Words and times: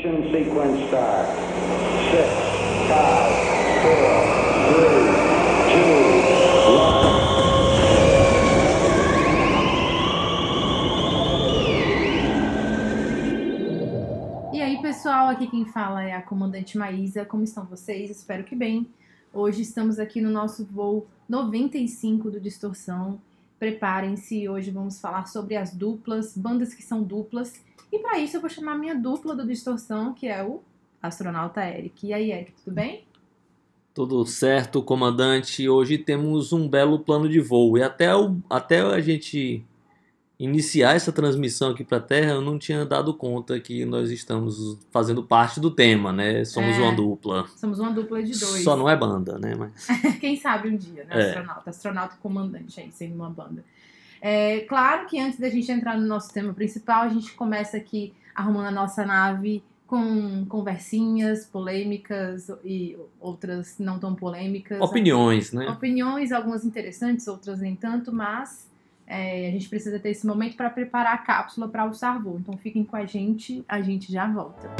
Ignition 0.00 0.32
sequence 0.32 0.86
start. 0.88 1.28
Six, 2.10 2.28
five, 2.88 3.32
four, 3.82 4.08
three, 4.72 4.96
two, 5.72 6.00
one. 6.72 7.10
E 14.54 14.62
aí, 14.62 14.80
pessoal, 14.80 15.28
aqui 15.28 15.46
quem 15.46 15.66
fala 15.66 16.02
é 16.02 16.14
a 16.14 16.22
comandante 16.22 16.78
Maísa. 16.78 17.26
Como 17.26 17.44
estão 17.44 17.66
vocês? 17.66 18.10
Espero 18.10 18.42
que 18.44 18.56
bem. 18.56 18.86
Hoje 19.34 19.60
estamos 19.60 19.98
aqui 19.98 20.22
no 20.22 20.30
nosso 20.30 20.64
voo 20.64 21.06
95 21.28 22.30
do 22.30 22.40
Distorção. 22.40 23.20
Preparem-se, 23.58 24.48
hoje 24.48 24.70
vamos 24.70 24.98
falar 24.98 25.26
sobre 25.26 25.56
as 25.56 25.74
duplas, 25.74 26.34
bandas 26.34 26.72
que 26.72 26.82
são 26.82 27.02
duplas. 27.02 27.62
E 27.92 27.98
para 27.98 28.18
isso 28.18 28.36
eu 28.36 28.40
vou 28.40 28.50
chamar 28.50 28.78
minha 28.78 28.94
dupla 28.94 29.34
do 29.34 29.46
Distorção, 29.46 30.14
que 30.14 30.26
é 30.26 30.42
o 30.44 30.62
astronauta 31.02 31.64
Eric. 31.64 32.06
E 32.06 32.12
aí, 32.12 32.30
Eric, 32.30 32.52
tudo 32.64 32.74
bem? 32.74 33.04
Tudo 33.92 34.24
certo, 34.24 34.82
comandante. 34.82 35.68
Hoje 35.68 35.98
temos 35.98 36.52
um 36.52 36.68
belo 36.68 37.00
plano 37.00 37.28
de 37.28 37.40
voo. 37.40 37.76
E 37.76 37.82
até, 37.82 38.14
o, 38.14 38.36
até 38.48 38.80
a 38.80 39.00
gente 39.00 39.64
iniciar 40.38 40.94
essa 40.94 41.12
transmissão 41.12 41.70
aqui 41.72 41.84
para 41.84 41.98
a 41.98 42.00
Terra, 42.00 42.32
eu 42.32 42.40
não 42.40 42.58
tinha 42.58 42.86
dado 42.86 43.12
conta 43.12 43.58
que 43.60 43.84
nós 43.84 44.10
estamos 44.10 44.78
fazendo 44.90 45.22
parte 45.22 45.60
do 45.60 45.70
tema, 45.70 46.12
né? 46.12 46.44
Somos 46.44 46.76
É. 46.76 46.80
uma 46.80 46.94
dupla. 46.94 47.46
Somos 47.56 47.78
uma 47.78 47.90
dupla 47.90 48.22
de 48.22 48.38
dois. 48.38 48.64
Só 48.64 48.76
não 48.76 48.88
é 48.88 48.96
banda, 48.96 49.38
né? 49.38 49.54
Mas... 49.54 49.86
Quem 50.18 50.36
sabe 50.36 50.68
um 50.68 50.76
dia, 50.76 51.04
né? 51.04 51.10
É. 51.10 51.28
Astronauta, 51.28 51.70
astronauta 51.70 52.14
e 52.14 52.18
comandante 52.22 52.80
aí, 52.80 52.90
sendo 52.92 53.16
uma 53.16 53.28
banda. 53.28 53.64
É, 54.20 54.60
claro 54.60 55.06
que 55.06 55.18
antes 55.18 55.38
da 55.38 55.48
gente 55.48 55.70
entrar 55.72 55.96
no 55.96 56.06
nosso 56.06 56.32
tema 56.32 56.52
principal, 56.52 57.02
a 57.02 57.08
gente 57.08 57.32
começa 57.32 57.76
aqui 57.76 58.12
arrumando 58.34 58.66
a 58.66 58.70
nossa 58.70 59.04
nave 59.04 59.62
com 59.86 60.46
conversinhas 60.46 61.44
polêmicas 61.44 62.48
e 62.64 62.96
outras 63.18 63.76
não 63.78 63.98
tão 63.98 64.14
polêmicas. 64.14 64.80
Opiniões, 64.80 65.52
né? 65.52 65.68
Opiniões, 65.68 66.30
algumas 66.30 66.64
interessantes, 66.64 67.26
outras 67.26 67.60
nem 67.60 67.74
tanto, 67.74 68.12
mas 68.12 68.70
é, 69.04 69.48
a 69.48 69.50
gente 69.50 69.68
precisa 69.68 69.98
ter 69.98 70.10
esse 70.10 70.24
momento 70.24 70.56
para 70.56 70.70
preparar 70.70 71.14
a 71.14 71.18
cápsula 71.18 71.66
para 71.68 71.86
o 71.86 71.92
Sarvô. 71.92 72.36
Então 72.38 72.56
fiquem 72.56 72.84
com 72.84 72.94
a 72.94 73.04
gente, 73.04 73.64
a 73.68 73.80
gente 73.80 74.12
já 74.12 74.28
volta. 74.28 74.70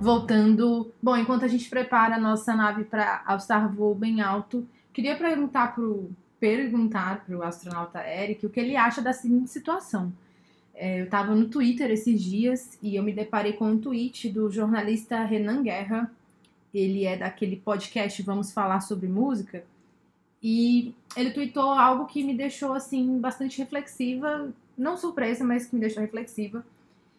Voltando. 0.00 0.92
Bom, 1.02 1.16
enquanto 1.16 1.44
a 1.44 1.48
gente 1.48 1.68
prepara 1.68 2.16
a 2.16 2.20
nossa 2.20 2.54
nave 2.54 2.84
para 2.84 3.22
alçar 3.26 3.72
voo 3.72 3.94
bem 3.94 4.20
alto, 4.20 4.66
queria 4.92 5.16
perguntar 5.16 5.74
pro 5.74 6.10
perguntar 6.38 7.24
pro 7.24 7.42
astronauta 7.42 7.98
Eric 7.98 8.46
o 8.46 8.50
que 8.50 8.60
ele 8.60 8.76
acha 8.76 9.02
da 9.02 9.12
seguinte 9.12 9.50
situação. 9.50 10.12
É, 10.72 11.00
eu 11.00 11.06
estava 11.06 11.34
no 11.34 11.48
Twitter 11.48 11.90
esses 11.90 12.22
dias 12.22 12.78
e 12.80 12.94
eu 12.94 13.02
me 13.02 13.12
deparei 13.12 13.54
com 13.54 13.64
um 13.64 13.78
tweet 13.78 14.28
do 14.28 14.48
jornalista 14.48 15.24
Renan 15.24 15.64
Guerra. 15.64 16.08
Ele 16.72 17.04
é 17.04 17.16
daquele 17.16 17.56
podcast 17.56 18.22
Vamos 18.22 18.52
Falar 18.52 18.80
sobre 18.80 19.08
Música. 19.08 19.64
E 20.40 20.94
ele 21.16 21.30
tweetou 21.30 21.70
algo 21.72 22.06
que 22.06 22.22
me 22.22 22.34
deixou 22.34 22.72
assim 22.72 23.18
bastante 23.18 23.58
reflexiva, 23.58 24.48
não 24.76 24.96
surpresa, 24.96 25.44
mas 25.44 25.66
que 25.66 25.74
me 25.74 25.80
deixou 25.80 26.00
reflexiva. 26.00 26.64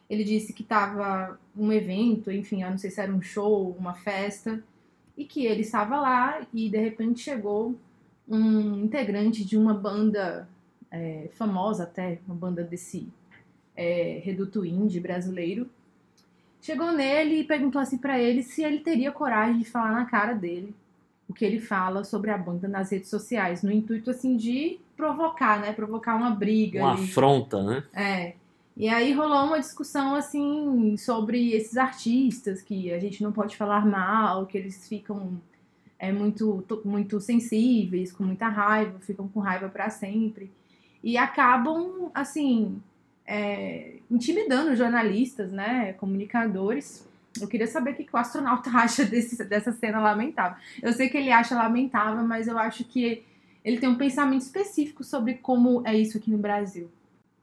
Ele 0.09 0.23
disse 0.23 0.53
que 0.53 0.63
estava 0.63 1.39
um 1.55 1.71
evento, 1.71 2.31
enfim, 2.31 2.63
eu 2.63 2.71
não 2.71 2.77
sei 2.77 2.89
se 2.89 2.99
era 2.99 3.13
um 3.13 3.21
show, 3.21 3.75
uma 3.77 3.93
festa, 3.93 4.63
e 5.15 5.25
que 5.25 5.45
ele 5.45 5.61
estava 5.61 5.99
lá 5.99 6.41
e 6.53 6.69
de 6.69 6.77
repente 6.77 7.19
chegou 7.19 7.75
um 8.27 8.83
integrante 8.83 9.43
de 9.43 9.57
uma 9.57 9.73
banda 9.73 10.47
é, 10.89 11.29
famosa 11.33 11.83
até, 11.83 12.19
uma 12.25 12.35
banda 12.35 12.63
desse 12.63 13.07
é, 13.75 14.21
reduto 14.23 14.65
indie 14.65 14.99
brasileiro. 14.99 15.69
Chegou 16.61 16.91
nele 16.91 17.41
e 17.41 17.43
perguntou 17.43 17.79
assim 17.79 17.97
para 17.97 18.19
ele 18.19 18.43
se 18.43 18.63
ele 18.63 18.79
teria 18.79 19.11
coragem 19.11 19.59
de 19.59 19.65
falar 19.65 19.91
na 19.91 20.05
cara 20.05 20.33
dele 20.33 20.75
o 21.27 21.33
que 21.33 21.45
ele 21.45 21.59
fala 21.59 22.03
sobre 22.03 22.31
a 22.31 22.37
banda 22.37 22.67
nas 22.67 22.91
redes 22.91 23.09
sociais, 23.09 23.61
no 23.61 23.71
intuito 23.71 24.09
assim 24.09 24.35
de 24.35 24.79
provocar, 24.97 25.59
né? 25.61 25.71
Provocar 25.71 26.15
uma 26.15 26.31
briga. 26.31 26.79
Uma 26.79 26.93
ali. 26.93 27.03
afronta, 27.03 27.63
né? 27.63 27.83
É. 27.93 28.33
E 28.79 28.87
aí 28.87 29.11
rolou 29.11 29.45
uma 29.45 29.59
discussão 29.59 30.15
assim 30.15 30.95
sobre 30.97 31.51
esses 31.53 31.77
artistas 31.77 32.61
que 32.61 32.93
a 32.93 32.99
gente 32.99 33.21
não 33.21 33.31
pode 33.33 33.57
falar 33.57 33.85
mal, 33.85 34.45
que 34.47 34.57
eles 34.57 34.87
ficam 34.87 35.41
é 35.99 36.13
muito 36.13 36.63
to- 36.67 36.81
muito 36.85 37.19
sensíveis, 37.19 38.11
com 38.13 38.23
muita 38.23 38.47
raiva, 38.47 38.97
ficam 39.01 39.27
com 39.27 39.41
raiva 39.41 39.67
para 39.69 39.89
sempre 39.89 40.49
e 41.03 41.17
acabam 41.17 42.09
assim 42.13 42.81
é, 43.27 43.97
intimidando 44.09 44.75
jornalistas, 44.77 45.51
né, 45.51 45.93
comunicadores. 45.93 47.05
Eu 47.39 47.49
queria 47.49 47.67
saber 47.67 47.91
o 47.91 47.95
que 47.95 48.05
que 48.05 48.15
o 48.15 48.17
astronauta 48.19 48.69
acha 48.77 49.03
desse, 49.05 49.43
dessa 49.43 49.73
cena 49.73 49.99
lamentável. 49.99 50.57
Eu 50.81 50.93
sei 50.93 51.09
que 51.09 51.17
ele 51.17 51.31
acha 51.33 51.53
lamentável, 51.55 52.23
mas 52.25 52.47
eu 52.47 52.57
acho 52.57 52.85
que 52.85 53.23
ele 53.63 53.77
tem 53.77 53.89
um 53.89 53.97
pensamento 53.97 54.41
específico 54.41 55.03
sobre 55.03 55.35
como 55.35 55.83
é 55.85 55.97
isso 55.97 56.17
aqui 56.17 56.31
no 56.31 56.37
Brasil. 56.37 56.89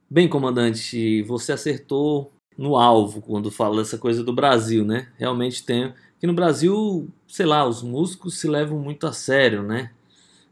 Bem, 0.09 0.29
comandante, 0.29 1.21
você 1.23 1.51
acertou 1.51 2.31
no 2.57 2.77
alvo 2.77 3.21
quando 3.21 3.51
fala 3.51 3.77
dessa 3.77 3.97
coisa 3.97 4.23
do 4.23 4.31
Brasil, 4.31 4.85
né? 4.85 5.09
Realmente 5.17 5.65
tem. 5.65 5.93
Que 6.17 6.25
no 6.25 6.33
Brasil, 6.33 7.09
sei 7.27 7.45
lá, 7.45 7.67
os 7.67 7.83
músicos 7.83 8.39
se 8.39 8.47
levam 8.47 8.79
muito 8.79 9.05
a 9.05 9.11
sério, 9.11 9.63
né? 9.63 9.91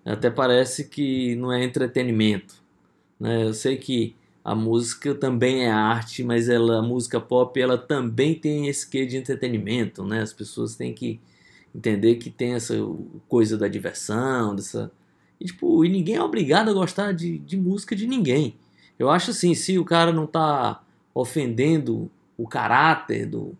Até 0.03 0.29
parece 0.29 0.89
que 0.89 1.35
não 1.37 1.53
é 1.53 1.63
entretenimento. 1.63 2.61
Né? 3.17 3.45
Eu 3.45 3.53
sei 3.53 3.77
que 3.77 4.13
a 4.43 4.53
música 4.53 5.15
também 5.15 5.63
é 5.65 5.71
arte, 5.71 6.21
mas 6.21 6.49
ela, 6.49 6.79
a 6.79 6.81
música 6.81 7.21
pop 7.21 7.59
ela 7.59 7.77
também 7.77 8.35
tem 8.35 8.67
esse 8.67 8.87
quê 8.89 9.05
de 9.05 9.15
entretenimento, 9.15 10.03
né? 10.05 10.21
As 10.21 10.33
pessoas 10.33 10.75
têm 10.75 10.93
que 10.93 11.19
entender 11.73 12.15
que 12.15 12.29
tem 12.29 12.55
essa 12.55 12.75
coisa 13.29 13.57
da 13.57 13.69
diversão, 13.69 14.53
dessa. 14.53 14.91
E, 15.39 15.45
tipo, 15.45 15.85
e 15.85 15.89
ninguém 15.89 16.15
é 16.15 16.21
obrigado 16.23 16.69
a 16.69 16.73
gostar 16.73 17.13
de, 17.13 17.37
de 17.39 17.55
música 17.55 17.95
de 17.95 18.05
ninguém. 18.05 18.57
Eu 18.97 19.09
acho 19.09 19.31
assim, 19.31 19.53
se 19.53 19.77
o 19.77 19.85
cara 19.85 20.11
não 20.11 20.25
tá 20.25 20.81
ofendendo 21.13 22.09
o 22.37 22.47
caráter 22.47 23.25
do, 23.25 23.55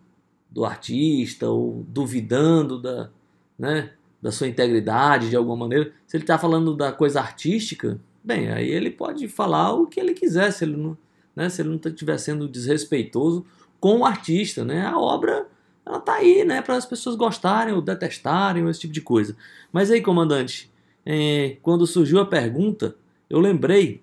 do 0.50 0.66
artista 0.66 1.50
ou 1.50 1.86
duvidando 1.88 2.82
da, 2.82 3.10
né, 3.58 3.92
da 4.22 4.32
sua 4.32 4.48
integridade 4.48 5.30
de 5.30 5.36
alguma 5.36 5.56
maneira, 5.56 5.92
se 6.08 6.18
ele 6.18 6.26
tá 6.26 6.38
falando 6.38 6.76
da 6.76 6.92
coisa 6.92 7.20
artística, 7.20 8.00
bem, 8.24 8.52
aí 8.52 8.70
ele 8.70 8.90
pode 8.90 9.28
falar 9.28 9.74
o 9.74 9.88
que 9.88 10.00
ele 10.00 10.14
quiser, 10.14 10.52
se 10.52 10.64
ele 10.66 10.76
não, 10.76 10.98
né, 11.36 11.50
se 11.50 11.62
ele 11.62 11.70
não 11.70 11.80
estiver 11.84 12.18
sendo 12.18 12.48
desrespeitoso 12.48 13.46
com 13.80 14.00
o 14.00 14.06
artista, 14.06 14.66
né? 14.66 14.86
A 14.86 14.98
obra 14.98 15.48
ela 15.86 16.00
tá 16.00 16.16
aí, 16.16 16.44
né, 16.44 16.62
para 16.62 16.76
as 16.76 16.86
pessoas 16.86 17.16
gostarem 17.16 17.74
ou 17.74 17.82
detestarem 17.82 18.64
ou 18.64 18.70
esse 18.70 18.80
tipo 18.80 18.94
de 18.94 19.02
coisa. 19.02 19.36
Mas 19.72 19.92
aí, 19.92 20.02
comandante, 20.02 20.72
eh, 21.06 21.58
quando 21.62 21.86
surgiu 21.86 22.20
a 22.20 22.26
pergunta, 22.26 22.96
eu 23.30 23.40
lembrei 23.40 24.02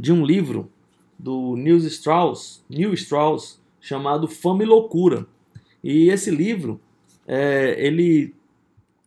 de 0.00 0.10
um 0.10 0.24
livro 0.24 0.70
do 1.18 1.54
Neil 1.56 1.76
Strauss, 1.76 2.64
Neil 2.70 2.94
Strauss, 2.94 3.60
chamado 3.78 4.26
Fama 4.26 4.62
e 4.62 4.66
Loucura. 4.66 5.26
E 5.84 6.08
esse 6.08 6.30
livro, 6.30 6.80
é, 7.28 7.76
ele 7.78 8.34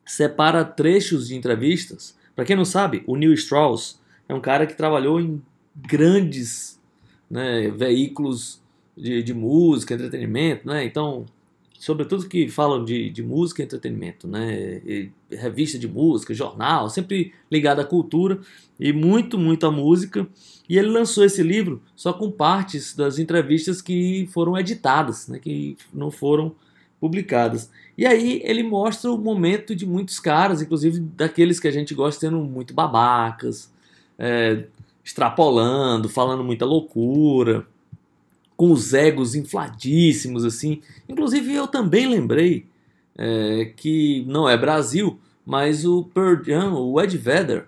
separa 0.05 0.63
trechos 0.63 1.29
de 1.29 1.35
entrevistas. 1.35 2.15
Para 2.35 2.45
quem 2.45 2.55
não 2.55 2.63
sabe, 2.63 3.03
o 3.07 3.15
Neil 3.15 3.33
Strauss 3.33 3.99
é 4.29 4.35
um 4.35 4.39
cara 4.39 4.67
que 4.67 4.75
trabalhou 4.75 5.19
em 5.19 5.41
grandes 5.75 6.79
né, 7.27 7.71
veículos 7.71 8.61
de, 8.95 9.23
de 9.23 9.33
música, 9.33 9.95
entretenimento, 9.95 10.67
né? 10.67 10.85
Então, 10.85 11.25
sobretudo 11.83 12.29
que 12.29 12.47
falam 12.47 12.85
de, 12.85 13.09
de 13.09 13.21
música 13.21 13.61
e 13.61 13.65
entretenimento, 13.65 14.25
né? 14.25 14.81
E 14.85 15.11
revista 15.29 15.77
de 15.77 15.85
música, 15.85 16.33
jornal, 16.33 16.89
sempre 16.89 17.33
ligado 17.51 17.81
à 17.81 17.83
cultura 17.83 18.39
e 18.79 18.93
muito, 18.93 19.37
muito 19.37 19.67
à 19.67 19.71
música. 19.71 20.25
E 20.69 20.77
ele 20.77 20.87
lançou 20.87 21.25
esse 21.25 21.43
livro 21.43 21.81
só 21.93 22.13
com 22.13 22.31
partes 22.31 22.95
das 22.95 23.19
entrevistas 23.19 23.81
que 23.81 24.29
foram 24.31 24.57
editadas, 24.57 25.27
né, 25.27 25.39
que 25.39 25.75
não 25.93 26.09
foram 26.09 26.55
publicadas. 27.01 27.69
E 27.97 28.05
aí 28.05 28.41
ele 28.45 28.63
mostra 28.63 29.11
o 29.11 29.17
momento 29.17 29.75
de 29.75 29.85
muitos 29.85 30.21
caras, 30.21 30.61
inclusive 30.61 31.01
daqueles 31.01 31.59
que 31.59 31.67
a 31.67 31.71
gente 31.71 31.93
gosta 31.93 32.21
sendo 32.21 32.37
muito 32.39 32.73
babacas, 32.73 33.69
é, 34.17 34.67
extrapolando, 35.03 36.07
falando 36.07 36.45
muita 36.45 36.63
loucura, 36.63 37.67
com 38.63 38.71
os 38.71 38.93
egos 38.93 39.35
infladíssimos 39.35 40.45
assim. 40.45 40.79
Inclusive 41.09 41.53
eu 41.53 41.67
também 41.67 42.07
lembrei 42.07 42.65
é, 43.17 43.73
que 43.75 44.23
não 44.25 44.47
é 44.47 44.55
Brasil, 44.55 45.19
mas 45.45 45.83
o 45.85 46.03
Pearl 46.03 46.41
Jam, 46.41 46.73
o 46.75 47.01
Ed 47.01 47.17
Vedder, 47.17 47.65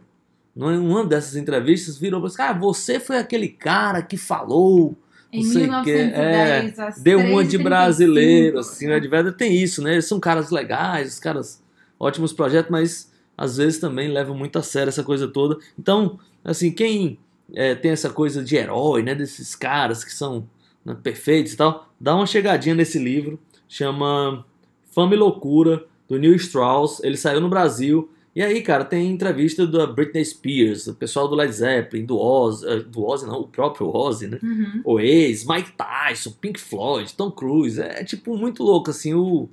numa 0.56 0.72
uma 0.72 1.06
dessas 1.06 1.36
entrevistas 1.36 1.98
virou 1.98 2.22
para 2.22 2.32
cara, 2.32 2.54
você 2.58 2.98
foi 2.98 3.18
aquele 3.18 3.50
cara 3.50 4.02
que 4.02 4.16
falou 4.16 4.96
Em 5.34 5.44
Não 5.44 5.52
sei 5.52 5.70
o 5.70 5.84
quê, 5.84 5.96
1910, 6.06 6.80
às 6.80 7.02
Deu 7.02 7.20
uma 7.20 7.44
de 7.44 7.60
3h35, 7.60 7.64
brasileiro, 7.64 8.60
assim, 8.60 8.88
né? 8.88 8.94
né? 8.94 9.00
De 9.02 9.08
verdade 9.10 9.38
tem 9.38 9.54
isso, 9.54 9.82
né? 9.82 9.94
Eles 9.94 10.06
são 10.06 10.18
caras 10.18 10.50
legais, 10.50 11.16
os 11.16 11.20
caras, 11.20 11.62
ótimos 12.00 12.32
projetos, 12.32 12.72
mas 12.72 13.12
às 13.38 13.58
vezes 13.58 13.80
também 13.80 14.10
levam 14.10 14.34
muito 14.38 14.58
a 14.58 14.64
sério 14.64 14.88
essa 14.88 15.04
coisa 15.04 15.28
toda. 15.28 15.58
Então, 15.78 16.18
assim, 16.42 16.72
quem 16.72 17.20
é, 17.54 17.76
tem 17.76 17.92
essa 17.92 18.10
coisa 18.10 18.42
de 18.42 18.56
herói, 18.56 19.04
né, 19.04 19.14
desses 19.14 19.56
caras 19.56 20.06
que 20.06 20.14
são 20.14 20.48
né, 20.86 20.96
perfeitos 21.02 21.54
e 21.54 21.58
tal, 21.58 21.90
dá 22.00 22.16
uma 22.16 22.28
chegadinha 22.28 22.76
nesse 22.76 23.00
livro, 23.00 23.40
chama 23.68 24.46
Fama 24.92 25.16
e 25.16 25.18
Loucura, 25.18 25.84
do 26.08 26.20
Neil 26.20 26.36
Strauss, 26.36 27.02
ele 27.04 27.18
saiu 27.18 27.42
no 27.42 27.50
Brasil, 27.50 28.10
e 28.36 28.44
aí, 28.44 28.62
cara, 28.62 28.84
tem 28.84 29.10
entrevista 29.10 29.66
da 29.66 29.88
Britney 29.88 30.24
Spears, 30.24 30.88
o 30.88 30.94
pessoal 30.94 31.26
do 31.28 31.36
Led 31.36 31.54
Zeppelin, 31.54 32.06
do 32.06 32.20
Ozzy, 32.20 32.68
eh, 32.68 32.80
do 32.82 33.06
Ozzy 33.06 33.26
não, 33.26 33.40
o 33.40 33.48
próprio 33.48 33.88
Ozzy, 33.96 34.28
né? 34.28 34.40
Uhum. 34.44 34.82
Oasis, 34.84 35.46
Mike 35.48 35.72
Tyson, 35.72 36.32
Pink 36.42 36.60
Floyd, 36.60 37.14
Tom 37.14 37.32
Cruise, 37.32 37.82
é 37.82 38.04
tipo 38.04 38.38
muito 38.38 38.62
louco, 38.62 38.90
assim, 38.90 39.14
o, 39.14 39.48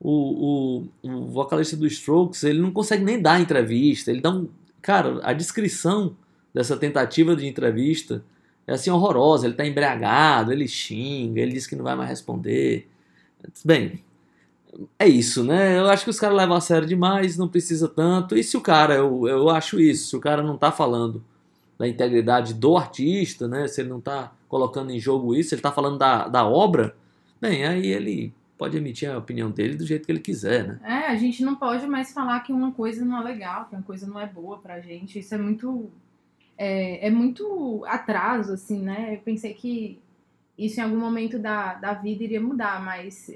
o, 0.00 0.82
o, 1.00 1.08
o 1.08 1.26
vocalista 1.28 1.76
do 1.76 1.86
Strokes, 1.86 2.42
ele 2.42 2.60
não 2.60 2.72
consegue 2.72 3.04
nem 3.04 3.22
dar 3.22 3.40
entrevista, 3.40 4.10
ele 4.10 4.20
dá 4.20 4.30
um, 4.30 4.48
cara, 4.82 5.20
a 5.22 5.32
descrição 5.32 6.16
dessa 6.52 6.76
tentativa 6.76 7.36
de 7.36 7.46
entrevista 7.46 8.16
é 8.16 8.37
assim 8.72 8.90
horrorosa, 8.90 9.46
ele 9.46 9.54
tá 9.54 9.66
embriagado, 9.66 10.52
ele 10.52 10.68
xinga, 10.68 11.40
ele 11.40 11.52
diz 11.52 11.66
que 11.66 11.76
não 11.76 11.84
vai 11.84 11.96
mais 11.96 12.08
responder, 12.10 12.88
bem, 13.64 14.04
é 14.98 15.08
isso, 15.08 15.42
né? 15.42 15.78
Eu 15.78 15.88
acho 15.88 16.04
que 16.04 16.10
os 16.10 16.20
caras 16.20 16.36
levam 16.36 16.56
a 16.56 16.60
sério 16.60 16.86
demais, 16.86 17.36
não 17.36 17.48
precisa 17.48 17.88
tanto. 17.88 18.36
E 18.36 18.44
se 18.44 18.56
o 18.56 18.60
cara, 18.60 18.94
eu, 18.94 19.26
eu 19.26 19.48
acho 19.48 19.80
isso, 19.80 20.10
se 20.10 20.16
o 20.16 20.20
cara 20.20 20.42
não 20.42 20.56
tá 20.56 20.70
falando 20.70 21.24
da 21.78 21.88
integridade 21.88 22.54
do 22.54 22.76
artista, 22.76 23.48
né? 23.48 23.66
Se 23.66 23.80
ele 23.80 23.88
não 23.88 24.00
tá 24.00 24.32
colocando 24.48 24.90
em 24.90 24.98
jogo 24.98 25.34
isso, 25.34 25.54
ele 25.54 25.62
tá 25.62 25.72
falando 25.72 25.98
da, 25.98 26.28
da 26.28 26.46
obra, 26.46 26.94
bem, 27.40 27.64
aí 27.64 27.86
ele 27.86 28.32
pode 28.58 28.76
emitir 28.76 29.08
a 29.08 29.18
opinião 29.18 29.50
dele 29.50 29.76
do 29.76 29.86
jeito 29.86 30.04
que 30.04 30.12
ele 30.12 30.18
quiser, 30.18 30.66
né? 30.66 30.80
É, 30.82 31.06
a 31.06 31.14
gente 31.14 31.44
não 31.44 31.54
pode 31.54 31.86
mais 31.86 32.12
falar 32.12 32.40
que 32.40 32.52
uma 32.52 32.72
coisa 32.72 33.04
não 33.04 33.20
é 33.20 33.24
legal, 33.24 33.66
que 33.66 33.74
uma 33.76 33.82
coisa 33.82 34.06
não 34.06 34.18
é 34.18 34.26
boa 34.26 34.58
pra 34.58 34.80
gente. 34.80 35.20
Isso 35.20 35.34
é 35.34 35.38
muito. 35.38 35.88
É, 36.58 37.06
é 37.06 37.10
muito 37.10 37.84
atraso, 37.86 38.52
assim, 38.52 38.82
né? 38.82 39.14
Eu 39.14 39.20
pensei 39.20 39.54
que 39.54 39.98
isso 40.58 40.80
em 40.80 40.82
algum 40.82 40.98
momento 40.98 41.38
da, 41.38 41.74
da 41.74 41.94
vida 41.94 42.24
iria 42.24 42.40
mudar, 42.40 42.82
mas 42.82 43.30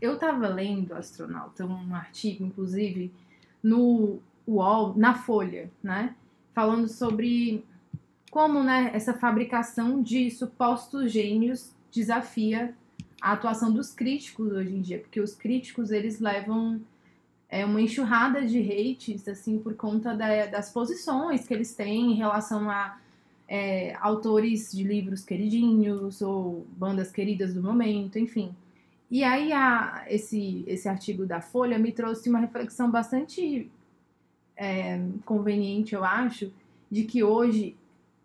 eu 0.00 0.14
estava 0.14 0.46
lendo, 0.48 0.92
astronauta, 0.92 1.64
um 1.64 1.94
artigo, 1.94 2.44
inclusive, 2.44 3.10
no 3.62 4.20
UOL, 4.46 4.94
na 4.96 5.14
Folha, 5.14 5.70
né? 5.82 6.14
Falando 6.54 6.88
sobre 6.88 7.64
como 8.30 8.62
né, 8.62 8.90
essa 8.92 9.14
fabricação 9.14 10.02
de 10.02 10.30
supostos 10.30 11.10
gênios 11.10 11.74
desafia 11.90 12.74
a 13.20 13.32
atuação 13.32 13.72
dos 13.72 13.94
críticos 13.94 14.52
hoje 14.52 14.74
em 14.74 14.80
dia, 14.82 14.98
porque 14.98 15.20
os 15.20 15.34
críticos 15.34 15.90
eles 15.90 16.20
levam 16.20 16.80
é, 17.48 17.64
uma 17.64 17.80
enxurrada 17.80 18.44
de 18.44 18.58
hates 18.58 19.26
assim 19.28 19.58
por 19.58 19.74
conta 19.74 20.14
da, 20.14 20.46
das 20.46 20.70
posições 20.70 21.46
que 21.46 21.54
eles 21.54 21.74
têm 21.74 22.12
em 22.12 22.14
relação 22.14 22.68
a 22.68 22.98
é, 23.48 23.94
autores 24.00 24.72
de 24.72 24.82
livros 24.82 25.24
queridinhos 25.24 26.20
ou 26.20 26.66
bandas 26.76 27.12
queridas 27.12 27.54
do 27.54 27.62
momento, 27.62 28.18
enfim. 28.18 28.54
E 29.10 29.22
aí 29.22 29.52
a, 29.52 30.04
esse, 30.08 30.64
esse 30.66 30.88
artigo 30.88 31.24
da 31.24 31.40
Folha 31.40 31.78
me 31.78 31.92
trouxe 31.92 32.28
uma 32.28 32.40
reflexão 32.40 32.90
bastante 32.90 33.70
é, 34.56 35.00
conveniente, 35.24 35.94
eu 35.94 36.04
acho, 36.04 36.52
de 36.90 37.04
que 37.04 37.22
hoje 37.22 37.76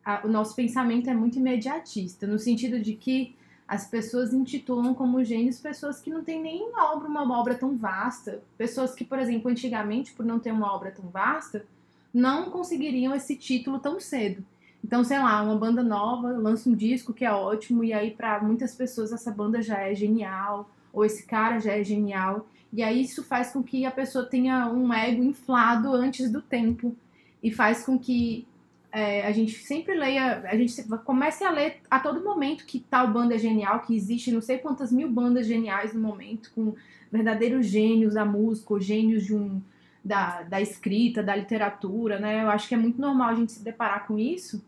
a, 0.03 0.25
o 0.25 0.27
nosso 0.27 0.55
pensamento 0.55 1.09
é 1.09 1.13
muito 1.13 1.37
imediatista, 1.37 2.25
no 2.25 2.39
sentido 2.39 2.79
de 2.79 2.95
que 2.95 3.35
as 3.71 3.87
pessoas 3.87 4.33
intitulam 4.33 4.93
como 4.93 5.23
gênios 5.23 5.57
pessoas 5.57 6.01
que 6.01 6.09
não 6.09 6.21
têm 6.21 6.41
nenhuma 6.41 6.91
obra, 6.91 7.07
uma 7.07 7.39
obra 7.39 7.55
tão 7.55 7.73
vasta, 7.73 8.43
pessoas 8.57 8.93
que, 8.93 9.05
por 9.05 9.17
exemplo, 9.17 9.49
antigamente, 9.49 10.11
por 10.11 10.25
não 10.25 10.39
ter 10.39 10.51
uma 10.51 10.75
obra 10.75 10.91
tão 10.91 11.05
vasta, 11.09 11.65
não 12.13 12.49
conseguiriam 12.49 13.15
esse 13.15 13.33
título 13.33 13.79
tão 13.79 13.97
cedo. 13.97 14.43
Então, 14.83 15.05
sei 15.05 15.19
lá, 15.19 15.41
uma 15.41 15.55
banda 15.55 15.81
nova 15.81 16.33
lança 16.37 16.69
um 16.69 16.75
disco 16.75 17.13
que 17.13 17.23
é 17.23 17.31
ótimo, 17.31 17.81
e 17.81 17.93
aí 17.93 18.11
para 18.11 18.43
muitas 18.43 18.75
pessoas 18.75 19.13
essa 19.13 19.31
banda 19.31 19.61
já 19.61 19.79
é 19.79 19.95
genial, 19.95 20.69
ou 20.91 21.05
esse 21.05 21.25
cara 21.25 21.57
já 21.57 21.71
é 21.71 21.81
genial. 21.81 22.45
E 22.73 22.83
aí 22.83 23.01
isso 23.01 23.23
faz 23.23 23.53
com 23.53 23.63
que 23.63 23.85
a 23.85 23.91
pessoa 23.91 24.25
tenha 24.25 24.67
um 24.67 24.93
ego 24.93 25.23
inflado 25.23 25.93
antes 25.93 26.29
do 26.29 26.41
tempo. 26.41 26.93
E 27.41 27.49
faz 27.49 27.85
com 27.85 27.97
que 27.97 28.45
é, 28.91 29.25
a 29.25 29.31
gente 29.31 29.53
sempre 29.53 29.95
leia, 29.95 30.43
a 30.45 30.55
gente 30.55 30.83
comece 31.05 31.43
a 31.43 31.49
ler 31.49 31.77
a 31.89 31.99
todo 31.99 32.23
momento 32.23 32.65
que 32.65 32.79
tal 32.79 33.07
banda 33.07 33.35
é 33.35 33.37
genial, 33.37 33.81
que 33.81 33.95
existe 33.95 34.31
não 34.31 34.41
sei 34.41 34.57
quantas 34.57 34.91
mil 34.91 35.09
bandas 35.09 35.47
geniais 35.47 35.93
no 35.93 36.01
momento, 36.01 36.51
com 36.53 36.75
verdadeiros 37.11 37.65
gênios 37.67 38.15
da 38.15 38.25
música, 38.25 38.73
ou 38.73 38.79
gênios 38.79 39.25
de 39.25 39.33
um, 39.33 39.61
da, 40.03 40.41
da 40.43 40.59
escrita, 40.59 41.23
da 41.23 41.35
literatura, 41.35 42.19
né? 42.19 42.43
Eu 42.43 42.49
acho 42.49 42.67
que 42.67 42.73
é 42.73 42.77
muito 42.77 42.99
normal 42.99 43.29
a 43.29 43.35
gente 43.35 43.53
se 43.53 43.63
deparar 43.63 44.05
com 44.05 44.19
isso. 44.19 44.61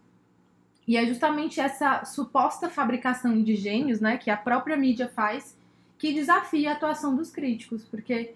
E 0.87 0.97
é 0.97 1.05
justamente 1.05 1.59
essa 1.59 2.03
suposta 2.05 2.69
fabricação 2.69 3.41
de 3.41 3.55
gênios, 3.55 4.01
né, 4.01 4.17
que 4.17 4.29
a 4.29 4.35
própria 4.35 4.75
mídia 4.75 5.07
faz, 5.07 5.57
que 5.97 6.13
desafia 6.13 6.71
a 6.71 6.73
atuação 6.73 7.15
dos 7.15 7.31
críticos, 7.31 7.85
porque 7.85 8.33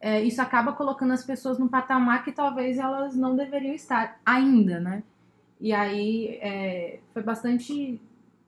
é, 0.00 0.22
isso 0.22 0.40
acaba 0.40 0.72
colocando 0.72 1.12
as 1.12 1.24
pessoas 1.24 1.58
num 1.58 1.66
patamar 1.66 2.24
que 2.24 2.30
talvez 2.30 2.78
elas 2.78 3.16
não 3.16 3.34
deveriam 3.34 3.74
estar 3.74 4.20
ainda, 4.24 4.78
né? 4.78 5.02
E 5.60 5.72
aí 5.72 6.38
é, 6.40 7.00
foi 7.12 7.22
bastante 7.22 8.00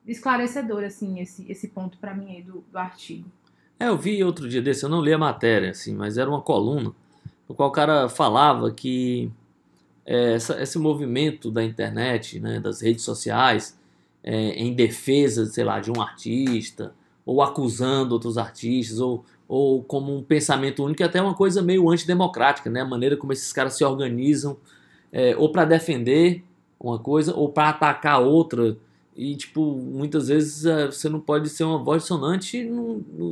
esclarecedor, 0.07 0.83
assim, 0.83 1.19
esse, 1.19 1.49
esse 1.51 1.67
ponto 1.69 1.97
para 1.97 2.13
mim 2.13 2.35
aí 2.35 2.41
do, 2.41 2.63
do 2.71 2.77
artigo. 2.77 3.29
É, 3.79 3.87
eu 3.87 3.97
vi 3.97 4.23
outro 4.23 4.47
dia 4.47 4.61
desse, 4.61 4.83
eu 4.83 4.89
não 4.89 5.01
li 5.01 5.11
a 5.13 5.17
matéria, 5.17 5.71
assim, 5.71 5.95
mas 5.95 6.17
era 6.17 6.29
uma 6.29 6.41
coluna, 6.41 6.93
no 7.47 7.55
qual 7.55 7.69
o 7.69 7.71
cara 7.71 8.07
falava 8.07 8.71
que 8.71 9.31
é, 10.05 10.33
essa, 10.33 10.61
esse 10.61 10.77
movimento 10.77 11.51
da 11.51 11.63
internet, 11.63 12.39
né, 12.39 12.59
das 12.59 12.81
redes 12.81 13.03
sociais, 13.03 13.77
é, 14.23 14.33
em 14.51 14.73
defesa, 14.73 15.45
sei 15.45 15.63
lá, 15.63 15.79
de 15.79 15.91
um 15.91 16.01
artista, 16.01 16.93
ou 17.25 17.41
acusando 17.41 18.13
outros 18.13 18.37
artistas, 18.37 18.99
ou, 18.99 19.25
ou 19.47 19.83
como 19.83 20.15
um 20.15 20.23
pensamento 20.23 20.83
único, 20.83 21.01
é 21.03 21.05
até 21.05 21.21
uma 21.21 21.33
coisa 21.33 21.61
meio 21.61 21.89
antidemocrática, 21.89 22.69
né? 22.69 22.81
A 22.81 22.85
maneira 22.85 23.17
como 23.17 23.33
esses 23.33 23.51
caras 23.53 23.75
se 23.75 23.83
organizam, 23.83 24.57
é, 25.11 25.35
ou 25.35 25.51
para 25.51 25.65
defender 25.65 26.43
uma 26.81 26.99
coisa, 26.99 27.35
ou 27.35 27.49
para 27.49 27.69
atacar 27.69 28.21
outra. 28.21 28.77
E, 29.15 29.35
tipo, 29.35 29.75
muitas 29.75 30.29
vezes 30.29 30.65
é, 30.65 30.87
você 30.87 31.09
não 31.09 31.19
pode 31.19 31.49
ser 31.49 31.63
uma 31.63 31.77
voz 31.77 32.03
sonante 32.03 32.67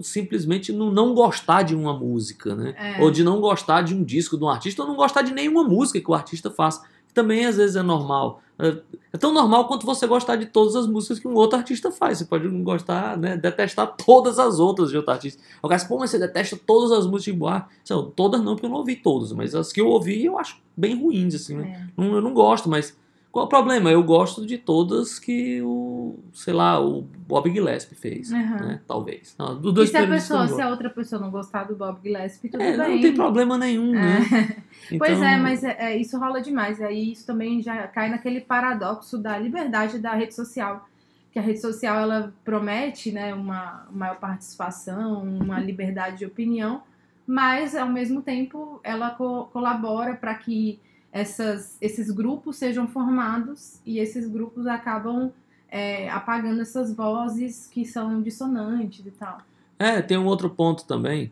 simplesmente 0.04 0.74
no 0.74 0.92
não 0.92 1.16
gostar 1.16 1.64
de 1.64 1.74
uma 1.74 1.94
música, 1.94 2.54
né? 2.54 2.76
É. 2.78 3.02
Ou 3.02 3.10
de 3.10 3.24
não 3.24 3.40
gostar 3.40 3.82
de 3.82 3.96
um 3.96 4.04
disco 4.04 4.38
de 4.38 4.44
um 4.44 4.50
artista, 4.50 4.82
ou 4.82 4.88
não 4.88 4.96
gostar 4.96 5.22
de 5.22 5.34
nenhuma 5.34 5.64
música 5.64 6.00
que 6.00 6.12
o 6.12 6.14
artista 6.14 6.52
faça. 6.52 6.84
Também 7.14 7.46
às 7.46 7.58
vezes 7.58 7.76
é 7.76 7.82
normal. 7.82 8.42
É, 8.60 8.78
é 9.14 9.18
tão 9.18 9.34
normal 9.34 9.68
quanto 9.68 9.86
você 9.86 10.06
gostar 10.06 10.36
de 10.36 10.48
todas 10.48 10.76
as 10.76 10.86
músicas 10.86 11.18
que 11.18 11.28
um 11.28 11.34
outro 11.34 11.58
artista 11.58 11.90
faz. 11.92 12.18
Você 12.18 12.26
pode 12.26 12.48
não 12.48 12.62
gostar, 12.62 13.18
né? 13.18 13.38
Detestar 13.38 13.96
todas 13.96 14.38
as 14.38 14.60
outras 14.60 14.90
de 14.90 14.98
outro 14.98 15.12
artista. 15.12 15.42
O 15.64 15.70
cara, 15.70 15.84
pô, 15.86 15.98
mas 15.98 16.12
você 16.12 16.20
detesta 16.20 16.60
todas 16.68 16.92
as 16.92 17.08
músicas 17.08 17.34
de 17.34 17.40
Boar? 17.40 17.70
Todas 18.16 18.42
não, 18.44 18.54
porque 18.54 18.66
eu 18.66 18.70
não 18.70 18.78
ouvi 18.78 18.98
todas, 18.98 19.32
mas 19.32 19.56
as 19.56 19.72
que 19.72 19.80
eu 19.80 19.88
ouvi 19.88 20.26
eu 20.26 20.38
acho 20.38 20.62
bem 20.76 21.02
ruins, 21.02 21.34
assim, 21.34 21.56
né? 21.56 21.90
É. 21.90 22.02
Não, 22.02 22.14
eu 22.16 22.22
não 22.22 22.34
gosto, 22.34 22.70
mas 22.70 22.96
qual 23.32 23.46
o 23.46 23.50
problema? 23.50 23.92
Eu 23.92 24.04
gosto 24.04 24.46
de 24.46 24.58
todas 24.58 25.20
que 25.20 25.62
o, 25.62 26.18
sei 26.34 26.54
lá, 26.54 26.80
o 26.84 27.02
Bob 27.02 27.50
Gillespie 27.52 27.96
fez, 27.96 28.32
Uhum. 28.32 28.40
né? 28.40 28.82
Talvez. 28.88 29.36
Não, 29.38 29.56
dos 29.56 29.72
E 29.72 29.76
dois 29.76 29.90
se 29.90 29.98
a 29.98 30.08
pessoa, 30.08 30.48
se 30.48 30.62
a 30.62 30.70
outra 30.70 30.90
pessoa 30.90 31.22
não 31.22 31.30
gostar 31.30 31.64
do 31.66 31.76
Bob 31.76 32.00
Gillespie, 32.04 32.50
tudo 32.50 32.64
É, 32.64 32.76
bem. 32.78 32.96
não 32.96 33.02
tem 33.02 33.14
problema 33.14 33.58
nenhum, 33.58 33.92
né? 33.94 34.20
Pois 34.98 35.12
Então, 35.20 35.24
é, 35.24 35.38
mas 35.38 35.64
é, 35.64 35.76
é, 35.80 35.98
isso 35.98 36.18
rola 36.18 36.42
demais. 36.42 36.82
Aí 36.82 37.12
isso 37.12 37.26
também 37.28 37.62
já 37.62 37.88
cai 37.88 38.10
naquele 38.10 38.42
paradoxo 38.42 39.18
da 39.20 39.38
liberdade 39.38 40.00
da 40.00 40.14
rede 40.16 40.34
social. 40.34 40.88
Que 41.32 41.38
a 41.38 41.42
rede 41.44 41.62
social 41.62 41.96
ela 42.00 42.34
promete 42.44 43.12
né, 43.12 43.32
uma 43.36 43.86
maior 43.92 44.16
participação, 44.18 45.22
uma 45.24 45.60
liberdade 45.60 46.18
de 46.18 46.26
opinião, 46.26 46.82
mas 47.28 47.76
ao 47.76 47.88
mesmo 47.88 48.24
tempo 48.24 48.80
ela 48.84 49.12
co- 49.12 49.46
colabora 49.54 50.16
para 50.16 50.34
que 50.34 50.80
essas, 51.12 51.78
esses 51.82 52.12
grupos 52.12 52.58
sejam 52.58 52.88
formados 52.88 53.80
e 53.86 54.00
esses 54.00 54.28
grupos 54.28 54.68
acabam 54.68 55.32
é, 55.70 56.10
apagando 56.10 56.62
essas 56.62 56.94
vozes 56.94 57.68
que 57.72 57.86
são 57.86 58.22
dissonantes 58.22 59.06
e 59.06 59.12
tal. 59.12 59.40
É, 59.78 60.02
tem 60.02 60.18
um 60.18 60.26
outro 60.26 60.50
ponto 60.50 60.86
também 60.86 61.32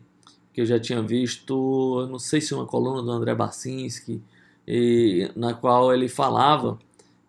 que 0.52 0.60
eu 0.60 0.66
já 0.66 0.78
tinha 0.80 1.00
visto, 1.00 2.06
não 2.10 2.18
sei 2.18 2.40
se 2.40 2.52
uma 2.54 2.66
coluna 2.66 3.02
do 3.02 3.10
André 3.10 3.34
Barcinski, 3.34 4.20
e, 4.66 5.30
na 5.36 5.54
qual 5.54 5.94
ele 5.94 6.08
falava 6.08 6.78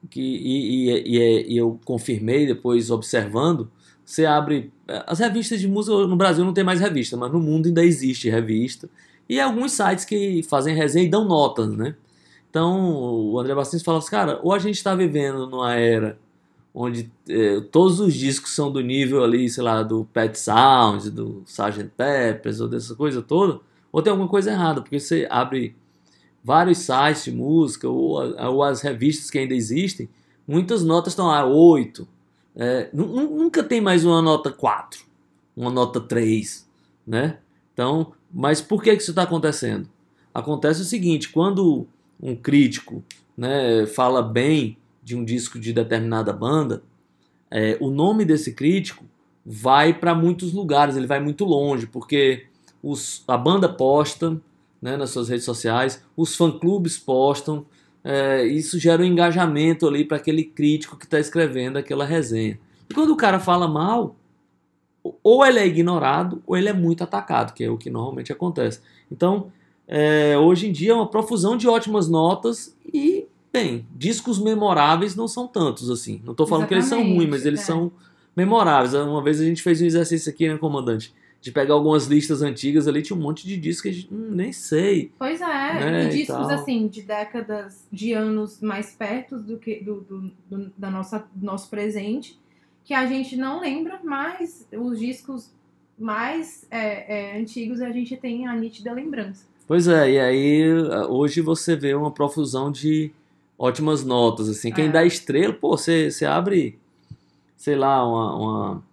que 0.10 0.22
e, 0.22 0.90
e- 0.90 1.54
e 1.54 1.58
eu 1.58 1.80
confirmei 1.86 2.48
depois 2.48 2.90
observando, 2.90 3.70
você 4.04 4.26
abre 4.26 4.72
as 5.06 5.20
revistas 5.20 5.60
de 5.60 5.68
música 5.68 5.96
no 6.08 6.16
Brasil 6.16 6.44
não 6.44 6.54
tem 6.54 6.64
mais 6.64 6.80
revista, 6.80 7.16
mas 7.16 7.32
no 7.32 7.40
mundo 7.40 7.68
ainda 7.68 7.84
existe 7.84 8.30
revista 8.30 8.90
e 9.28 9.40
alguns 9.40 9.74
sites 9.74 10.04
que 10.06 10.42
fazem 10.44 10.76
resenha 10.76 11.06
e 11.06 11.10
dão 11.10 11.26
notas, 11.26 11.72
né? 11.76 11.96
Então 12.50 12.92
o 13.32 13.40
André 13.40 13.54
Barcinski 13.56 13.86
fala 13.86 14.00
assim, 14.00 14.10
cara, 14.10 14.40
ou 14.44 14.54
a 14.54 14.60
gente 14.60 14.76
está 14.76 14.96
vivendo 14.96 15.48
numa 15.48 15.76
era 15.76 16.18
onde 16.74 17.12
eh, 17.28 17.62
todos 17.72 18.00
os 18.00 18.14
discos 18.14 18.54
são 18.56 18.72
do 18.72 18.82
nível 18.82 19.24
ali, 19.24 19.50
sei 19.50 19.64
lá, 19.64 19.84
do 19.84 20.06
Pet 20.14 20.38
Sound, 20.40 21.10
do 21.12 21.44
Sgt. 21.46 21.92
Peppers, 21.98 22.62
ou 22.62 22.68
dessa 22.68 22.96
coisa 22.96 23.22
toda, 23.22 23.60
ou 23.92 24.02
tem 24.02 24.12
alguma 24.12 24.30
coisa 24.30 24.52
errada, 24.52 24.82
porque 24.82 25.00
você 25.00 25.28
abre 25.30 25.76
vários 26.44 26.80
sites 26.80 27.26
de 27.26 27.32
música 27.32 27.88
ou, 27.90 28.18
ou 28.38 28.64
as 28.64 28.82
revistas 28.82 29.30
que 29.30 29.38
ainda 29.40 29.54
existem, 29.54 30.10
muitas 30.48 30.84
notas 30.84 31.14
estão 31.14 31.28
lá 31.28 31.46
8. 31.46 32.08
É, 32.56 32.90
nu- 32.94 33.08
nu- 33.08 33.38
nunca 33.38 33.64
tem 33.64 33.82
mais 33.82 34.06
uma 34.06 34.22
nota 34.22 34.52
4, 34.52 35.02
uma 35.56 35.70
nota 35.72 36.00
3, 36.00 36.68
né? 37.06 37.40
Então, 37.74 38.14
mas 38.34 38.62
por 38.62 38.84
que 38.84 38.96
que 38.96 39.02
isso 39.02 39.12
está 39.12 39.24
acontecendo? 39.24 39.88
Acontece 40.34 40.82
o 40.82 40.86
seguinte, 40.86 41.30
quando 41.30 41.88
um 42.22 42.36
crítico 42.36 43.04
né, 43.38 43.86
fala 43.88 44.22
bem 44.22 44.78
de 45.04 45.16
um 45.16 45.24
disco 45.24 45.60
de 45.60 45.74
determinada 45.74 46.34
banda, 46.34 46.84
é, 47.50 47.78
o 47.80 47.90
nome 47.90 48.26
desse 48.26 48.54
crítico 48.54 49.06
vai 49.46 49.94
para 49.94 50.14
muitos 50.14 50.54
lugares, 50.54 50.96
ele 50.96 51.08
vai 51.08 51.20
muito 51.20 51.46
longe, 51.46 51.88
porque 51.88 52.46
os- 52.84 53.24
a 53.28 53.38
banda 53.38 53.68
posta 53.68 54.40
né, 54.82 54.96
nas 54.96 55.10
suas 55.10 55.28
redes 55.30 55.46
sociais, 55.46 56.04
os 56.16 56.36
fã-clubes 56.36 56.98
postam, 56.98 57.66
é, 58.04 58.46
isso 58.46 58.80
gera 58.80 59.02
um 59.02 59.06
engajamento 59.06 59.88
ali 59.88 60.06
para 60.06 60.18
aquele 60.18 60.44
crítico 60.44 60.96
que 60.98 61.06
está 61.06 61.20
escrevendo 61.20 61.78
aquela 61.78 62.06
resenha. 62.06 62.60
E 62.90 62.94
quando 62.94 63.12
o 63.12 63.18
cara 63.18 63.40
fala 63.40 63.68
mal, 63.68 64.16
ou 65.24 65.46
ele 65.46 65.60
é 65.60 65.68
ignorado 65.68 66.42
ou 66.46 66.58
ele 66.58 66.70
é 66.70 66.74
muito 66.74 67.04
atacado, 67.04 67.54
que 67.54 67.64
é 67.64 67.70
o 67.70 67.78
que 67.78 67.90
normalmente 67.90 68.32
acontece. 68.32 68.82
Então, 69.12 69.52
é, 69.90 70.38
hoje 70.38 70.68
em 70.68 70.72
dia 70.72 70.92
é 70.92 70.96
uma 70.96 71.08
profusão 71.08 71.58
de 71.58 71.68
ótimas 71.68 72.08
notas 72.08 72.78
e, 72.94 73.26
bem, 73.52 73.86
discos 73.96 74.40
memoráveis 74.40 75.16
não 75.16 75.28
são 75.28 75.48
tantos 75.48 75.90
assim. 75.90 76.22
Não 76.24 76.32
estou 76.32 76.46
falando 76.46 76.68
que 76.68 76.74
eles 76.76 76.86
são 76.86 77.00
Exatamente, 77.00 77.18
ruins, 77.18 77.30
mas 77.32 77.46
eles 77.46 77.60
é. 77.62 77.64
são 77.64 77.92
memoráveis. 78.36 78.94
Uma 78.94 79.24
vez 79.24 79.42
a 79.42 79.46
gente 79.46 79.64
fez 79.64 79.82
um 79.82 79.86
exercício 79.86 80.30
aqui, 80.32 80.48
né, 80.48 80.58
comandante? 80.58 81.14
De 81.42 81.52
pegar 81.52 81.74
algumas 81.74 82.06
listas 82.06 82.42
antigas 82.42 82.88
ali, 82.88 83.02
tinha 83.02 83.18
um 83.18 83.22
monte 83.22 83.48
de 83.48 83.56
discos 83.58 83.82
que 83.82 83.90
a 83.90 83.94
gente 83.94 84.14
hum, 84.14 84.30
nem 84.32 84.52
sei. 84.52 85.12
Pois 85.18 85.40
é, 85.42 85.46
Né, 85.46 86.04
e 86.04 86.08
e 86.08 86.10
discos 86.10 86.48
tal. 86.48 86.52
assim, 86.52 86.88
de 86.88 87.02
décadas, 87.02 87.88
de 87.92 88.14
anos 88.14 88.60
mais 88.62 88.92
perto 88.92 89.40
do 89.40 89.58
que 89.58 89.82
do, 89.82 90.02
do- 90.02 90.32
do- 90.50 90.72
da 90.78 90.92
nossa, 90.92 91.26
do 91.34 91.46
nosso 91.46 91.70
presente, 91.70 92.38
que 92.84 92.94
a 92.94 93.06
gente 93.06 93.36
não 93.38 93.62
lembra, 93.62 94.00
mas 94.04 94.68
os 94.72 95.00
discos 95.00 95.50
mais 95.98 96.66
é, 96.70 97.36
é, 97.36 97.40
antigos 97.40 97.82
a 97.82 97.90
gente 97.92 98.16
tem 98.18 98.46
a 98.48 98.54
nítida 98.56 98.92
lembrança. 98.94 99.46
Pois 99.70 99.88
é, 99.88 100.14
e 100.14 100.20
aí 100.20 100.74
hoje 101.10 101.42
você 101.42 101.76
vê 101.76 101.94
uma 101.94 102.10
profusão 102.10 102.72
de 102.72 103.12
ótimas 103.56 104.04
notas, 104.04 104.50
assim. 104.50 104.72
Quem 104.72 104.86
É. 104.88 104.90
dá 104.92 105.06
estrela, 105.06 105.54
pô, 105.54 105.78
você, 105.78 106.10
abre, 106.26 106.80
sei 107.56 107.76
lá, 107.76 108.04
uma, 108.04 108.36
uma, 108.36 108.84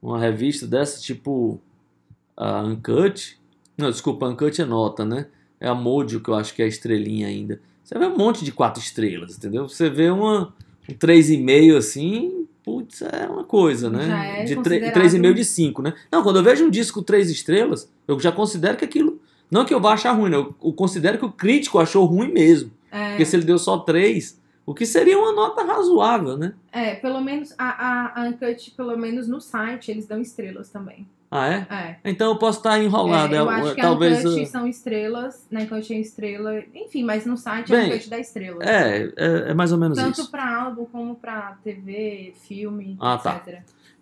uma 0.00 0.18
revista 0.20 0.64
dessa, 0.64 1.00
tipo 1.00 1.60
a 2.36 2.60
Uncut. 2.62 3.36
Não, 3.76 3.90
desculpa, 3.90 4.28
Uncut 4.28 4.62
é 4.62 4.64
nota, 4.64 5.04
né? 5.04 5.26
É 5.58 5.66
a 5.66 5.74
Mojo, 5.74 6.20
que 6.20 6.28
eu 6.30 6.34
acho 6.34 6.54
que 6.54 6.62
é 6.62 6.66
a 6.66 6.68
estrelinha 6.68 7.26
ainda. 7.26 7.60
Você 7.82 7.98
vê 7.98 8.06
um 8.06 8.16
monte 8.16 8.44
de 8.44 8.52
quatro 8.52 8.80
estrelas, 8.80 9.36
entendeu? 9.36 9.68
Você 9.68 9.90
vê 9.90 10.08
uma, 10.08 10.54
um 10.88 10.94
3,5 10.94 11.76
assim, 11.76 12.46
putz, 12.64 13.02
é 13.02 13.26
uma 13.28 13.42
coisa, 13.42 13.90
né? 13.90 14.06
Já 14.06 14.24
é 14.24 14.44
de 14.44 14.54
considerado- 14.54 14.92
3,5 14.94 15.34
de 15.34 15.44
5, 15.44 15.82
né? 15.82 15.94
Não, 16.12 16.22
quando 16.22 16.36
eu 16.36 16.44
vejo 16.44 16.64
um 16.64 16.70
disco 16.70 17.02
três 17.02 17.28
estrelas, 17.28 17.90
eu 18.06 18.20
já 18.20 18.30
considero 18.30 18.76
que 18.76 18.84
aquilo. 18.84 19.11
Não 19.52 19.66
que 19.66 19.74
eu 19.74 19.80
vá 19.80 19.92
achar 19.92 20.12
ruim, 20.12 20.30
né? 20.30 20.36
eu, 20.38 20.54
eu 20.64 20.72
considero 20.72 21.18
que 21.18 21.24
o 21.26 21.30
crítico 21.30 21.78
achou 21.78 22.06
ruim 22.06 22.32
mesmo. 22.32 22.70
É, 22.90 23.10
Porque 23.10 23.26
se 23.26 23.36
ele 23.36 23.44
deu 23.44 23.58
só 23.58 23.78
três, 23.78 24.40
o 24.64 24.72
que 24.74 24.86
seria 24.86 25.18
uma 25.18 25.32
nota 25.32 25.62
razoável, 25.62 26.38
né? 26.38 26.54
é, 26.72 26.94
pelo 26.94 27.20
menos 27.20 27.54
a, 27.58 27.68
a, 27.68 28.22
a 28.22 28.28
Uncut, 28.28 28.70
pelo 28.70 28.96
menos 28.96 29.28
no 29.28 29.40
site, 29.42 29.90
eles 29.90 30.06
dão 30.06 30.20
estrelas 30.22 30.70
também. 30.70 31.06
Ah, 31.30 31.48
é? 31.48 31.66
É. 31.70 31.96
Então 32.10 32.30
eu 32.30 32.36
posso 32.38 32.58
estar 32.58 32.78
enrolado. 32.82 33.34
É, 33.34 33.38
eu 33.38 33.50
é, 33.50 33.54
acho 33.60 33.74
que 33.74 33.80
talvez. 33.80 34.24
a 34.24 34.28
Uncut 34.28 34.46
são 34.46 34.66
estrelas, 34.66 35.46
na 35.50 35.60
Uncut 35.60 35.94
é 35.94 35.98
estrela, 35.98 36.62
enfim, 36.74 37.04
mas 37.04 37.24
no 37.24 37.36
site 37.38 37.70
Bem, 37.70 37.84
a 37.84 37.94
Uncut 37.94 38.10
dá 38.10 38.18
estrelas. 38.18 38.66
é, 38.66 39.12
é, 39.16 39.50
é 39.50 39.54
mais 39.54 39.72
ou 39.72 39.78
menos 39.78 39.96
Tanto 39.98 40.20
isso. 40.20 40.30
pra 40.30 40.62
álbum 40.64 40.84
como 40.86 41.14
pra 41.14 41.56
TV, 41.64 42.34
filme, 42.46 42.96
Ah, 43.00 43.16
tá. 43.18 43.42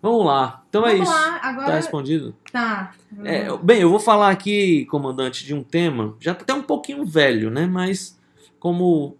Vamos 0.01 0.25
lá. 0.25 0.63
Então 0.67 0.85
é 0.85 0.93
Vamos 0.93 1.07
isso. 1.07 1.17
lá, 1.17 1.39
agora. 1.43 1.67
Tá 1.67 1.75
respondido? 1.75 2.35
Tá. 2.51 2.95
É, 3.23 3.55
bem, 3.57 3.81
eu 3.81 3.89
vou 3.89 3.99
falar 3.99 4.31
aqui, 4.31 4.85
comandante, 4.85 5.45
de 5.45 5.53
um 5.53 5.61
tema, 5.63 6.15
já 6.19 6.33
tá 6.33 6.41
até 6.41 6.53
um 6.53 6.63
pouquinho 6.63 7.05
velho, 7.05 7.51
né? 7.51 7.67
Mas 7.67 8.19
como 8.59 9.15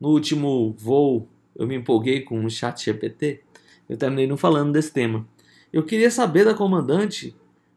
no 0.00 0.10
último 0.10 0.74
voo 0.78 1.28
eu 1.56 1.66
me 1.66 1.76
empolguei 1.76 2.20
com 2.20 2.44
o 2.44 2.50
chat 2.50 2.84
GPT, 2.84 3.42
eu 3.88 3.96
terminei 3.96 4.26
não 4.26 4.36
falando 4.36 4.72
desse 4.72 4.92
tema. 4.92 5.26
Eu 5.72 5.82
queria 5.82 6.10
saber 6.10 6.44
da 6.44 6.54
comandante 6.54 7.34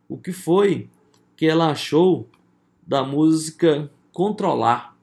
o 0.08 0.18
que 0.18 0.32
foi 0.32 0.90
que 1.36 1.46
ela 1.46 1.70
achou 1.72 2.28
da 2.86 3.04
música 3.04 3.92
Controlar, 4.12 4.98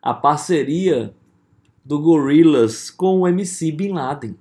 a 0.00 0.12
parceria 0.12 1.14
do 1.84 2.00
Gorillaz 2.00 2.90
com 2.90 3.20
o 3.20 3.28
MC 3.28 3.70
Bin 3.70 3.92
Laden. 3.92 4.36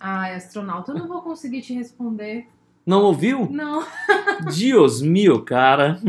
Ai, 0.00 0.34
astronauta, 0.34 0.92
eu 0.92 0.98
não 0.98 1.06
vou 1.06 1.20
conseguir 1.20 1.60
te 1.60 1.74
responder. 1.74 2.48
Não 2.86 3.02
ouviu? 3.02 3.46
Não, 3.50 3.84
Dios 4.52 5.02
mio, 5.02 5.42
cara. 5.44 6.00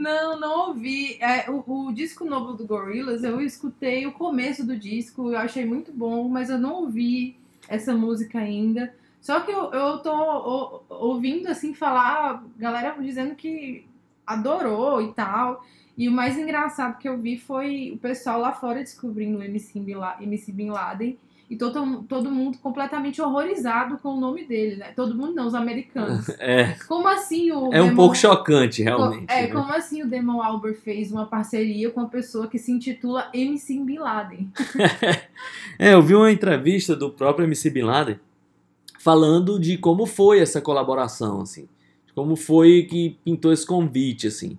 não, 0.00 0.40
não 0.40 0.68
ouvi. 0.68 1.18
É, 1.20 1.50
o, 1.50 1.62
o 1.66 1.92
disco 1.92 2.24
novo 2.24 2.54
do 2.54 2.66
Gorillaz, 2.66 3.22
eu 3.22 3.40
escutei 3.42 4.06
o 4.06 4.12
começo 4.12 4.66
do 4.66 4.76
disco, 4.76 5.30
eu 5.30 5.38
achei 5.38 5.66
muito 5.66 5.92
bom, 5.92 6.26
mas 6.28 6.48
eu 6.48 6.58
não 6.58 6.76
ouvi 6.76 7.36
essa 7.68 7.94
música 7.94 8.38
ainda. 8.38 8.94
Só 9.20 9.40
que 9.40 9.50
eu, 9.52 9.70
eu 9.72 9.98
tô 9.98 10.12
o- 10.14 10.80
ouvindo, 10.88 11.46
assim, 11.48 11.74
falar, 11.74 12.42
galera 12.58 12.96
dizendo 13.00 13.34
que 13.34 13.86
adorou 14.26 15.02
e 15.02 15.12
tal. 15.12 15.64
E 15.96 16.08
o 16.08 16.12
mais 16.12 16.36
engraçado 16.36 16.98
que 16.98 17.08
eu 17.08 17.16
vi 17.18 17.38
foi 17.38 17.92
o 17.94 17.98
pessoal 17.98 18.40
lá 18.40 18.52
fora 18.52 18.80
descobrindo 18.80 19.38
o 19.38 19.42
MC 19.42 19.78
Bin 19.78 20.68
Laden. 20.70 21.18
E 21.50 21.56
todo, 21.56 22.02
todo 22.08 22.30
mundo 22.30 22.56
completamente 22.58 23.20
horrorizado 23.20 23.98
com 23.98 24.14
o 24.14 24.20
nome 24.20 24.44
dele, 24.44 24.76
né? 24.76 24.92
Todo 24.96 25.14
mundo 25.14 25.34
não, 25.34 25.46
os 25.46 25.54
americanos. 25.54 26.26
É, 26.40 26.74
Como 26.88 27.06
assim 27.06 27.52
o 27.52 27.72
é 27.72 27.80
um 27.82 27.86
Demon- 27.88 27.96
pouco 27.96 28.14
chocante, 28.16 28.82
realmente. 28.82 29.30
É, 29.30 29.42
né? 29.42 29.46
como 29.48 29.70
assim 29.72 30.02
o 30.02 30.08
Demon 30.08 30.42
Albert 30.42 30.76
fez 30.82 31.12
uma 31.12 31.26
parceria 31.26 31.90
com 31.90 32.00
uma 32.00 32.08
pessoa 32.08 32.48
que 32.48 32.58
se 32.58 32.72
intitula 32.72 33.28
MC 33.34 33.78
Bin 33.80 33.98
Laden? 33.98 34.50
É, 35.78 35.92
eu 35.94 36.02
vi 36.02 36.14
uma 36.14 36.30
entrevista 36.30 36.94
do 36.94 37.10
próprio 37.10 37.44
MC 37.44 37.68
Bin 37.70 37.82
Laden 37.82 38.18
falando 38.98 39.58
de 39.58 39.76
como 39.76 40.06
foi 40.06 40.38
essa 40.40 40.60
colaboração, 40.60 41.40
assim, 41.42 41.68
de 42.06 42.12
como 42.14 42.36
foi 42.36 42.84
que 42.84 43.18
pintou 43.24 43.52
esse 43.52 43.66
convite, 43.66 44.28
assim. 44.28 44.56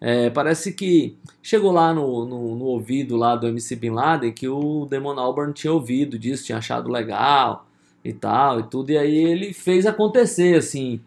É, 0.00 0.28
parece 0.30 0.72
que 0.72 1.16
chegou 1.42 1.72
lá 1.72 1.94
no, 1.94 2.26
no, 2.26 2.56
no 2.56 2.64
ouvido 2.64 3.16
lá 3.16 3.36
do 3.36 3.46
MC 3.46 3.76
Bin 3.76 3.90
Laden 3.90 4.32
que 4.32 4.48
o 4.48 4.86
Damon 4.86 5.18
Albarn 5.18 5.52
tinha 5.52 5.72
ouvido 5.72 6.18
disso, 6.18 6.44
tinha 6.44 6.58
achado 6.58 6.90
legal 6.90 7.66
e 8.04 8.12
tal 8.12 8.60
e 8.60 8.64
tudo, 8.64 8.90
e 8.90 8.98
aí 8.98 9.16
ele 9.16 9.54
fez 9.54 9.86
acontecer, 9.86 10.56
assim, 10.56 11.00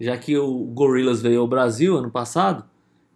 já 0.00 0.16
que 0.16 0.36
o 0.38 0.64
Gorillaz 0.64 1.20
veio 1.20 1.40
ao 1.40 1.46
Brasil 1.46 1.96
ano 1.96 2.10
passado, 2.10 2.64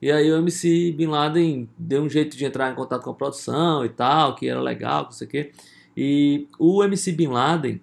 e 0.02 0.10
aí 0.10 0.30
o 0.32 0.36
MC 0.36 0.92
Bin 0.92 1.06
Laden 1.06 1.68
deu 1.78 2.02
um 2.02 2.08
jeito 2.08 2.36
de 2.36 2.44
entrar 2.44 2.72
em 2.72 2.74
contato 2.74 3.04
com 3.04 3.10
a 3.10 3.14
produção 3.14 3.84
e 3.84 3.88
tal, 3.88 4.34
que 4.34 4.48
era 4.48 4.60
legal, 4.60 5.04
não 5.04 5.12
sei 5.12 5.26
o 5.28 5.30
quê. 5.30 5.52
E 5.96 6.48
o 6.58 6.82
MC 6.82 7.12
Bin 7.12 7.28
Laden, 7.28 7.80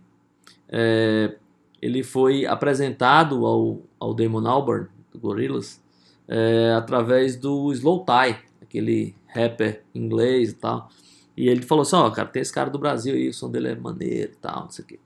é, 0.68 1.34
ele 1.82 2.04
foi 2.04 2.46
apresentado 2.46 3.46
ao, 3.46 3.82
ao 3.98 4.14
Damon 4.14 4.46
Albarn, 4.46 4.88
do 5.14 5.18
Gorillaz, 5.18 5.82
é, 6.30 6.74
através 6.78 7.36
do 7.36 7.74
Slow 7.74 8.06
Tie, 8.06 8.38
aquele 8.62 9.16
rapper 9.28 9.84
inglês 9.94 10.52
e 10.52 10.56
tal. 10.56 10.90
E 11.36 11.50
ele 11.50 11.62
falou 11.64 11.82
assim, 11.82 11.96
ó, 11.96 12.10
cara, 12.12 12.28
tem 12.28 12.42
esse 12.42 12.54
cara 12.54 12.70
do 12.70 12.78
Brasil 12.78 13.16
aí, 13.16 13.28
o 13.30 13.34
som 13.34 13.50
dele 13.50 13.70
é 13.70 13.76
maneiro 13.76 14.32
e 14.34 14.36
tal, 14.36 14.64
não 14.64 14.70
sei 14.70 14.86
o 14.86 14.88
quê. 14.88 15.00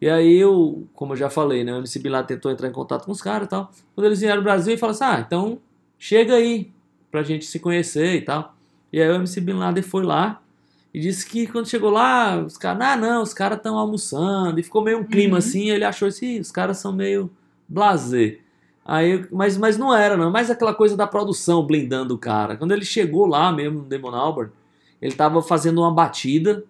E 0.00 0.08
aí, 0.08 0.36
eu, 0.36 0.86
como 0.94 1.14
eu 1.14 1.16
já 1.16 1.28
falei, 1.30 1.64
né, 1.64 1.72
o 1.72 1.78
MC 1.78 1.98
Bin 1.98 2.10
Laden 2.10 2.36
tentou 2.36 2.52
entrar 2.52 2.68
em 2.68 2.72
contato 2.72 3.04
com 3.04 3.12
os 3.12 3.20
caras 3.22 3.46
e 3.46 3.50
tal. 3.50 3.70
Quando 3.94 4.06
eles 4.06 4.20
vieram 4.20 4.36
ao 4.38 4.42
Brasil, 4.44 4.72
ele 4.72 4.78
falou 4.78 4.92
assim, 4.92 5.04
ah, 5.04 5.24
então 5.26 5.58
chega 5.98 6.34
aí 6.34 6.70
pra 7.10 7.22
gente 7.22 7.44
se 7.46 7.58
conhecer 7.58 8.14
e 8.14 8.20
tal. 8.20 8.54
E 8.92 9.00
aí 9.00 9.08
o 9.10 9.14
MC 9.16 9.40
Bin 9.40 9.54
Laden 9.54 9.82
foi 9.82 10.04
lá 10.04 10.40
e 10.94 11.00
disse 11.00 11.26
que 11.26 11.46
quando 11.46 11.68
chegou 11.68 11.90
lá, 11.90 12.38
os 12.38 12.56
caras, 12.56 12.80
ah, 12.82 12.96
não, 12.96 13.22
os 13.22 13.34
caras 13.34 13.58
estão 13.58 13.76
almoçando. 13.76 14.58
E 14.60 14.62
ficou 14.62 14.82
meio 14.82 14.98
um 14.98 15.04
clima 15.04 15.32
Uhum. 15.32 15.38
assim, 15.38 15.70
ele 15.70 15.84
achou 15.84 16.08
assim, 16.08 16.38
os 16.40 16.50
caras 16.52 16.78
são 16.78 16.92
meio 16.92 17.30
blazer. 17.68 18.40
Aí, 18.88 19.26
mas, 19.30 19.58
mas 19.58 19.76
não 19.76 19.94
era, 19.94 20.16
não. 20.16 20.30
Mais 20.30 20.50
aquela 20.50 20.72
coisa 20.72 20.96
da 20.96 21.06
produção 21.06 21.62
blindando 21.62 22.14
o 22.14 22.18
cara. 22.18 22.56
Quando 22.56 22.72
ele 22.72 22.86
chegou 22.86 23.26
lá 23.26 23.52
mesmo 23.52 23.80
no 23.80 23.84
Demon 23.84 24.14
Albarn, 24.14 24.50
ele 25.02 25.14
tava 25.14 25.42
fazendo 25.42 25.82
uma 25.82 25.92
batida 25.92 26.64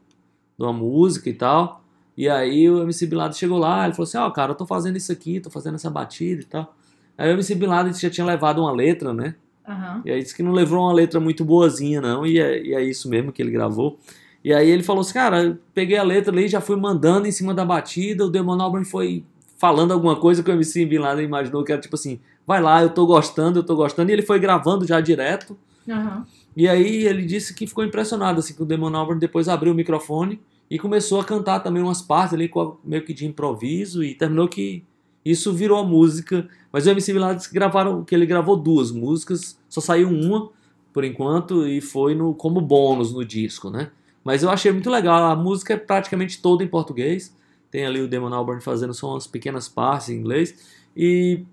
de 0.58 0.64
uma 0.64 0.72
música 0.72 1.30
e 1.30 1.32
tal. 1.32 1.80
E 2.16 2.28
aí 2.28 2.68
o 2.68 2.82
MC 2.82 3.06
Bin 3.06 3.14
Laden 3.14 3.38
chegou 3.38 3.56
lá, 3.56 3.84
ele 3.84 3.94
falou 3.94 4.08
assim, 4.08 4.18
ó, 4.18 4.28
cara, 4.30 4.50
eu 4.50 4.56
tô 4.56 4.66
fazendo 4.66 4.96
isso 4.96 5.12
aqui, 5.12 5.38
tô 5.38 5.48
fazendo 5.48 5.76
essa 5.76 5.88
batida 5.88 6.42
e 6.42 6.44
tal. 6.44 6.75
Aí 7.16 7.30
o 7.30 7.34
MC 7.34 7.54
Bin 7.54 7.66
Laden 7.66 7.94
já 7.94 8.10
tinha 8.10 8.26
levado 8.26 8.60
uma 8.60 8.72
letra, 8.72 9.14
né? 9.14 9.37
Aham. 9.68 10.02
E 10.04 10.10
aí 10.10 10.20
disse 10.20 10.34
que 10.34 10.42
não 10.42 10.50
levou 10.50 10.80
uma 10.80 10.92
letra 10.92 11.20
muito 11.20 11.44
boazinha, 11.44 12.00
não, 12.00 12.26
e 12.26 12.40
é, 12.40 12.60
e 12.60 12.75
é 12.75 12.82
isso 12.82 13.08
mesmo 13.08 13.30
que 13.30 13.40
ele 13.40 13.52
gravou. 13.52 13.96
E 14.42 14.52
aí 14.52 14.68
ele 14.68 14.82
falou 14.82 15.02
assim, 15.02 15.12
cara, 15.12 15.56
peguei 15.72 15.96
a 15.96 16.02
letra 16.02 16.32
ali, 16.32 16.48
já 16.48 16.60
fui 16.60 16.75
mandando 16.75 17.28
em 17.28 17.32
cima 17.32 17.54
da 17.54 17.64
batida, 17.64 18.26
o 18.26 18.30
Demon 18.30 18.60
Albarn 18.60 18.84
foi 18.84 19.25
falando 19.59 19.93
alguma 19.93 20.17
coisa 20.17 20.43
que 20.43 20.50
o 20.50 20.55
MC 20.55 20.87
Bin 20.87 20.99
Laden 20.99 21.25
imaginou 21.25 21.62
que 21.62 21.73
era 21.73 21.81
tipo 21.81 21.97
assim, 21.97 22.19
vai 22.47 22.62
lá, 22.62 22.83
eu 22.83 22.91
tô 22.91 23.05
gostando, 23.05 23.59
eu 23.59 23.62
tô 23.62 23.77
gostando, 23.77 24.11
e 24.11 24.15
ele 24.15 24.23
foi 24.23 24.38
gravando 24.38 24.87
já 24.87 25.00
direto, 25.00 25.57
Aham. 25.88 26.27
E 26.57 26.69
aí 26.69 27.07
ele 27.07 27.25
disse 27.25 27.55
que 27.55 27.67
ficou 27.67 27.85
impressionado, 27.85 28.41
assim, 28.41 28.55
que 28.55 28.62
o 28.62 28.67
Damon 28.67 28.95
Albarn 28.95 29.21
depois 29.21 29.49
abriu 29.49 29.73
o 29.73 29.77
microfone 29.77 30.41
e 30.71 30.79
começou 30.79 31.21
a 31.21 31.25
cantar 31.25 31.61
também 31.61 31.83
umas 31.83 32.03
partes 32.03 32.35
ali, 32.35 32.50
meio 32.85 33.05
que 33.05 33.15
de 33.15 33.27
improviso, 33.27 34.03
e 34.03 34.15
terminou 34.15 34.49
que 34.49 34.85
isso 35.25 35.53
virou 35.53 35.79
a 35.79 35.85
música. 35.85 36.49
Mas 36.73 36.87
o 36.87 36.91
MC 36.91 37.12
Bin 37.12 37.21
Laden 37.21 37.37
disse 37.37 37.49
que, 37.49 37.55
gravaram, 37.55 38.05
que 38.05 38.15
ele 38.15 38.27
gravou 38.27 38.57
duas 38.57 38.91
músicas, 38.91 39.59
só 39.69 39.81
saiu 39.81 40.09
uma, 40.09 40.50
por 40.93 41.05
enquanto, 41.05 41.67
e 41.67 41.81
foi 41.81 42.15
no, 42.15 42.35
como 42.35 42.61
bônus 42.61 43.12
no 43.12 43.25
disco, 43.25 43.71
né? 43.71 43.91
Mas 44.25 44.43
eu 44.43 44.50
achei 44.50 44.73
muito 44.73 44.91
legal, 44.91 45.31
a 45.31 45.37
música 45.37 45.75
é 45.75 45.77
praticamente 45.77 46.43
toda 46.43 46.62
em 46.65 46.69
português, 46.69 47.35
tem 47.70 47.84
ali 47.87 48.00
o 48.00 48.08
Damon 48.08 48.32
Albarn 48.34 48.60
fazendo 48.62 48.94
só 48.94 49.10
umas 49.12 49.26
pequenas 49.26 49.68
partes 49.68 50.08
em 50.10 50.16
inglês, 50.18 50.54
e, 50.96 51.44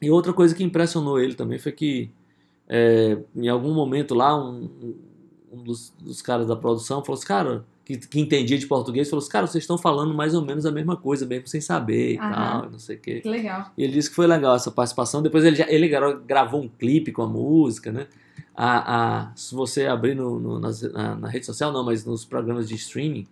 e 0.00 0.10
outra 0.10 0.32
coisa 0.32 0.54
que 0.54 0.62
impressionou 0.64 1.18
ele 1.18 1.34
também 1.34 1.58
foi 1.58 1.72
que 1.72 2.10
é, 2.68 3.18
em 3.34 3.48
algum 3.48 3.72
momento 3.72 4.14
lá, 4.14 4.36
um, 4.36 4.68
um- 5.52 5.62
dos, 5.62 5.92
dos 6.00 6.20
caras 6.20 6.46
da 6.48 6.54
produção 6.56 7.02
falou 7.02 7.16
assim, 7.16 7.26
cara, 7.26 7.64
que, 7.84 7.96
que 7.96 8.20
entendia 8.20 8.58
de 8.58 8.66
português, 8.66 9.08
falou 9.08 9.22
assim, 9.22 9.30
cara, 9.30 9.46
vocês 9.46 9.62
estão 9.64 9.78
falando 9.78 10.12
mais 10.12 10.34
ou 10.34 10.42
menos 10.44 10.66
a 10.66 10.72
mesma 10.72 10.96
coisa, 10.96 11.24
mesmo 11.24 11.46
sem 11.46 11.60
saber 11.60 12.14
e 12.14 12.18
Aham. 12.18 12.30
tal, 12.62 12.70
não 12.72 12.78
sei 12.78 12.96
o 12.96 13.00
quê. 13.00 13.20
Que 13.20 13.28
legal. 13.28 13.70
E 13.78 13.84
ele 13.84 13.92
disse 13.92 14.10
que 14.10 14.16
foi 14.16 14.26
legal 14.26 14.54
essa 14.56 14.70
participação. 14.70 15.22
Depois 15.22 15.44
ele, 15.44 15.56
já- 15.56 15.70
ele 15.70 15.88
gra- 15.88 16.16
gravou 16.26 16.60
um 16.62 16.68
clipe 16.68 17.12
com 17.12 17.22
a 17.22 17.26
música, 17.26 17.90
né? 17.92 18.06
A, 18.54 19.28
a, 19.28 19.36
se 19.36 19.54
você 19.54 19.86
abrir 19.86 20.14
no, 20.16 20.38
no- 20.40 20.58
na, 20.60 21.14
na 21.14 21.28
rede 21.28 21.46
social, 21.46 21.72
não, 21.72 21.84
mas 21.84 22.04
nos 22.04 22.24
programas 22.24 22.68
de 22.68 22.74
streaming, 22.74 23.26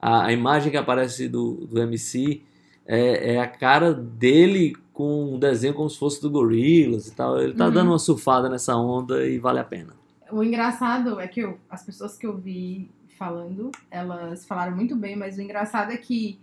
a, 0.00 0.26
a 0.26 0.32
imagem 0.32 0.70
que 0.70 0.76
aparece 0.76 1.28
do, 1.28 1.66
do 1.66 1.80
MC 1.80 2.42
é, 2.86 3.34
é 3.34 3.40
a 3.40 3.46
cara 3.46 3.92
dele 3.92 4.74
com 4.92 5.34
um 5.34 5.38
desenho 5.38 5.74
como 5.74 5.90
se 5.90 5.98
fosse 5.98 6.20
do 6.22 6.30
Gorillaz 6.30 7.08
e 7.08 7.14
tal. 7.14 7.40
Ele 7.40 7.52
tá 7.54 7.66
Uhum. 7.66 7.72
dando 7.72 7.90
uma 7.90 7.98
surfada 7.98 8.48
nessa 8.48 8.76
onda 8.76 9.26
e 9.26 9.38
vale 9.38 9.58
a 9.58 9.64
pena. 9.64 9.92
O 10.30 10.42
engraçado 10.42 11.20
é 11.20 11.26
que 11.28 11.40
eu- 11.40 11.58
as 11.70 11.84
pessoas 11.84 12.16
que 12.16 12.26
eu 12.26 12.36
vi 12.36 12.90
falando, 13.18 13.70
elas 13.90 14.44
falaram 14.46 14.74
muito 14.76 14.94
bem, 14.96 15.16
mas 15.16 15.36
o 15.38 15.42
engraçado 15.42 15.90
é 15.92 15.96
que 15.96 16.38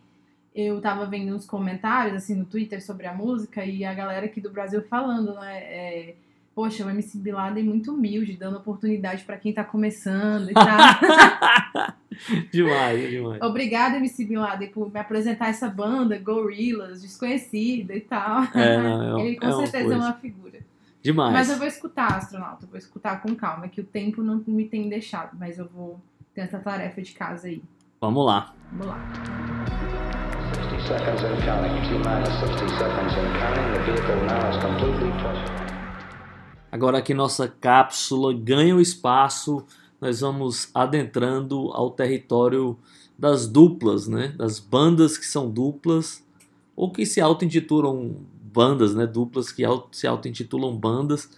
eu 0.55 0.79
tava 0.81 1.05
vendo 1.07 1.35
uns 1.35 1.45
comentários, 1.45 2.15
assim, 2.15 2.35
no 2.35 2.45
Twitter 2.45 2.83
sobre 2.83 3.07
a 3.07 3.13
música 3.13 3.65
e 3.65 3.83
a 3.83 3.93
galera 3.93 4.25
aqui 4.27 4.39
do 4.39 4.51
Brasil 4.51 4.83
falando, 4.83 5.33
né? 5.35 5.57
é, 5.63 6.15
Poxa, 6.55 6.85
o 6.85 6.89
MC 6.89 7.17
Bin 7.17 7.31
Laden 7.31 7.63
é 7.63 7.67
muito 7.67 7.91
humilde, 7.91 8.37
dando 8.37 8.57
oportunidade 8.57 9.23
pra 9.23 9.37
quem 9.37 9.51
tá 9.51 9.63
começando 9.63 10.51
e 10.51 10.53
tal. 10.53 10.67
demais, 12.53 13.09
demais. 13.09 13.41
Obrigada, 13.41 13.97
MC 13.97 14.23
Bin 14.25 14.35
Laden, 14.35 14.69
por 14.69 14.91
me 14.93 14.99
apresentar 14.99 15.49
essa 15.49 15.67
banda, 15.67 16.17
Gorillaz, 16.19 17.01
desconhecida 17.01 17.95
e 17.95 18.01
tal. 18.01 18.43
É, 18.53 18.77
não, 18.77 19.19
é, 19.19 19.21
Ele 19.25 19.35
com 19.37 19.45
é 19.45 19.49
uma 19.49 19.57
certeza 19.65 19.83
coisa. 19.85 19.95
é 19.95 20.05
uma 20.05 20.13
figura. 20.13 20.59
Demais. 21.01 21.33
Mas 21.33 21.49
eu 21.49 21.57
vou 21.57 21.67
escutar, 21.67 22.17
astronauta, 22.17 22.65
eu 22.65 22.69
vou 22.69 22.77
escutar 22.77 23.21
com 23.21 23.35
calma, 23.35 23.67
que 23.67 23.81
o 23.81 23.83
tempo 23.83 24.21
não 24.21 24.41
me 24.45 24.65
tem 24.65 24.87
deixado, 24.87 25.35
mas 25.37 25.57
eu 25.57 25.67
vou 25.67 25.99
ter 26.35 26.41
essa 26.41 26.59
tarefa 26.59 27.01
de 27.01 27.13
casa 27.13 27.47
aí. 27.47 27.63
Vamos 27.99 28.25
lá. 28.25 28.53
Vamos 28.71 28.87
lá. 28.87 28.99
60 30.53 30.87
seconds 30.87 31.23
and 31.23 31.37
counting. 31.45 31.81
T 31.81 31.89
minus 31.97 32.29
60 32.39 32.69
seconds 32.77 33.13
and 33.15 33.33
counting. 33.39 33.73
The 33.73 33.79
vehicle 33.85 34.21
now 34.27 34.49
is 34.49 34.57
completely 34.57 35.11
touched. 35.21 35.62
Agora 36.73 37.03
que 37.03 37.13
nossa 37.13 37.47
cápsula 37.47 38.33
ganha 38.33 38.75
o 38.75 38.81
espaço, 38.81 39.63
nós 40.01 40.21
vamos 40.21 40.71
adentrando 40.73 41.69
ao 41.71 41.91
território 41.91 42.75
das 43.15 43.47
duplas, 43.47 44.07
né? 44.07 44.33
Das 44.35 44.57
bandas 44.57 45.15
que 45.15 45.25
são 45.27 45.47
duplas 45.51 46.25
ou 46.75 46.91
que 46.91 47.05
se 47.05 47.21
auto-intitulam 47.21 48.15
bandas, 48.51 48.95
né? 48.95 49.05
Duplas 49.05 49.51
que 49.51 49.61
se 49.91 50.07
auto-intitulam 50.07 50.75
bandas. 50.75 51.29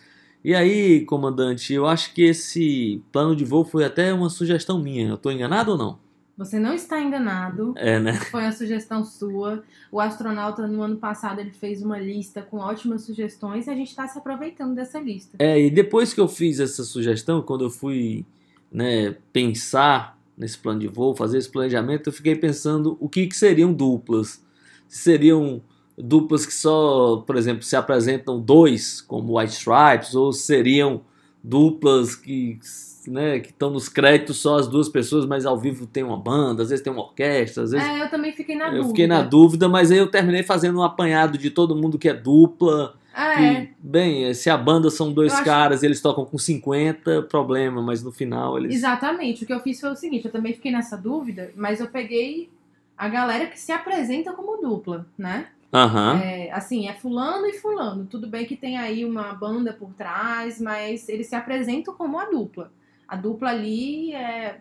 E 0.42 0.56
aí, 0.56 1.04
comandante, 1.04 1.74
eu 1.74 1.86
acho 1.86 2.14
que 2.14 2.22
esse 2.22 3.04
plano 3.12 3.36
de 3.36 3.44
voo 3.44 3.66
foi 3.66 3.84
até 3.84 4.14
uma 4.14 4.30
sugestão 4.30 4.80
minha. 4.80 5.10
Eu 5.10 5.18
tô 5.18 5.30
enganado 5.30 5.74
ou 5.74 5.78
não? 5.78 6.05
Você 6.38 6.60
não 6.60 6.74
está 6.74 7.02
enganado, 7.02 7.74
É, 7.78 7.98
né? 8.00 8.14
foi 8.32 8.42
uma 8.42 8.52
sugestão 8.52 9.04
sua. 9.06 9.64
O 9.92 10.00
astronauta, 10.02 10.68
no 10.68 10.82
ano 10.82 10.98
passado, 10.98 11.40
ele 11.40 11.52
fez 11.52 11.82
uma 11.82 11.98
lista 11.98 12.42
com 12.42 12.58
ótimas 12.58 13.04
sugestões 13.04 13.68
e 13.68 13.70
a 13.70 13.76
gente 13.76 13.90
está 13.90 14.06
se 14.08 14.18
aproveitando 14.18 14.76
dessa 14.76 15.00
lista. 15.00 15.38
É, 15.40 15.60
e 15.60 15.70
depois 15.70 16.14
que 16.14 16.20
eu 16.20 16.28
fiz 16.28 16.60
essa 16.60 16.84
sugestão, 16.84 17.42
quando 17.42 17.64
eu 17.66 17.70
fui 17.70 18.26
né, 18.72 19.16
pensar 19.32 20.20
nesse 20.38 20.58
plano 20.58 20.82
de 20.82 20.88
voo, 20.88 21.16
fazer 21.16 21.38
esse 21.38 21.50
planejamento, 21.50 22.10
eu 22.10 22.14
fiquei 22.14 22.36
pensando 22.36 22.98
o 23.00 23.08
que, 23.08 23.28
que 23.28 23.36
seriam 23.36 23.72
duplas. 23.72 24.44
Se 24.90 25.04
seriam 25.04 25.62
duplas 25.98 26.46
que 26.46 26.54
só, 26.54 27.18
por 27.26 27.38
exemplo, 27.38 27.64
se 27.64 27.78
apresentam 27.78 28.42
dois, 28.42 29.00
como 29.00 29.40
White 29.40 29.54
Stripes, 29.54 30.14
ou 30.14 30.34
seriam 30.34 31.02
duplas 31.42 32.16
que 32.16 32.60
né, 33.08 33.40
que 33.40 33.50
estão 33.50 33.70
nos 33.70 33.88
créditos 33.90 34.38
só 34.38 34.58
as 34.58 34.68
duas 34.68 34.90
pessoas, 34.90 35.26
mas 35.26 35.46
ao 35.46 35.58
vivo 35.58 35.86
tem 35.86 36.04
uma 36.04 36.18
banda, 36.18 36.64
às 36.64 36.70
vezes 36.70 36.84
tem 36.84 36.92
uma 36.94 37.02
orquestra, 37.04 37.64
às 37.64 37.72
vezes 37.72 37.88
É, 37.88 38.02
eu 38.04 38.10
também 38.10 38.32
fiquei 38.34 38.56
na 38.56 38.66
eu 38.68 38.72
dúvida. 38.72 38.88
fiquei 38.90 39.08
na 39.08 39.22
dúvida, 39.22 39.70
mas 39.70 39.92
aí 39.92 39.98
eu 39.98 40.08
terminei 40.12 40.44
fazendo 40.44 40.80
um 40.80 40.84
apanhado 40.84 41.38
de 41.38 41.50
todo 41.50 41.76
mundo 41.76 41.98
que 42.00 42.10
é 42.10 42.14
dupla, 42.14 42.96
Ah, 43.14 43.36
que, 43.36 43.42
é. 43.42 43.70
bem, 43.80 44.34
se 44.34 44.50
a 44.50 44.58
banda 44.58 44.90
são 44.90 45.12
dois 45.14 45.32
Eu 45.32 45.38
acho- 45.38 45.46
caras 45.46 45.84
e 45.84 45.86
eles 45.86 46.02
tocam 46.02 46.26
com 46.26 46.38
50, 46.38 47.22
problema, 47.24 47.82
mas 47.82 48.04
no 48.04 48.12
final 48.12 48.58
eles. 48.58 48.76
Exatamente. 48.76 49.44
O 49.44 49.48
que 49.48 49.54
eu 49.54 49.60
fiz 49.62 49.80
foi 49.80 49.90
o 49.92 49.96
seguinte, 49.96 50.26
eu 50.26 50.32
também 50.32 50.54
fiquei 50.54 50.72
nessa 50.72 50.98
dúvida, 50.98 51.52
mas 51.56 51.80
eu 51.80 51.88
peguei 51.88 52.50
a 52.98 53.08
galera 53.10 53.46
que 53.48 53.60
se 53.60 53.72
apresenta 53.72 54.34
como 54.34 54.58
dupla, 54.62 55.06
né? 55.18 55.48
Aham. 55.74 56.20
É, 56.22 56.52
assim, 56.54 56.88
é 56.88 56.94
fulano 56.94 57.46
e 57.48 57.54
fulano. 57.54 58.06
Tudo 58.10 58.28
bem 58.28 58.46
que 58.46 58.56
tem 58.56 58.78
aí 58.78 59.04
uma 59.04 59.34
banda 59.34 59.74
por 59.74 59.94
trás, 59.94 60.60
mas 60.62 61.10
eles 61.10 61.28
se 61.28 61.36
apresentam 61.36 61.94
como 61.94 62.18
a 62.18 62.26
dupla. 62.26 62.72
A 63.08 63.16
dupla 63.16 63.50
ali 63.50 64.14
é, 64.14 64.60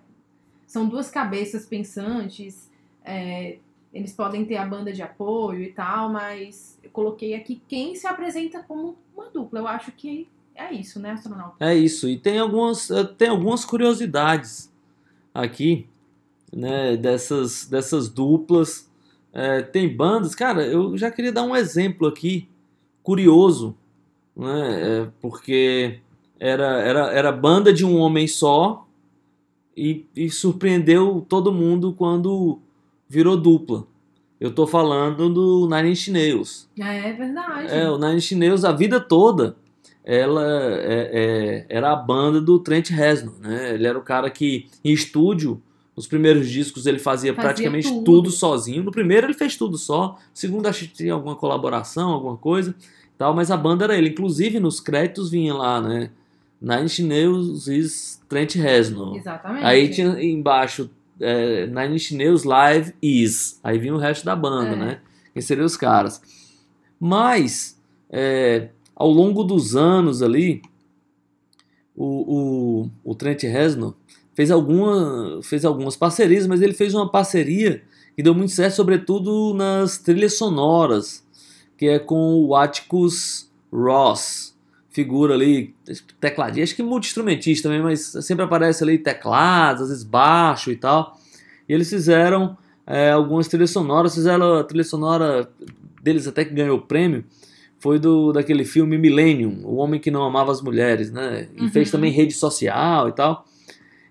são 0.67 0.89
duas 0.89 1.11
cabeças 1.11 1.67
pensantes. 1.67 2.71
é, 3.05 3.59
eles 3.95 4.13
podem 4.13 4.45
ter 4.45 4.57
a 4.57 4.67
banda 4.67 4.93
de 4.93 5.03
apoio 5.03 5.63
e 5.63 5.73
tal, 5.73 6.11
mas 6.11 6.77
eu 6.83 6.91
coloquei 6.91 7.35
aqui 7.37 7.63
quem 7.69 7.95
se 7.95 8.09
apresenta 8.09 8.61
como 8.67 8.99
uma 9.17 9.31
dupla. 9.31 9.61
Eu 9.61 9.69
acho 9.69 9.93
que 9.93 10.29
é 10.53 10.73
isso, 10.75 10.99
né, 10.99 11.13
astronauta? 11.13 11.55
É 11.61 11.73
isso. 11.75 12.09
E 12.09 12.19
tem 12.19 12.41
algumas, 12.41 12.91
eh, 12.91 13.05
tem 13.05 13.29
algumas 13.29 13.65
curiosidades 13.65 14.73
aqui, 15.33 15.87
né, 16.53 16.97
dessas, 16.97 17.67
dessas 17.67 18.09
duplas. 18.09 18.91
É, 19.33 19.63
tem 19.63 19.89
bandas, 19.95 20.35
cara, 20.35 20.67
eu 20.67 20.97
já 20.99 21.11
queria 21.11 21.33
dar 21.33 21.45
um 21.45 21.55
exemplo 21.55 22.09
aqui, 22.09 22.49
curioso, 23.03 23.77
né, 24.37 25.03
é, 25.03 25.11
porque 25.21 26.01
era, 26.39 26.81
era, 26.83 27.01
era 27.13 27.33
banda 27.33 27.73
de 27.73 27.85
um 27.85 27.97
homem 27.99 28.27
só 28.27 28.87
e, 29.77 30.07
e 30.15 30.31
surpreendeu 30.31 31.25
todo 31.29 31.53
mundo 31.53 31.93
quando 31.93 32.59
virou 33.09 33.37
dupla. 33.37 33.87
Eu 34.41 34.51
tô 34.53 34.67
falando 34.67 35.29
do 35.31 35.69
Nine 35.75 35.93
Inch 35.93 36.09
Nails. 36.09 36.69
É 36.79 37.13
verdade. 37.13 37.73
É, 37.73 37.89
o 37.91 37.99
Nine 37.99 38.17
Inch 38.17 38.33
Nails 38.33 38.65
a 38.65 38.73
vida 38.73 39.01
toda 39.01 39.57
ela 40.05 40.45
é- 40.83 41.11
é- 41.13 41.67
era 41.77 41.93
a 41.93 41.97
banda 41.97 42.39
do 42.41 42.59
Trent 42.59 42.91
Reznor, 42.91 43.35
né? 43.41 43.73
Ele 43.75 43.87
era 43.87 43.99
o 43.99 44.03
cara 44.03 44.29
que 44.29 44.67
em 44.85 44.93
estúdio, 44.93 45.63
nos 45.97 46.07
primeiros 46.07 46.51
discos 46.51 46.85
ele 46.85 46.99
fazia, 46.99 47.33
Fazia 47.33 47.49
praticamente 47.49 47.89
tudo. 47.89 48.05
tudo. 48.05 48.31
sozinho. 48.31 48.83
No 48.83 48.91
primeiro 48.91 49.27
ele 49.27 49.33
fez 49.35 49.57
tudo 49.57 49.79
só, 49.79 50.09
no 50.09 50.19
segundo 50.35 50.67
acho 50.67 50.81
que 50.89 50.93
tinha 50.95 51.15
alguma 51.15 51.35
colaboração, 51.37 52.11
alguma 52.11 52.37
coisa, 52.37 52.75
tal, 53.17 53.33
mas 53.35 53.51
a 53.51 53.57
banda 53.57 53.85
era 53.85 53.97
ele. 53.97 54.11
Inclusive 54.11 54.61
nos 54.61 54.79
créditos 54.79 55.31
vinha 55.31 55.55
lá, 55.55 55.81
né? 55.81 56.11
Nine 56.61 56.85
Inch 56.85 57.01
Nails 57.01 57.67
is 57.69 58.21
Trent 58.29 58.55
Reznor. 58.55 59.17
Exatamente. 59.17 59.65
Aí 59.65 59.89
tinha 59.91 60.23
embaixo 60.23 60.91
é, 61.21 61.67
Nine 61.67 61.97
Inch 61.97 62.13
Nails 62.13 62.45
Live 62.45 62.95
Is. 63.03 63.61
Aí 63.63 63.79
vinha 63.79 63.95
o 63.95 63.99
resto 63.99 64.25
da 64.25 64.35
banda, 64.35 64.71
É. 64.73 64.77
né? 64.77 65.01
Quem 65.33 65.43
seriam 65.43 65.67
os 65.67 65.77
caras. 65.77 66.21
Mas, 66.99 67.79
é, 68.11 68.69
ao 68.95 69.11
longo 69.11 69.43
dos 69.45 69.75
anos 69.77 70.23
ali, 70.23 70.63
o, 71.95 72.85
o, 73.05 73.11
o 73.13 73.15
Trent 73.15 73.43
Reznor 73.43 73.95
fez, 74.35 74.51
alguma, 74.51 75.41
fez 75.43 75.65
algumas 75.65 75.97
parcerias, 75.97 76.47
mas 76.47 76.63
ele 76.63 76.73
fez 76.73 76.95
uma 76.95 77.11
parceria 77.11 77.83
que 78.17 78.23
deu 78.23 78.35
muito 78.35 78.53
certo, 78.53 78.75
sobretudo 78.77 79.53
nas 79.55 79.99
trilhas 79.99 80.35
sonoras, 80.35 81.25
que 81.77 81.87
é 81.87 81.99
com 81.99 82.45
o 82.45 82.55
Atticus 82.55 83.51
Ross, 83.73 84.54
figura 84.95 85.35
ali, 85.35 85.75
tecladista, 86.21 86.63
acho 86.63 86.77
que 86.77 86.83
multi-instrumentista 86.83 87.69
também, 87.69 87.83
mas 87.83 88.01
sempre 88.23 88.45
aparece 88.45 88.85
ali 88.85 88.97
teclados, 88.97 89.83
às 89.83 89.89
vezes 89.89 90.05
baixo 90.05 90.71
e 90.71 90.77
tal. 90.77 91.19
E 91.69 91.73
eles 91.75 91.91
fizeram 91.91 92.57
é, 92.87 93.11
algumas 93.11 93.49
trilhas 93.49 93.71
sonoras, 93.71 94.15
fizeram 94.15 94.55
a 94.55 94.63
trilha 94.63 94.85
sonora 94.85 95.51
deles 96.01 96.29
até 96.29 96.45
que 96.45 96.55
ganhou 96.55 96.79
o 96.79 96.83
prêmio, 96.83 97.25
foi 97.81 97.99
do 97.99 98.33
daquele 98.33 98.65
filme 98.65 98.97
Millennium, 98.97 99.63
O 99.65 99.75
Homem 99.77 99.99
que 100.01 100.13
Não 100.13 100.23
Amava 100.23 100.53
as 100.53 100.63
Mulheres, 100.63 101.11
né? 101.11 101.49
E 101.57 101.63
Uhum. 101.63 101.71
fez 101.71 101.91
também 101.91 102.13
rede 102.13 102.33
social 102.33 103.09
e 103.09 103.13
tal. 103.13 103.45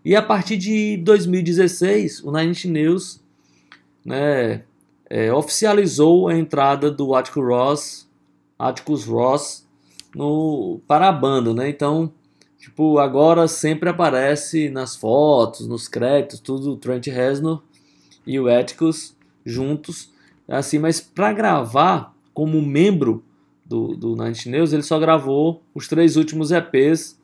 E 0.03 0.17
a 0.17 0.21
partir 0.21 0.57
de 0.57 0.97
2016, 0.97 2.23
o 2.25 2.31
Nine 2.31 2.51
Inch 2.51 2.65
Nails 2.65 3.23
né, 4.03 4.63
é, 5.09 5.31
oficializou 5.33 6.27
a 6.27 6.37
entrada 6.37 6.91
do 6.91 7.15
Atticus 7.15 7.45
Ross, 7.45 8.09
Atticus 8.59 9.05
Ross 9.05 9.63
no, 10.15 10.79
para 10.87 11.09
a 11.09 11.11
banda, 11.11 11.53
né? 11.53 11.69
Então, 11.69 12.11
Tipo, 12.63 12.97
agora 12.97 13.45
sempre 13.45 13.89
aparece 13.89 14.69
nas 14.69 14.95
fotos, 14.95 15.67
nos 15.67 15.89
créditos, 15.89 16.39
tudo 16.39 16.77
Trent 16.77 17.07
Reznor 17.07 17.61
e 18.25 18.39
o 18.39 18.47
Atticus 18.47 19.13
juntos, 19.45 20.09
assim, 20.47 20.79
mas 20.79 21.01
para 21.01 21.33
gravar 21.33 22.15
como 22.33 22.61
membro 22.61 23.21
do, 23.65 23.97
do 23.97 24.15
Nine 24.15 24.29
Inch 24.31 24.45
Nails, 24.45 24.71
ele 24.71 24.81
só 24.81 24.97
gravou 24.97 25.61
os 25.75 25.89
três 25.89 26.15
últimos 26.15 26.51
EPs, 26.53 27.19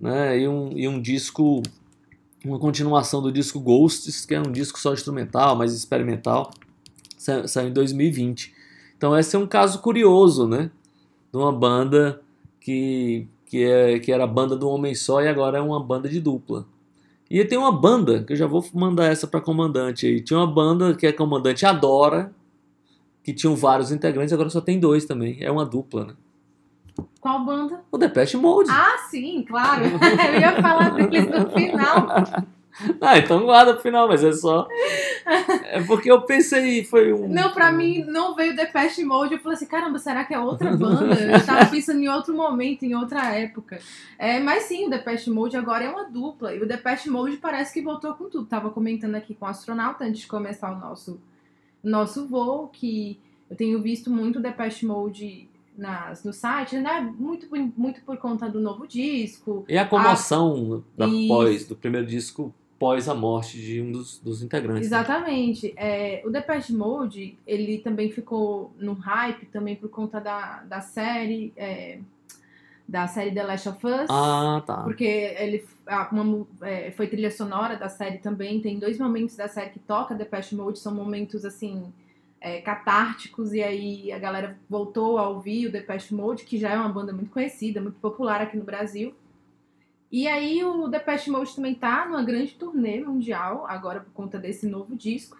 né, 0.00 0.40
e 0.40 0.48
um, 0.48 0.72
e 0.76 0.88
um 0.88 1.00
disco, 1.00 1.62
uma 2.44 2.58
continuação 2.58 3.22
do 3.22 3.30
disco 3.30 3.60
Ghosts, 3.60 4.26
que 4.26 4.34
é 4.34 4.40
um 4.40 4.50
disco 4.50 4.80
só 4.80 4.92
instrumental, 4.92 5.54
mais 5.54 5.72
experimental, 5.72 6.50
sa- 7.16 7.46
saiu 7.46 7.68
em 7.68 7.72
2020. 7.72 8.52
Então 8.96 9.16
esse 9.16 9.36
é 9.36 9.38
um 9.38 9.46
caso 9.46 9.78
curioso, 9.78 10.48
né, 10.48 10.68
de 11.30 11.38
uma 11.38 11.52
banda 11.52 12.20
que, 12.60 13.26
que, 13.46 13.64
é, 13.64 13.98
que 13.98 14.12
era 14.12 14.24
a 14.24 14.26
banda 14.26 14.56
do 14.56 14.68
homem 14.68 14.94
só 14.94 15.22
e 15.22 15.28
agora 15.28 15.58
é 15.58 15.60
uma 15.60 15.82
banda 15.82 16.08
de 16.08 16.20
dupla. 16.20 16.66
E 17.30 17.44
tem 17.44 17.56
uma 17.56 17.72
banda, 17.72 18.24
que 18.24 18.32
eu 18.32 18.36
já 18.36 18.46
vou 18.46 18.64
mandar 18.74 19.06
essa 19.06 19.26
para 19.26 19.40
comandante 19.40 20.06
aí. 20.06 20.20
Tinha 20.20 20.38
uma 20.38 20.46
banda 20.46 20.94
que 20.94 21.06
a 21.06 21.12
comandante 21.12 21.64
adora, 21.64 22.32
que 23.22 23.32
tinham 23.32 23.54
vários 23.54 23.92
integrantes, 23.92 24.32
agora 24.32 24.50
só 24.50 24.60
tem 24.60 24.80
dois 24.80 25.04
também. 25.04 25.38
É 25.40 25.50
uma 25.50 25.64
dupla, 25.64 26.06
né? 26.06 26.14
Qual 27.20 27.44
banda? 27.44 27.82
O 27.90 27.96
Depeche 27.96 28.36
Mode. 28.36 28.68
Ah, 28.70 28.96
sim, 29.10 29.44
claro. 29.46 29.84
Eu 30.34 30.40
ia 30.40 30.60
falar 30.60 30.90
deles 30.90 31.26
no 31.28 31.50
final. 31.50 32.06
Ah, 33.00 33.18
então 33.18 33.44
guarda 33.44 33.72
pro 33.74 33.82
final, 33.82 34.08
mas 34.08 34.22
é 34.24 34.32
só. 34.32 34.66
É 35.64 35.82
porque 35.82 36.10
eu 36.10 36.22
pensei, 36.22 36.84
foi 36.84 37.12
um. 37.12 37.28
Não, 37.28 37.50
pra 37.52 37.70
mim 37.72 38.04
não 38.04 38.34
veio 38.34 38.54
Depeche 38.56 39.04
Mode. 39.04 39.34
Eu 39.34 39.40
falei 39.40 39.56
assim, 39.56 39.66
caramba, 39.66 39.98
será 39.98 40.24
que 40.24 40.32
é 40.34 40.38
outra 40.38 40.74
banda? 40.76 41.14
Eu 41.14 41.44
tava 41.44 41.66
pensando 41.66 42.00
em 42.00 42.08
outro 42.08 42.34
momento, 42.34 42.84
em 42.84 42.94
outra 42.94 43.34
época. 43.36 43.78
É, 44.18 44.38
mas 44.40 44.64
sim, 44.64 44.86
o 44.86 44.90
Depeche 44.90 45.30
Mode 45.30 45.56
agora 45.56 45.84
é 45.84 45.90
uma 45.90 46.04
dupla. 46.04 46.54
E 46.54 46.62
o 46.62 46.66
Depeche 46.66 47.10
Mode 47.10 47.36
parece 47.36 47.72
que 47.74 47.82
voltou 47.82 48.14
com 48.14 48.28
tudo. 48.30 48.46
Tava 48.46 48.70
comentando 48.70 49.14
aqui 49.14 49.34
com 49.34 49.44
o 49.44 49.48
astronauta 49.48 50.04
antes 50.04 50.22
de 50.22 50.26
começar 50.26 50.72
o 50.72 50.78
nosso, 50.78 51.20
nosso 51.82 52.26
voo, 52.26 52.68
que 52.68 53.18
eu 53.50 53.56
tenho 53.56 53.80
visto 53.80 54.10
muito 54.10 54.40
Depeche 54.40 54.86
Mode 54.86 55.48
nas, 55.76 56.24
no 56.24 56.32
site, 56.32 56.76
né? 56.76 57.00
Muito, 57.18 57.46
por- 57.46 57.58
muito 57.76 58.00
por 58.02 58.16
conta 58.16 58.48
do 58.48 58.60
novo 58.60 58.86
disco. 58.86 59.64
E 59.68 59.76
a 59.78 59.84
comoção 59.86 60.84
da 60.96 61.06
Isso. 61.06 61.28
pós, 61.28 61.66
do 61.66 61.74
primeiro 61.76 62.06
disco 62.06 62.54
pós 62.80 63.10
a 63.10 63.14
morte 63.14 63.60
de 63.60 63.82
um 63.82 63.92
dos, 63.92 64.18
dos 64.18 64.42
integrantes. 64.42 64.90
né? 64.90 64.96
Exatamente. 64.96 65.74
É, 65.76 66.22
o 66.24 66.30
Depeche 66.30 66.72
Mode, 66.72 67.36
ele 67.46 67.76
também 67.78 68.10
ficou 68.10 68.72
no 68.78 68.94
hype 68.94 69.44
também 69.46 69.76
por 69.76 69.90
conta 69.90 70.18
da, 70.18 70.62
da 70.62 70.80
série, 70.80 71.52
é, 71.58 71.98
da 72.88 73.06
série 73.06 73.32
The 73.32 73.42
Last 73.42 73.68
of 73.68 73.86
Us. 73.86 74.06
Ah, 74.08 74.62
tá. 74.66 74.82
Porque 74.82 75.04
ele 75.04 75.62
uma 76.10 76.46
é, 76.62 76.90
foi 76.92 77.06
trilha 77.06 77.30
sonora 77.30 77.76
da 77.76 77.90
série 77.90 78.16
também. 78.16 78.62
Tem 78.62 78.78
dois 78.78 78.98
momentos 78.98 79.36
da 79.36 79.46
série 79.46 79.70
que 79.70 79.78
toca 79.78 80.14
Depeche 80.14 80.56
Mode, 80.56 80.78
são 80.78 80.94
momentos 80.94 81.44
assim 81.44 81.92
é, 82.40 82.62
catárticos, 82.62 83.52
e 83.52 83.62
aí 83.62 84.10
a 84.10 84.18
galera 84.18 84.56
voltou 84.70 85.18
a 85.18 85.28
ouvir 85.28 85.66
o 85.66 85.72
Depeche 85.72 86.14
Mode, 86.14 86.44
que 86.44 86.56
já 86.56 86.70
é 86.70 86.78
uma 86.78 86.88
banda 86.88 87.12
muito 87.12 87.30
conhecida, 87.30 87.78
muito 87.78 87.98
popular 88.00 88.40
aqui 88.40 88.56
no 88.56 88.64
Brasil. 88.64 89.14
E 90.10 90.26
aí 90.26 90.64
o 90.64 90.88
Depeche 90.88 91.30
Mode 91.30 91.54
também 91.54 91.74
tá 91.74 92.04
numa 92.06 92.22
grande 92.22 92.54
turnê 92.54 93.00
mundial, 93.00 93.64
agora 93.68 94.00
por 94.00 94.12
conta 94.12 94.38
desse 94.38 94.66
novo 94.66 94.96
disco. 94.96 95.38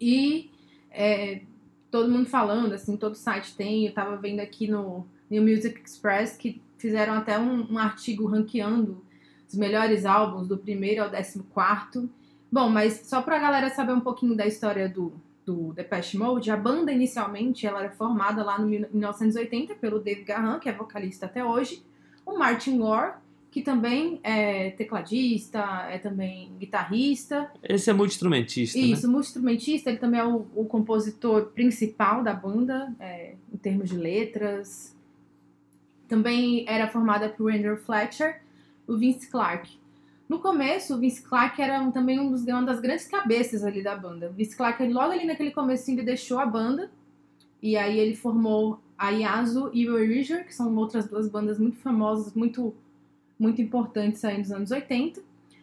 E 0.00 0.50
é, 0.90 1.42
todo 1.90 2.10
mundo 2.10 2.28
falando, 2.28 2.72
assim, 2.72 2.96
todo 2.96 3.14
site 3.14 3.54
tem, 3.56 3.86
eu 3.86 3.94
tava 3.94 4.16
vendo 4.16 4.40
aqui 4.40 4.68
no 4.68 5.06
New 5.30 5.42
Music 5.42 5.80
Express 5.84 6.36
que 6.36 6.60
fizeram 6.76 7.14
até 7.14 7.38
um, 7.38 7.72
um 7.72 7.78
artigo 7.78 8.26
ranqueando 8.26 9.02
os 9.48 9.54
melhores 9.54 10.04
álbuns 10.04 10.48
do 10.48 10.58
primeiro 10.58 11.02
ao 11.02 11.10
décimo 11.10 11.44
quarto. 11.44 12.10
Bom, 12.50 12.68
mas 12.68 13.02
só 13.04 13.22
pra 13.22 13.38
galera 13.38 13.70
saber 13.70 13.92
um 13.92 14.00
pouquinho 14.00 14.36
da 14.36 14.46
história 14.46 14.86
do, 14.88 15.14
do 15.46 15.72
Depeche 15.72 16.18
Mode, 16.18 16.50
a 16.50 16.56
banda 16.56 16.92
inicialmente 16.92 17.66
ela 17.66 17.80
era 17.80 17.90
formada 17.90 18.44
lá 18.44 18.58
no 18.58 18.66
mil- 18.66 18.88
1980 18.92 19.74
pelo 19.76 19.98
Dave 19.98 20.24
Gahan, 20.24 20.58
que 20.58 20.68
é 20.68 20.72
vocalista 20.72 21.26
até 21.26 21.42
hoje, 21.42 21.82
o 22.26 22.36
Martin 22.38 22.78
Gore, 22.78 23.14
que 23.52 23.60
também 23.60 24.18
é 24.22 24.70
tecladista, 24.70 25.60
é 25.90 25.98
também 25.98 26.50
guitarrista, 26.58 27.52
Esse 27.62 27.90
é 27.90 27.92
multi-instrumentista, 27.92 28.78
né? 28.78 28.84
isso, 28.86 29.10
multi-instrumentista, 29.10 29.90
ele 29.90 29.98
também 29.98 30.20
é 30.20 30.24
o, 30.24 30.46
o 30.56 30.64
compositor 30.64 31.50
principal 31.50 32.22
da 32.22 32.32
banda, 32.32 32.94
é, 32.98 33.34
em 33.52 33.58
termos 33.58 33.90
de 33.90 33.96
letras. 33.96 34.96
Também 36.08 36.64
era 36.66 36.88
formada 36.88 37.28
por 37.28 37.52
Andrew 37.52 37.76
Fletcher, 37.76 38.40
o 38.86 38.96
Vince 38.96 39.28
Clarke. 39.28 39.78
No 40.26 40.38
começo, 40.38 40.94
o 40.94 40.98
Vince 40.98 41.20
Clarke 41.20 41.60
era 41.60 41.90
também 41.90 42.18
um 42.18 42.30
dos, 42.30 42.44
uma 42.44 42.62
das 42.62 42.80
grandes 42.80 43.06
cabeças 43.06 43.62
ali 43.62 43.82
da 43.82 43.94
banda. 43.94 44.30
O 44.30 44.32
Vince 44.32 44.56
Clarke, 44.56 44.88
logo 44.88 45.12
ali 45.12 45.26
naquele 45.26 45.50
comecinho, 45.50 45.98
ele 45.98 46.06
deixou 46.06 46.38
a 46.38 46.46
banda, 46.46 46.90
e 47.60 47.76
aí 47.76 47.98
ele 47.98 48.16
formou 48.16 48.80
a 48.96 49.10
Yasu 49.10 49.68
e 49.74 49.90
o 49.90 49.98
Erasure, 49.98 50.44
que 50.44 50.54
são 50.54 50.74
outras 50.74 51.06
duas 51.06 51.28
bandas 51.28 51.58
muito 51.58 51.76
famosas, 51.76 52.32
muito, 52.32 52.74
muito 53.42 53.60
importantes 53.60 54.24
aí 54.24 54.38
nos 54.38 54.52
anos 54.52 54.70
80. 54.70 55.20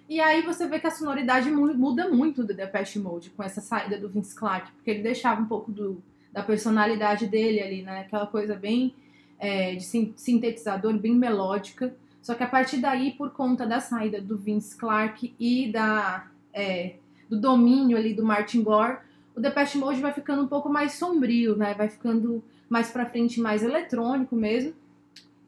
E 0.08 0.20
aí 0.20 0.42
você 0.42 0.68
vê 0.68 0.80
que 0.80 0.88
a 0.88 0.92
sonoridade 0.92 1.50
mu- 1.52 1.74
muda 1.74 2.10
muito 2.10 2.44
do 2.44 2.54
Depeche 2.54 3.00
Mode 3.00 3.30
com 3.30 3.44
essa 3.44 3.62
saída 3.62 3.98
do 3.98 4.10
Vince 4.10 4.36
Clarke, 4.36 4.72
porque 4.74 4.90
ele 4.92 5.04
deixava 5.04 5.40
um 5.42 5.46
pouco 5.46 5.72
do, 5.72 6.02
da 6.34 6.42
personalidade 6.44 7.28
dele 7.28 7.62
ali, 7.62 7.82
né? 7.84 8.02
Aquela 8.02 8.26
coisa 8.28 8.56
bem 8.56 8.94
é, 9.40 9.76
de 9.76 9.84
sin- 9.84 10.14
sintetizador, 10.18 10.94
bem 10.98 11.14
melódica. 11.16 11.96
Só 12.22 12.34
que 12.34 12.44
a 12.44 12.48
partir 12.48 12.78
daí, 12.78 13.12
por 13.12 13.30
conta 13.32 13.66
da 13.66 13.80
saída 13.80 14.20
do 14.20 14.36
Vince 14.38 14.76
Clarke 14.76 15.34
e 15.40 15.72
da, 15.72 16.28
é, 16.54 16.96
do 17.30 17.40
domínio 17.40 17.96
ali 17.96 18.14
do 18.14 18.26
Martin 18.26 18.62
Gore, 18.64 18.98
o 19.36 19.40
Depeche 19.40 19.78
Mode 19.78 20.02
vai 20.02 20.12
ficando 20.12 20.42
um 20.42 20.48
pouco 20.48 20.68
mais 20.70 20.94
sombrio, 20.94 21.56
né? 21.56 21.74
Vai 21.76 21.88
ficando 21.88 22.44
mais 22.68 22.90
pra 22.92 23.06
frente, 23.06 23.40
mais 23.40 23.64
eletrônico 23.64 24.36
mesmo. 24.36 24.74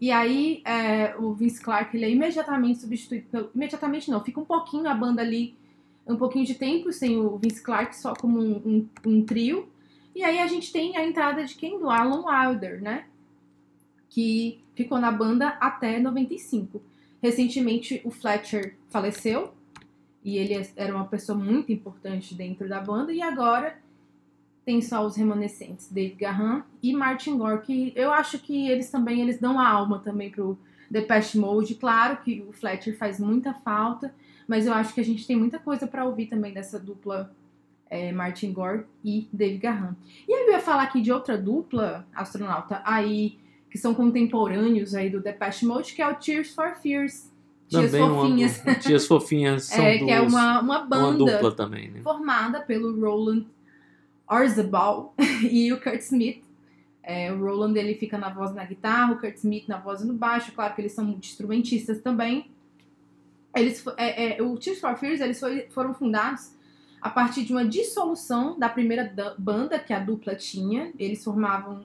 E 0.01 0.09
aí, 0.11 0.63
é, 0.65 1.15
o 1.17 1.31
Vince 1.33 1.61
Clarke, 1.61 1.95
ele 1.95 2.05
é 2.05 2.09
imediatamente 2.09 2.79
substituído 2.81 3.27
pelo... 3.29 3.51
Imediatamente 3.53 4.09
não, 4.09 4.19
fica 4.23 4.39
um 4.39 4.45
pouquinho 4.45 4.87
a 4.89 4.95
banda 4.95 5.21
ali, 5.21 5.55
um 6.07 6.15
pouquinho 6.17 6.43
de 6.43 6.55
tempo 6.55 6.91
sem 6.91 7.17
o 7.19 7.37
Vince 7.37 7.61
Clarke, 7.61 7.95
só 7.95 8.13
como 8.15 8.39
um, 8.39 8.55
um- 8.65 8.89
um 9.05 9.23
trio. 9.23 9.69
E 10.15 10.23
aí 10.23 10.39
a 10.39 10.47
gente 10.47 10.73
tem 10.73 10.97
a 10.97 11.05
entrada 11.05 11.45
de 11.45 11.53
quem? 11.53 11.77
Do 11.79 11.87
Alan 11.89 12.23
Wilder, 12.25 12.81
né? 12.81 13.05
Que 14.09 14.59
ficou 14.75 14.99
na 14.99 15.11
banda 15.11 15.49
até 15.59 15.99
95. 15.99 16.81
Recentemente, 17.21 18.01
o 18.03 18.09
Fletcher 18.09 18.75
faleceu, 18.89 19.53
e 20.23 20.37
ele 20.37 20.67
era 20.75 20.95
uma 20.95 21.05
pessoa 21.05 21.37
muito 21.37 21.71
importante 21.71 22.33
dentro 22.33 22.67
da 22.67 22.79
banda, 22.81 23.13
e 23.13 23.21
agora 23.21 23.77
tem 24.71 24.81
só 24.81 25.05
os 25.05 25.17
remanescentes, 25.17 25.91
Dave 25.91 26.15
Gahan 26.15 26.63
e 26.81 26.93
Martin 26.93 27.37
Gore, 27.37 27.61
que 27.61 27.91
eu 27.93 28.09
acho 28.09 28.39
que 28.39 28.69
eles 28.69 28.89
também 28.89 29.19
eles 29.19 29.37
dão 29.37 29.59
a 29.59 29.67
alma 29.67 29.99
também 29.99 30.29
pro 30.31 30.57
Depeche 30.89 31.37
Mode. 31.37 31.75
Claro 31.75 32.15
que 32.23 32.45
o 32.47 32.53
Fletcher 32.53 32.97
faz 32.97 33.19
muita 33.19 33.53
falta, 33.53 34.15
mas 34.47 34.65
eu 34.65 34.73
acho 34.73 34.93
que 34.93 35.01
a 35.01 35.03
gente 35.03 35.27
tem 35.27 35.35
muita 35.35 35.59
coisa 35.59 35.85
pra 35.87 36.05
ouvir 36.05 36.27
também 36.27 36.53
dessa 36.53 36.79
dupla 36.79 37.35
é, 37.89 38.13
Martin 38.13 38.53
Gore 38.53 38.85
e 39.03 39.27
Dave 39.33 39.57
Gahan. 39.57 39.93
E 40.25 40.33
aí 40.33 40.45
eu 40.47 40.51
ia 40.53 40.59
falar 40.61 40.83
aqui 40.83 41.01
de 41.01 41.11
outra 41.11 41.37
dupla 41.37 42.07
astronauta 42.15 42.81
aí 42.85 43.37
que 43.69 43.77
são 43.77 43.93
contemporâneos 43.93 44.95
aí 44.95 45.09
do 45.09 45.19
Depeche 45.19 45.65
Mode, 45.65 45.93
que 45.93 46.01
é 46.01 46.07
o 46.07 46.15
Tears 46.15 46.55
for 46.55 46.75
Fears. 46.75 47.29
Tias 47.67 47.91
Também 47.91 48.01
uma 48.03 48.21
Fofinhas. 48.21 48.57
dupla. 48.57 48.75
Tias 48.75 49.05
Fofinhas 49.05 49.63
são 49.67 49.83
É, 49.83 49.97
duas, 49.97 50.05
que 50.05 50.11
é 50.11 50.21
uma, 50.21 50.61
uma 50.61 50.61
uma 50.61 50.79
banda 50.85 51.17
dupla 51.17 51.51
também, 51.51 51.91
né? 51.91 51.99
formada 52.01 52.61
pelo 52.61 52.97
Roland 52.97 53.45
Orzabal 54.31 55.13
e 55.49 55.71
o 55.73 55.81
Kurt 55.81 55.99
Smith. 56.01 56.43
É, 57.03 57.31
o 57.33 57.39
Roland 57.39 57.75
ele 57.77 57.95
fica 57.95 58.17
na 58.17 58.29
voz 58.29 58.53
na 58.53 58.63
guitarra, 58.63 59.13
o 59.13 59.19
Kurt 59.19 59.35
Smith 59.37 59.67
na 59.67 59.77
voz 59.77 60.01
e 60.01 60.07
no 60.07 60.13
baixo. 60.13 60.51
Claro 60.53 60.73
que 60.75 60.81
eles 60.81 60.93
são 60.93 61.03
multi-instrumentistas 61.05 61.99
também. 62.01 62.49
Eles, 63.55 63.83
é, 63.97 64.37
é, 64.37 64.41
o 64.41 64.57
Tears 64.57 64.79
for 64.79 64.95
Fears 64.95 65.19
eles 65.19 65.39
foi- 65.39 65.67
foram 65.71 65.93
fundados 65.93 66.53
a 67.01 67.09
partir 67.09 67.43
de 67.43 67.51
uma 67.51 67.65
dissolução 67.65 68.57
da 68.57 68.69
primeira 68.69 69.03
da- 69.05 69.35
banda 69.37 69.77
que 69.79 69.91
a 69.91 69.99
dupla 69.99 70.35
tinha. 70.35 70.93
Eles 70.97 71.23
formavam 71.23 71.83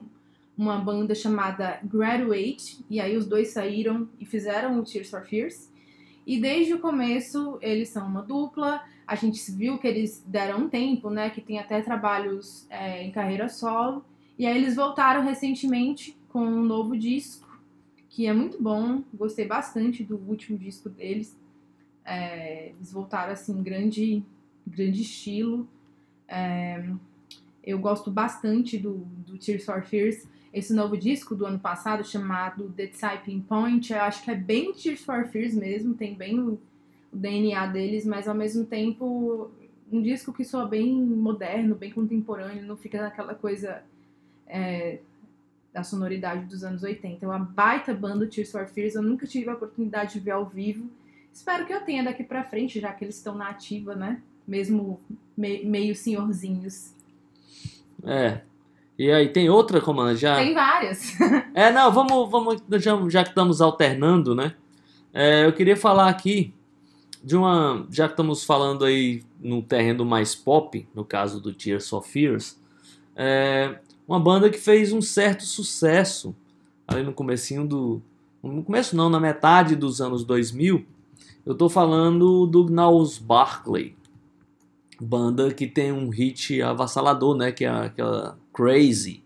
uma 0.57 0.77
banda 0.77 1.13
chamada 1.13 1.79
Graduate, 1.83 2.83
e 2.89 2.99
aí 2.99 3.15
os 3.17 3.25
dois 3.25 3.49
saíram 3.49 4.07
e 4.19 4.25
fizeram 4.25 4.79
o 4.79 4.83
Tears 4.83 5.09
for 5.09 5.23
Fears. 5.25 5.69
E 6.25 6.39
desde 6.39 6.73
o 6.73 6.79
começo 6.79 7.57
eles 7.61 7.89
são 7.89 8.07
uma 8.07 8.21
dupla. 8.21 8.81
A 9.07 9.15
gente 9.15 9.39
viu 9.51 9.77
que 9.77 9.87
eles 9.87 10.21
deram 10.27 10.65
um 10.65 10.69
tempo, 10.69 11.09
né? 11.09 11.29
Que 11.29 11.39
tem 11.39 11.57
até 11.59 11.81
trabalhos 11.81 12.67
é, 12.69 13.01
em 13.03 13.11
carreira 13.11 13.47
solo. 13.47 14.03
E 14.37 14.45
aí 14.45 14.57
eles 14.57 14.75
voltaram 14.75 15.23
recentemente 15.23 16.15
com 16.27 16.41
um 16.41 16.61
novo 16.61 16.97
disco, 16.97 17.47
que 18.09 18.27
é 18.27 18.33
muito 18.33 18.61
bom. 18.61 19.01
Gostei 19.13 19.47
bastante 19.47 20.03
do 20.03 20.17
último 20.17 20.57
disco 20.57 20.89
deles. 20.89 21.35
É, 22.03 22.69
eles 22.69 22.91
voltaram 22.91 23.31
assim, 23.31 23.63
grande, 23.63 24.23
grande 24.65 25.01
estilo. 25.01 25.67
É, 26.27 26.83
eu 27.63 27.79
gosto 27.79 28.11
bastante 28.11 28.77
do, 28.77 29.05
do 29.25 29.37
Tears 29.37 29.65
for 29.65 29.81
Fears. 29.83 30.27
esse 30.53 30.73
novo 30.73 30.97
disco 30.97 31.35
do 31.35 31.45
ano 31.45 31.59
passado, 31.59 32.03
chamado 32.03 32.71
The 32.75 32.87
Typing 32.87 33.41
Point. 33.41 33.91
Eu 33.91 34.01
acho 34.01 34.23
que 34.23 34.31
é 34.31 34.35
bem 34.35 34.73
Tears 34.73 35.03
for 35.03 35.25
Fears 35.27 35.53
mesmo, 35.53 35.93
tem 35.93 36.13
bem 36.13 36.57
o 37.11 37.17
DNA 37.17 37.65
deles, 37.67 38.05
mas 38.05 38.27
ao 38.27 38.35
mesmo 38.35 38.65
tempo 38.65 39.49
um 39.91 40.01
disco 40.01 40.33
que 40.33 40.43
soa 40.43 40.65
bem 40.65 40.93
moderno, 40.93 41.75
bem 41.75 41.91
contemporâneo, 41.91 42.65
não 42.65 42.75
fica 42.75 43.01
naquela 43.01 43.33
coisa 43.33 43.81
é, 44.45 44.99
da 45.73 45.83
sonoridade 45.83 46.45
dos 46.45 46.63
anos 46.63 46.83
80. 46.83 47.25
É 47.25 47.27
uma 47.27 47.39
baita 47.39 47.93
banda 47.93 48.27
Tears 48.27 48.51
for 48.51 48.65
Fears, 48.67 48.95
eu 48.95 49.01
nunca 49.01 49.25
tive 49.25 49.49
a 49.49 49.53
oportunidade 49.53 50.13
de 50.13 50.19
ver 50.19 50.31
ao 50.31 50.45
vivo. 50.45 50.89
Espero 51.31 51.65
que 51.65 51.73
eu 51.73 51.81
tenha 51.81 52.03
daqui 52.03 52.23
pra 52.23 52.43
frente, 52.43 52.79
já 52.79 52.91
que 52.91 53.05
eles 53.05 53.15
estão 53.15 53.35
na 53.35 53.49
ativa, 53.49 53.95
né? 53.95 54.21
Mesmo 54.47 54.99
me- 55.37 55.63
meio 55.63 55.95
senhorzinhos. 55.95 56.93
É. 58.03 58.41
E 58.97 59.11
aí, 59.11 59.29
tem 59.29 59.47
outra, 59.49 59.79
comandante? 59.79 60.21
Já... 60.21 60.35
Tem 60.37 60.53
várias. 60.53 61.13
É, 61.53 61.71
não, 61.71 61.91
vamos, 61.91 62.29
vamos 62.31 62.63
já, 62.79 63.09
já 63.09 63.23
que 63.23 63.29
estamos 63.29 63.61
alternando, 63.61 64.33
né? 64.33 64.55
É, 65.13 65.45
eu 65.45 65.53
queria 65.53 65.77
falar 65.77 66.09
aqui 66.09 66.53
de 67.23 67.35
uma. 67.35 67.85
Já 67.89 68.07
que 68.07 68.13
estamos 68.13 68.43
falando 68.43 68.85
aí 68.85 69.23
no 69.39 69.61
terreno 69.61 70.05
mais 70.05 70.35
pop, 70.35 70.87
no 70.93 71.03
caso 71.05 71.39
do 71.39 71.53
Tears 71.53 71.89
for 71.89 72.03
Fears, 72.03 72.59
é, 73.15 73.79
uma 74.07 74.19
banda 74.19 74.49
que 74.49 74.57
fez 74.57 74.93
um 74.93 75.01
certo 75.01 75.43
sucesso 75.43 76.35
ali 76.87 77.03
no 77.03 77.13
comecinho 77.13 77.67
do. 77.67 78.01
No 78.41 78.63
começo 78.63 78.95
não, 78.95 79.09
na 79.09 79.19
metade 79.19 79.75
dos 79.75 79.99
anos 79.99 80.23
2000. 80.23 80.85
Eu 81.45 81.55
tô 81.55 81.69
falando 81.69 82.45
do 82.45 82.65
Gnals 82.65 83.17
Barkley. 83.17 83.95
Banda 84.99 85.53
que 85.53 85.67
tem 85.67 85.91
um 85.91 86.09
hit 86.09 86.61
avassalador, 86.61 87.35
né? 87.35 87.51
Que 87.51 87.65
é 87.65 87.69
aquela 87.69 88.37
Crazy 88.53 89.23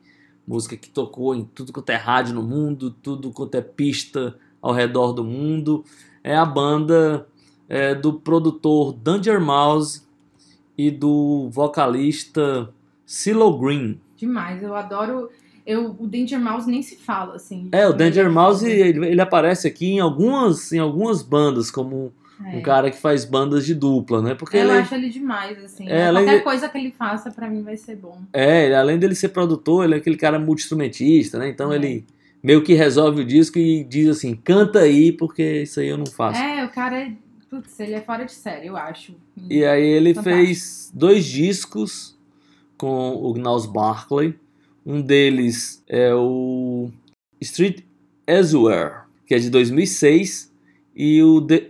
música 0.52 0.76
que 0.76 0.90
tocou 0.90 1.34
em 1.34 1.46
tudo 1.46 1.72
quanto 1.72 1.90
é 1.92 1.96
rádio 1.96 2.36
no 2.36 2.44
mundo, 2.44 2.92
tudo 2.92 3.32
quanto 3.32 3.56
é 3.56 3.62
pista 3.62 4.36
ao 4.62 4.74
redor 4.74 5.14
do 5.14 5.24
mundo. 5.24 5.84
É 6.24 6.36
a 6.36 6.46
banda 6.46 7.28
é, 7.74 7.96
do 7.96 8.12
produtor 8.14 8.92
Danger 8.94 9.40
Mouse 9.40 10.02
e 10.78 10.92
do 10.92 11.48
vocalista 11.52 12.70
CeeLo 13.06 13.58
Green. 13.58 13.98
Demais, 14.18 14.62
eu 14.62 14.76
adoro. 14.76 15.30
Eu, 15.66 15.96
o 15.98 16.06
Danger 16.08 16.40
Mouse 16.40 16.70
nem 16.70 16.82
se 16.82 16.98
fala, 16.98 17.36
assim. 17.36 17.70
É, 17.72 17.88
o 17.88 17.94
Danger 17.94 18.30
Mouse 18.30 18.68
ele, 18.70 19.08
ele 19.08 19.22
aparece 19.22 19.68
aqui 19.68 19.86
em 19.94 20.00
algumas, 20.00 20.72
em 20.74 20.80
algumas 20.80 21.22
bandas 21.22 21.70
como 21.72 22.12
É. 22.46 22.58
um 22.58 22.62
cara 22.62 22.90
que 22.92 22.98
faz 22.98 23.24
bandas 23.24 23.66
de 23.66 23.74
dupla, 23.76 24.22
né? 24.22 24.34
Porque 24.36 24.58
Eu 24.58 24.62
ele, 24.62 24.72
acho 24.72 24.94
ele 24.96 25.10
demais, 25.10 25.64
assim. 25.64 25.88
É, 25.88 26.12
Qualquer 26.12 26.38
de- 26.40 26.44
coisa 26.44 26.68
que 26.68 26.78
ele 26.78 26.92
faça, 26.92 27.30
pra 27.32 27.48
mim, 27.50 27.62
vai 27.62 27.78
ser 27.78 27.96
bom. 27.96 28.18
é, 28.34 28.66
ele, 28.66 28.76
além 28.76 28.98
dele 29.00 29.16
ser 29.16 29.30
produtor, 29.30 29.86
ele 29.86 29.94
é 29.94 29.98
aquele 29.98 30.18
cara 30.18 30.38
multi-instrumentista, 30.40 31.38
né? 31.38 31.48
Então 31.48 31.72
É. 31.72 31.76
ele 31.76 32.06
meio 32.44 32.64
que 32.64 32.74
resolve 32.74 33.22
o 33.22 33.26
disco 33.26 33.60
e 33.60 33.84
diz 33.84 34.10
assim, 34.10 34.36
canta 34.36 34.80
aí 34.80 35.12
porque 35.12 35.62
isso 35.62 35.80
aí 35.80 35.88
eu 35.90 35.98
não 35.98 36.08
faço. 36.08 36.42
É, 36.42 36.66
o 36.66 36.70
cara 36.70 36.98
é. 37.00 37.12
Putz, 37.52 37.78
ele 37.82 37.94
é 37.96 38.02
fora 38.02 38.24
de 38.24 38.32
série, 38.32 38.68
eu 38.68 38.78
acho. 38.78 39.14
E 39.50 39.66
aí 39.66 39.84
ele 39.86 40.14
Fantástico. 40.14 40.46
fez 40.46 40.92
dois 40.94 41.26
discos 41.26 42.18
com 42.78 43.14
o 43.14 43.34
Gnaus 43.34 43.66
Barkley. 43.66 44.34
Um 44.86 45.02
deles 45.02 45.84
é 45.86 46.16
o 46.16 46.90
Street 47.42 47.82
Elsewhere, 48.26 49.02
que 49.28 49.36
é 49.36 49.40
de 49.40 49.50
2006, 49.50 50.50
e 50.96 51.22
o 51.22 51.42
The 51.42 51.68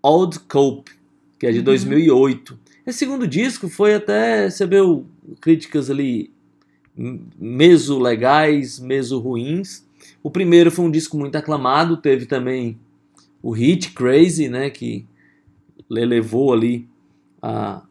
Old 0.00 0.38
Cope, 0.40 0.92
que 1.40 1.46
é 1.48 1.50
de 1.50 1.58
Uhum. 1.58 1.64
2008. 1.64 2.56
Esse 2.86 2.98
segundo 3.00 3.26
disco 3.26 3.68
foi 3.68 3.94
até, 3.94 4.44
recebeu 4.44 5.04
críticas 5.40 5.90
ali 5.90 6.30
meso 6.96 7.98
legais, 7.98 8.78
meso 8.78 9.18
ruins. 9.18 9.84
O 10.22 10.30
primeiro 10.30 10.70
foi 10.70 10.84
um 10.84 10.90
disco 10.90 11.18
muito 11.18 11.34
aclamado, 11.34 11.96
teve 11.96 12.26
também 12.26 12.78
o 13.42 13.50
hit 13.50 13.90
Crazy, 13.90 14.48
né, 14.48 14.70
que 14.70 15.04
elevou 15.90 16.52
ali 16.52 16.88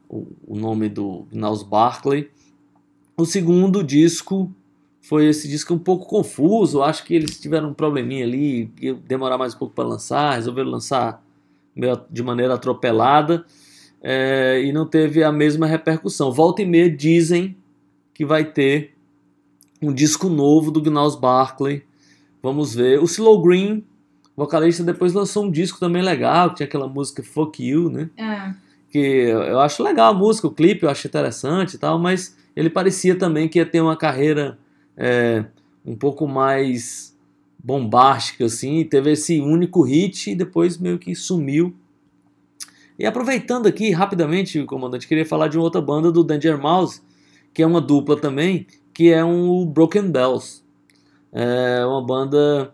o, 0.09 0.27
o 0.47 0.55
nome 0.55 0.89
do 0.89 1.25
Gnaus 1.31 1.63
Barkley. 1.63 2.29
O 3.17 3.25
segundo 3.25 3.83
disco 3.83 4.51
foi 5.01 5.27
esse 5.27 5.47
disco 5.47 5.73
um 5.73 5.79
pouco 5.79 6.07
confuso, 6.07 6.81
acho 6.81 7.05
que 7.05 7.13
eles 7.13 7.39
tiveram 7.39 7.69
um 7.69 7.73
probleminha 7.73 8.25
ali, 8.25 8.71
ia 8.81 8.93
demorar 8.93 9.37
mais 9.37 9.53
um 9.53 9.57
pouco 9.59 9.75
para 9.75 9.85
lançar, 9.85 10.35
resolveram 10.35 10.71
lançar 10.71 11.23
de 12.09 12.23
maneira 12.23 12.55
atropelada 12.55 13.45
é, 14.01 14.61
e 14.63 14.71
não 14.71 14.85
teve 14.85 15.23
a 15.23 15.31
mesma 15.31 15.67
repercussão. 15.67 16.31
Volta 16.31 16.61
e 16.61 16.65
meia 16.65 16.89
dizem 16.89 17.55
que 18.13 18.25
vai 18.25 18.45
ter 18.45 18.95
um 19.81 19.93
disco 19.93 20.29
novo 20.29 20.71
do 20.71 20.81
Gnaus 20.81 21.15
Barkley. 21.15 21.83
Vamos 22.41 22.73
ver. 22.73 22.99
O 22.99 23.05
Slow 23.05 23.41
Green, 23.41 23.83
vocalista, 24.35 24.83
depois 24.83 25.13
lançou 25.13 25.45
um 25.45 25.51
disco 25.51 25.79
também 25.79 26.01
legal, 26.01 26.49
que 26.49 26.57
tinha 26.57 26.67
aquela 26.67 26.87
música 26.87 27.23
Fuck 27.23 27.63
You, 27.63 27.89
né? 27.89 28.09
É. 28.17 28.53
que 28.89 28.97
eu 28.97 29.59
acho 29.59 29.83
legal 29.83 30.11
a 30.11 30.17
música, 30.17 30.47
o 30.47 30.51
clipe 30.51 30.83
eu 30.83 30.89
acho 30.89 31.07
interessante 31.07 31.75
e 31.75 31.77
tal, 31.77 31.99
mas 31.99 32.35
ele 32.55 32.69
parecia 32.69 33.17
também 33.17 33.47
que 33.47 33.59
ia 33.59 33.65
ter 33.65 33.81
uma 33.81 33.97
carreira 33.97 34.57
é, 34.95 35.45
um 35.85 35.95
pouco 35.95 36.27
mais 36.27 37.15
bombástica, 37.61 38.45
assim, 38.45 38.83
teve 38.83 39.11
esse 39.11 39.39
único 39.39 39.81
hit 39.81 40.31
e 40.31 40.35
depois 40.35 40.77
meio 40.77 40.99
que 40.99 41.15
sumiu. 41.15 41.75
E 42.97 43.05
aproveitando 43.05 43.67
aqui 43.67 43.91
rapidamente, 43.91 44.63
comandante, 44.63 45.07
queria 45.07 45.25
falar 45.25 45.47
de 45.47 45.57
uma 45.57 45.63
outra 45.63 45.81
banda 45.81 46.11
do 46.11 46.23
Danger 46.23 46.57
Mouse, 46.57 47.01
que 47.53 47.63
é 47.63 47.67
uma 47.67 47.81
dupla 47.81 48.15
também, 48.17 48.67
que 48.93 49.11
é 49.11 49.23
um 49.25 49.65
Broken 49.65 50.11
Bells. 50.11 50.63
É 51.31 51.85
uma 51.85 52.05
banda 52.05 52.73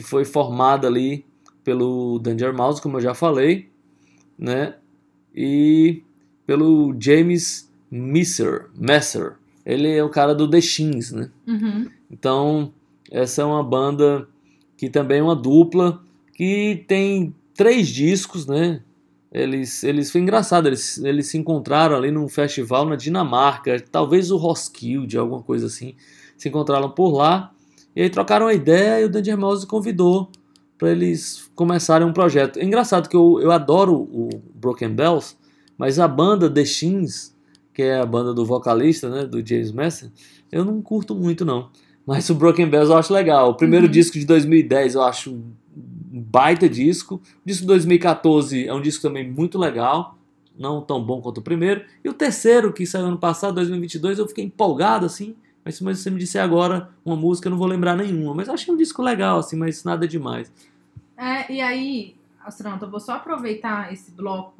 que 0.00 0.08
foi 0.08 0.24
formada 0.24 0.86
ali 0.86 1.24
pelo 1.62 2.18
Danger 2.18 2.54
Mouse, 2.54 2.80
como 2.80 2.96
eu 2.96 3.00
já 3.00 3.14
falei, 3.14 3.68
né? 4.38 4.74
e 5.34 6.02
pelo 6.46 6.94
James 6.98 7.70
Messer. 7.90 8.68
Messer. 8.76 9.34
Ele 9.64 9.88
é 9.88 10.02
o 10.02 10.08
cara 10.08 10.34
do 10.34 10.48
The 10.48 10.60
Shins, 10.60 11.12
né? 11.12 11.30
Uhum. 11.46 11.88
Então, 12.10 12.72
essa 13.10 13.42
é 13.42 13.44
uma 13.44 13.62
banda 13.62 14.26
que 14.76 14.88
também 14.88 15.18
é 15.18 15.22
uma 15.22 15.36
dupla 15.36 16.02
que 16.34 16.84
tem 16.88 17.34
três 17.54 17.88
discos, 17.88 18.46
né? 18.46 18.82
Eles, 19.32 19.84
eles 19.84 20.10
foi 20.10 20.22
engraçado, 20.22 20.66
eles, 20.66 20.98
eles 20.98 21.28
se 21.28 21.38
encontraram 21.38 21.94
ali 21.94 22.10
num 22.10 22.28
festival 22.28 22.84
na 22.84 22.96
Dinamarca, 22.96 23.78
talvez 23.78 24.32
o 24.32 24.36
Roskilde, 24.36 25.18
alguma 25.18 25.42
coisa 25.42 25.66
assim. 25.66 25.94
Se 26.36 26.48
encontraram 26.48 26.90
por 26.90 27.10
lá 27.10 27.52
e 28.00 28.04
aí 28.04 28.08
trocaram 28.08 28.46
a 28.46 28.54
ideia 28.54 29.02
e 29.02 29.04
o 29.04 29.10
Danger 29.10 29.36
Mouse 29.36 29.66
convidou 29.66 30.30
para 30.78 30.90
eles 30.90 31.50
começarem 31.54 32.06
um 32.06 32.14
projeto. 32.14 32.58
É 32.58 32.64
engraçado 32.64 33.10
que 33.10 33.14
eu, 33.14 33.38
eu 33.42 33.52
adoro 33.52 33.92
o 33.94 34.30
Broken 34.54 34.88
Bells, 34.88 35.36
mas 35.76 35.98
a 35.98 36.08
banda 36.08 36.48
The 36.48 36.64
Shins, 36.64 37.36
que 37.74 37.82
é 37.82 38.00
a 38.00 38.06
banda 38.06 38.32
do 38.32 38.46
vocalista, 38.46 39.10
né, 39.10 39.26
do 39.26 39.46
James 39.46 39.70
Messer, 39.70 40.10
eu 40.50 40.64
não 40.64 40.80
curto 40.80 41.14
muito 41.14 41.44
não. 41.44 41.68
Mas 42.06 42.30
o 42.30 42.34
Broken 42.34 42.70
Bells 42.70 42.90
eu 42.90 42.96
acho 42.96 43.12
legal. 43.12 43.50
O 43.50 43.54
primeiro 43.54 43.84
Uhum. 43.84 43.92
disco 43.92 44.18
de 44.18 44.24
2010 44.24 44.94
eu 44.94 45.02
acho 45.02 45.34
um 45.34 45.52
baita 46.22 46.70
disco. 46.70 47.16
O 47.16 47.46
disco 47.46 47.60
de 47.60 47.66
2014 47.66 48.66
é 48.66 48.72
um 48.72 48.80
disco 48.80 49.02
também 49.02 49.30
muito 49.30 49.58
legal, 49.58 50.16
não 50.58 50.80
tão 50.80 51.04
bom 51.04 51.20
quanto 51.20 51.36
o 51.36 51.42
primeiro. 51.42 51.82
E 52.02 52.08
o 52.08 52.14
terceiro, 52.14 52.72
que 52.72 52.86
saiu 52.86 53.04
ano 53.04 53.18
passado, 53.18 53.56
2022, 53.56 54.18
eu 54.18 54.26
fiquei 54.26 54.46
empolgado 54.46 55.04
assim. 55.04 55.36
Mas 55.64 55.76
se 55.76 55.84
você 55.84 56.10
me 56.10 56.18
disser 56.18 56.42
agora 56.42 56.90
uma 57.04 57.16
música, 57.16 57.48
eu 57.48 57.50
não 57.50 57.58
vou 57.58 57.66
lembrar 57.66 57.96
nenhuma. 57.96 58.34
Mas 58.34 58.48
eu 58.48 58.54
achei 58.54 58.72
um 58.72 58.76
disco 58.76 59.02
legal, 59.02 59.38
assim, 59.38 59.56
mas 59.56 59.84
nada 59.84 60.08
demais. 60.08 60.52
É, 61.16 61.52
e 61.52 61.60
aí, 61.60 62.16
astronauta, 62.44 62.86
eu 62.86 62.90
vou 62.90 63.00
só 63.00 63.14
aproveitar 63.14 63.92
esse 63.92 64.10
bloco 64.10 64.54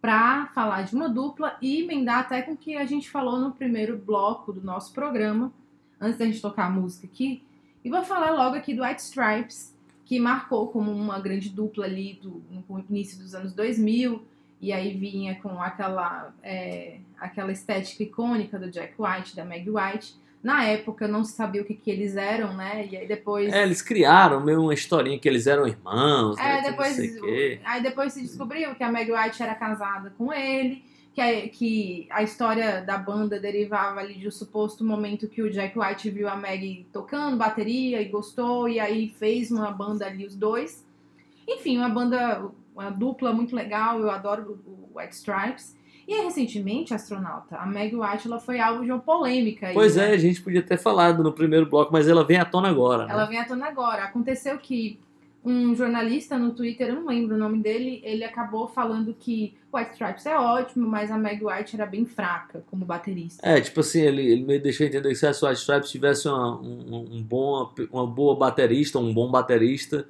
para 0.00 0.46
falar 0.48 0.82
de 0.82 0.94
uma 0.94 1.08
dupla 1.08 1.56
e 1.62 1.80
emendar 1.80 2.18
até 2.18 2.42
com 2.42 2.52
o 2.52 2.56
que 2.56 2.76
a 2.76 2.84
gente 2.84 3.08
falou 3.08 3.38
no 3.38 3.52
primeiro 3.52 3.96
bloco 3.96 4.52
do 4.52 4.60
nosso 4.60 4.92
programa, 4.92 5.52
antes 6.00 6.18
da 6.18 6.26
gente 6.26 6.42
tocar 6.42 6.66
a 6.66 6.70
música 6.70 7.06
aqui. 7.06 7.42
E 7.84 7.88
vou 7.88 8.02
falar 8.02 8.30
logo 8.30 8.56
aqui 8.56 8.74
do 8.74 8.82
White 8.82 9.00
Stripes, 9.00 9.74
que 10.04 10.18
marcou 10.18 10.68
como 10.68 10.90
uma 10.90 11.18
grande 11.20 11.48
dupla 11.48 11.84
ali 11.84 12.18
do, 12.20 12.42
no 12.50 12.84
início 12.90 13.16
dos 13.18 13.34
anos 13.34 13.52
2000, 13.54 14.22
e 14.60 14.72
aí 14.72 14.96
vinha 14.96 15.36
com 15.36 15.60
aquela, 15.62 16.32
é, 16.42 16.98
aquela 17.18 17.50
estética 17.50 18.02
icônica 18.02 18.58
do 18.58 18.70
Jack 18.70 18.94
White, 18.98 19.34
da 19.34 19.44
Meg 19.44 19.68
White. 19.70 20.14
Na 20.42 20.64
época 20.64 21.06
não 21.06 21.24
se 21.24 21.34
sabia 21.34 21.62
o 21.62 21.64
que, 21.64 21.74
que 21.74 21.90
eles 21.90 22.16
eram, 22.16 22.52
né? 22.54 22.88
E 22.90 22.96
aí 22.96 23.06
depois. 23.06 23.52
É, 23.52 23.62
eles 23.62 23.80
criaram 23.80 24.40
meio 24.40 24.60
uma 24.60 24.74
historinha 24.74 25.18
que 25.18 25.28
eles 25.28 25.46
eram 25.46 25.68
irmãos, 25.68 26.36
né? 26.36 26.58
É, 26.58 26.62
que 26.62 26.70
depois, 26.70 26.98
aí 27.64 27.82
depois 27.82 28.12
se 28.12 28.22
descobriu 28.22 28.74
que 28.74 28.82
a 28.82 28.90
Meg 28.90 29.12
White 29.12 29.40
era 29.40 29.54
casada 29.54 30.12
com 30.18 30.32
ele, 30.32 30.84
que 31.14 31.20
a, 31.20 31.48
que 31.48 32.08
a 32.10 32.24
história 32.24 32.82
da 32.82 32.98
banda 32.98 33.38
derivava 33.38 34.00
ali 34.00 34.14
de 34.14 34.26
um 34.26 34.32
suposto 34.32 34.84
momento 34.84 35.28
que 35.28 35.42
o 35.42 35.50
Jack 35.50 35.78
White 35.78 36.10
viu 36.10 36.28
a 36.28 36.34
Meg 36.34 36.88
tocando 36.92 37.36
bateria 37.36 38.02
e 38.02 38.06
gostou, 38.06 38.68
e 38.68 38.80
aí 38.80 39.14
fez 39.18 39.52
uma 39.52 39.70
banda 39.70 40.06
ali, 40.06 40.26
os 40.26 40.34
dois. 40.34 40.84
Enfim, 41.46 41.78
uma 41.78 41.88
banda, 41.88 42.50
uma 42.74 42.90
dupla 42.90 43.32
muito 43.32 43.54
legal, 43.54 44.00
eu 44.00 44.10
adoro 44.10 44.60
o 44.66 44.98
White 44.98 45.14
Stripes. 45.14 45.76
E 46.12 46.24
recentemente, 46.24 46.92
astronauta, 46.92 47.56
a 47.56 47.64
Meg 47.66 47.94
White 47.96 48.26
ela 48.26 48.38
foi 48.38 48.60
alvo 48.60 48.84
de 48.84 48.90
uma 48.90 49.00
polêmica. 49.00 49.68
aí, 49.68 49.74
Pois 49.74 49.96
né? 49.96 50.10
é, 50.10 50.14
a 50.14 50.18
gente 50.18 50.42
podia 50.42 50.62
ter 50.62 50.76
falado 50.76 51.22
no 51.22 51.32
primeiro 51.32 51.64
bloco, 51.66 51.92
mas 51.92 52.06
ela 52.06 52.22
vem 52.24 52.36
à 52.38 52.44
tona 52.44 52.68
agora. 52.68 53.06
né? 53.06 53.12
Ela 53.12 53.24
vem 53.24 53.38
à 53.38 53.44
tona 53.44 53.66
agora. 53.66 54.04
Aconteceu 54.04 54.58
que 54.58 54.98
um 55.44 55.74
jornalista 55.74 56.38
no 56.38 56.52
Twitter, 56.52 56.88
eu 56.88 56.94
não 56.96 57.06
lembro 57.06 57.34
o 57.34 57.38
nome 57.38 57.58
dele, 57.58 58.00
ele 58.04 58.22
acabou 58.24 58.68
falando 58.68 59.14
que 59.18 59.54
White 59.72 59.92
Stripes 59.92 60.26
é 60.26 60.36
ótimo, 60.38 60.86
mas 60.86 61.10
a 61.10 61.18
Meg 61.18 61.44
White 61.44 61.74
era 61.74 61.86
bem 61.86 62.04
fraca 62.04 62.62
como 62.70 62.84
baterista. 62.84 63.40
É, 63.44 63.60
tipo 63.60 63.80
assim, 63.80 64.02
ele, 64.02 64.22
ele 64.22 64.44
me 64.44 64.58
deixou 64.58 64.86
entender 64.86 65.08
que 65.08 65.14
se 65.16 65.26
a 65.26 65.30
White 65.30 65.60
Stripes 65.60 65.90
tivesse 65.90 66.28
uma, 66.28 66.60
um, 66.60 67.08
um 67.10 67.22
bom, 67.22 67.72
uma 67.90 68.06
boa 68.06 68.36
baterista, 68.36 68.98
um 68.98 69.12
bom 69.12 69.30
baterista, 69.30 70.06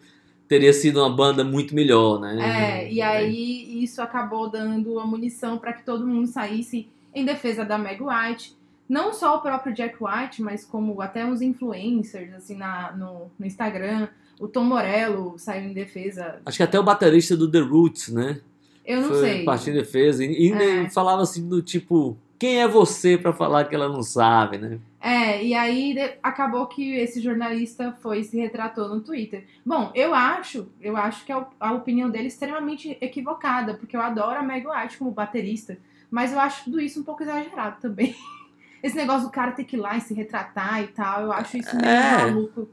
teria 0.52 0.72
sido 0.74 1.00
uma 1.00 1.08
banda 1.08 1.42
muito 1.42 1.74
melhor, 1.74 2.20
né? 2.20 2.82
É, 2.84 2.92
e 2.92 3.00
aí 3.00 3.82
isso 3.82 4.02
acabou 4.02 4.50
dando 4.50 5.00
a 5.00 5.06
munição 5.06 5.56
para 5.56 5.72
que 5.72 5.82
todo 5.82 6.06
mundo 6.06 6.26
saísse 6.26 6.86
em 7.14 7.24
defesa 7.24 7.64
da 7.64 7.78
Meg 7.78 8.02
White. 8.02 8.54
Não 8.86 9.14
só 9.14 9.38
o 9.38 9.40
próprio 9.40 9.72
Jack 9.74 9.96
White, 9.98 10.42
mas 10.42 10.62
como 10.62 11.00
até 11.00 11.24
uns 11.24 11.40
influencers, 11.40 12.34
assim, 12.34 12.54
na, 12.54 12.92
no, 12.92 13.30
no 13.38 13.46
Instagram. 13.46 14.08
O 14.38 14.46
Tom 14.46 14.64
Morello 14.64 15.38
saiu 15.38 15.70
em 15.70 15.72
defesa. 15.72 16.40
Acho 16.44 16.58
que 16.58 16.62
até 16.62 16.78
o 16.78 16.82
baterista 16.82 17.34
do 17.34 17.50
The 17.50 17.60
Roots, 17.60 18.08
né? 18.08 18.40
Eu 18.84 19.00
não 19.00 19.08
Foi 19.08 19.20
sei. 19.20 19.44
Partir 19.44 19.70
em 19.70 19.74
defesa. 19.74 20.22
E, 20.22 20.48
e 20.48 20.52
É. 20.52 20.90
falava 20.90 21.22
assim 21.22 21.48
do 21.48 21.62
tipo, 21.62 22.18
quem 22.42 22.60
é 22.60 22.66
você 22.66 23.16
pra 23.16 23.32
falar 23.32 23.66
que 23.66 23.74
ela 23.76 23.88
não 23.88 24.02
sabe, 24.02 24.58
né? 24.58 24.80
É, 25.00 25.44
e 25.44 25.54
aí 25.54 25.96
acabou 26.20 26.66
que 26.66 26.96
esse 26.96 27.20
jornalista 27.20 27.96
foi 28.02 28.24
se 28.24 28.36
retratou 28.36 28.88
no 28.88 29.00
Twitter. 29.00 29.44
Bom, 29.64 29.92
eu 29.94 30.12
acho, 30.12 30.66
eu 30.80 30.96
acho 30.96 31.24
que 31.24 31.30
a, 31.30 31.46
a 31.60 31.72
opinião 31.72 32.10
dele 32.10 32.24
é 32.24 32.26
extremamente 32.26 32.98
equivocada, 33.00 33.74
porque 33.74 33.96
eu 33.96 34.00
adoro 34.00 34.40
a 34.40 34.42
Meg 34.42 34.66
White 34.66 34.98
como 34.98 35.12
baterista, 35.12 35.78
mas 36.10 36.32
eu 36.32 36.40
acho 36.40 36.64
tudo 36.64 36.80
isso 36.80 36.98
um 36.98 37.04
pouco 37.04 37.22
exagerado 37.22 37.76
também. 37.80 38.12
Esse 38.82 38.96
negócio 38.96 39.28
do 39.28 39.32
cara 39.32 39.52
ter 39.52 39.62
que 39.62 39.76
ir 39.76 39.78
lá 39.78 39.96
e 39.96 40.00
se 40.00 40.12
retratar 40.12 40.82
e 40.82 40.88
tal, 40.88 41.22
eu 41.22 41.32
acho 41.32 41.58
isso 41.58 41.76
meio 41.76 41.86
É. 41.88 42.24
maluco, 42.26 42.68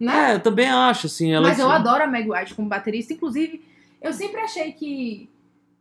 né? 0.00 0.32
É, 0.32 0.34
eu 0.34 0.40
também 0.40 0.66
acho, 0.66 1.06
assim. 1.06 1.32
Ela 1.32 1.46
Mas 1.46 1.60
eu 1.60 1.70
adoro 1.70 2.02
a 2.02 2.08
Meg 2.08 2.28
White 2.28 2.54
como 2.54 2.68
baterista. 2.68 3.12
Inclusive, 3.12 3.64
eu 4.00 4.12
sempre 4.12 4.40
achei 4.40 4.72
que, 4.72 5.30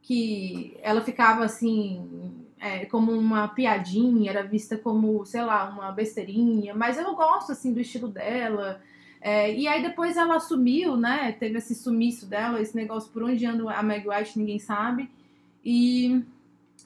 que 0.04 0.78
ela 0.84 1.02
ficava 1.02 1.44
assim, 1.44 2.32
é, 2.62 2.86
como 2.86 3.12
uma 3.12 3.48
piadinha, 3.48 4.30
era 4.30 4.44
vista 4.44 4.78
como, 4.78 5.26
sei 5.26 5.42
lá, 5.42 5.68
uma 5.68 5.92
besteirinha. 5.92 6.76
Mas 6.76 6.96
eu 6.96 7.16
gosto, 7.16 7.52
assim, 7.52 7.74
do 7.74 7.82
estilo 7.82 8.08
dela. 8.08 8.80
É, 9.20 9.52
e 9.52 9.68
aí 9.68 9.82
depois 9.82 10.16
ela 10.16 10.40
sumiu, 10.40 10.96
né? 10.96 11.32
Teve 11.32 11.58
esse 11.58 11.74
sumiço 11.74 12.28
dela, 12.28 12.62
esse 12.62 12.76
negócio 12.76 13.12
por 13.12 13.24
onde 13.24 13.44
anda 13.48 13.72
a 13.72 13.82
Meg 13.82 14.08
White, 14.08 14.38
ninguém 14.38 14.60
sabe. 14.60 15.10
E... 15.66 16.22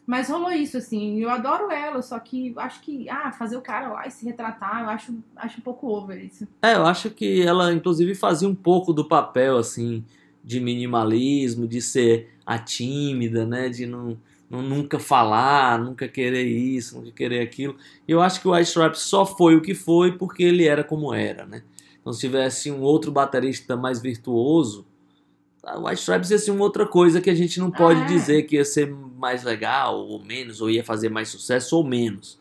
Mas 0.08 0.30
rolou 0.30 0.52
isso, 0.52 0.78
assim. 0.78 1.20
Eu 1.20 1.30
adoro 1.30 1.70
ela, 1.70 2.02
só 2.02 2.20
que 2.20 2.54
acho 2.58 2.80
que, 2.82 3.10
ah, 3.10 3.32
fazer 3.34 3.58
o 3.58 3.62
cara 3.62 3.90
lá 3.90 4.08
e 4.08 4.12
se 4.12 4.24
retratar, 4.24 4.84
eu 4.84 4.90
acho, 4.90 5.14
acho 5.36 5.60
um 5.60 5.64
pouco 5.64 5.88
over 5.88 6.24
isso. 6.24 6.48
É, 6.62 6.76
eu 6.76 6.86
acho 6.86 7.10
que 7.10 7.42
ela, 7.42 7.74
inclusive, 7.74 8.16
fazia 8.16 8.48
um 8.48 8.56
pouco 8.56 8.94
do 8.94 9.04
papel, 9.04 9.58
assim, 9.58 10.06
de 10.44 10.60
minimalismo, 10.62 11.68
de 11.68 11.82
ser 11.82 12.30
a 12.46 12.58
tímida, 12.60 13.46
né? 13.46 13.68
De 13.68 13.86
não 13.86 14.16
nunca 14.50 15.00
falar, 15.00 15.80
nunca 15.80 16.08
querer 16.08 16.44
isso, 16.44 16.98
nunca 16.98 17.12
querer 17.12 17.42
aquilo. 17.42 17.76
E 18.08 18.12
eu 18.12 18.22
acho 18.22 18.40
que 18.40 18.48
o 18.48 18.52
White 18.52 18.70
Stripes 18.70 19.02
só 19.02 19.26
foi 19.26 19.56
o 19.56 19.62
que 19.62 19.74
foi 19.74 20.12
porque 20.12 20.44
ele 20.44 20.68
era 20.68 20.84
como 20.84 21.14
era, 21.14 21.46
né? 21.46 21.64
Então, 22.00 22.14
se 22.14 22.20
tivesse 22.20 22.70
um 22.72 22.82
outro 22.82 23.12
baterista 23.12 23.76
mais 23.76 24.00
virtuoso, 24.00 24.86
o 25.64 25.88
White 25.88 26.02
Stripes 26.02 26.30
ia 26.30 26.38
ser 26.38 26.52
uma 26.52 26.64
outra 26.64 26.86
coisa 26.86 27.20
que 27.20 27.30
a 27.30 27.36
gente 27.36 27.60
não 27.60 27.72
pode 27.72 28.02
é. 28.02 28.06
dizer 28.06 28.44
que 28.44 28.56
ia 28.58 28.66
ser 28.66 28.94
mais 29.18 29.44
legal 29.44 29.98
ou 29.98 30.24
menos, 30.24 30.62
ou 30.62 30.70
ia 30.70 30.84
fazer 30.84 31.10
mais 31.10 31.30
sucesso 31.30 31.76
ou 31.76 31.84
menos, 31.84 32.40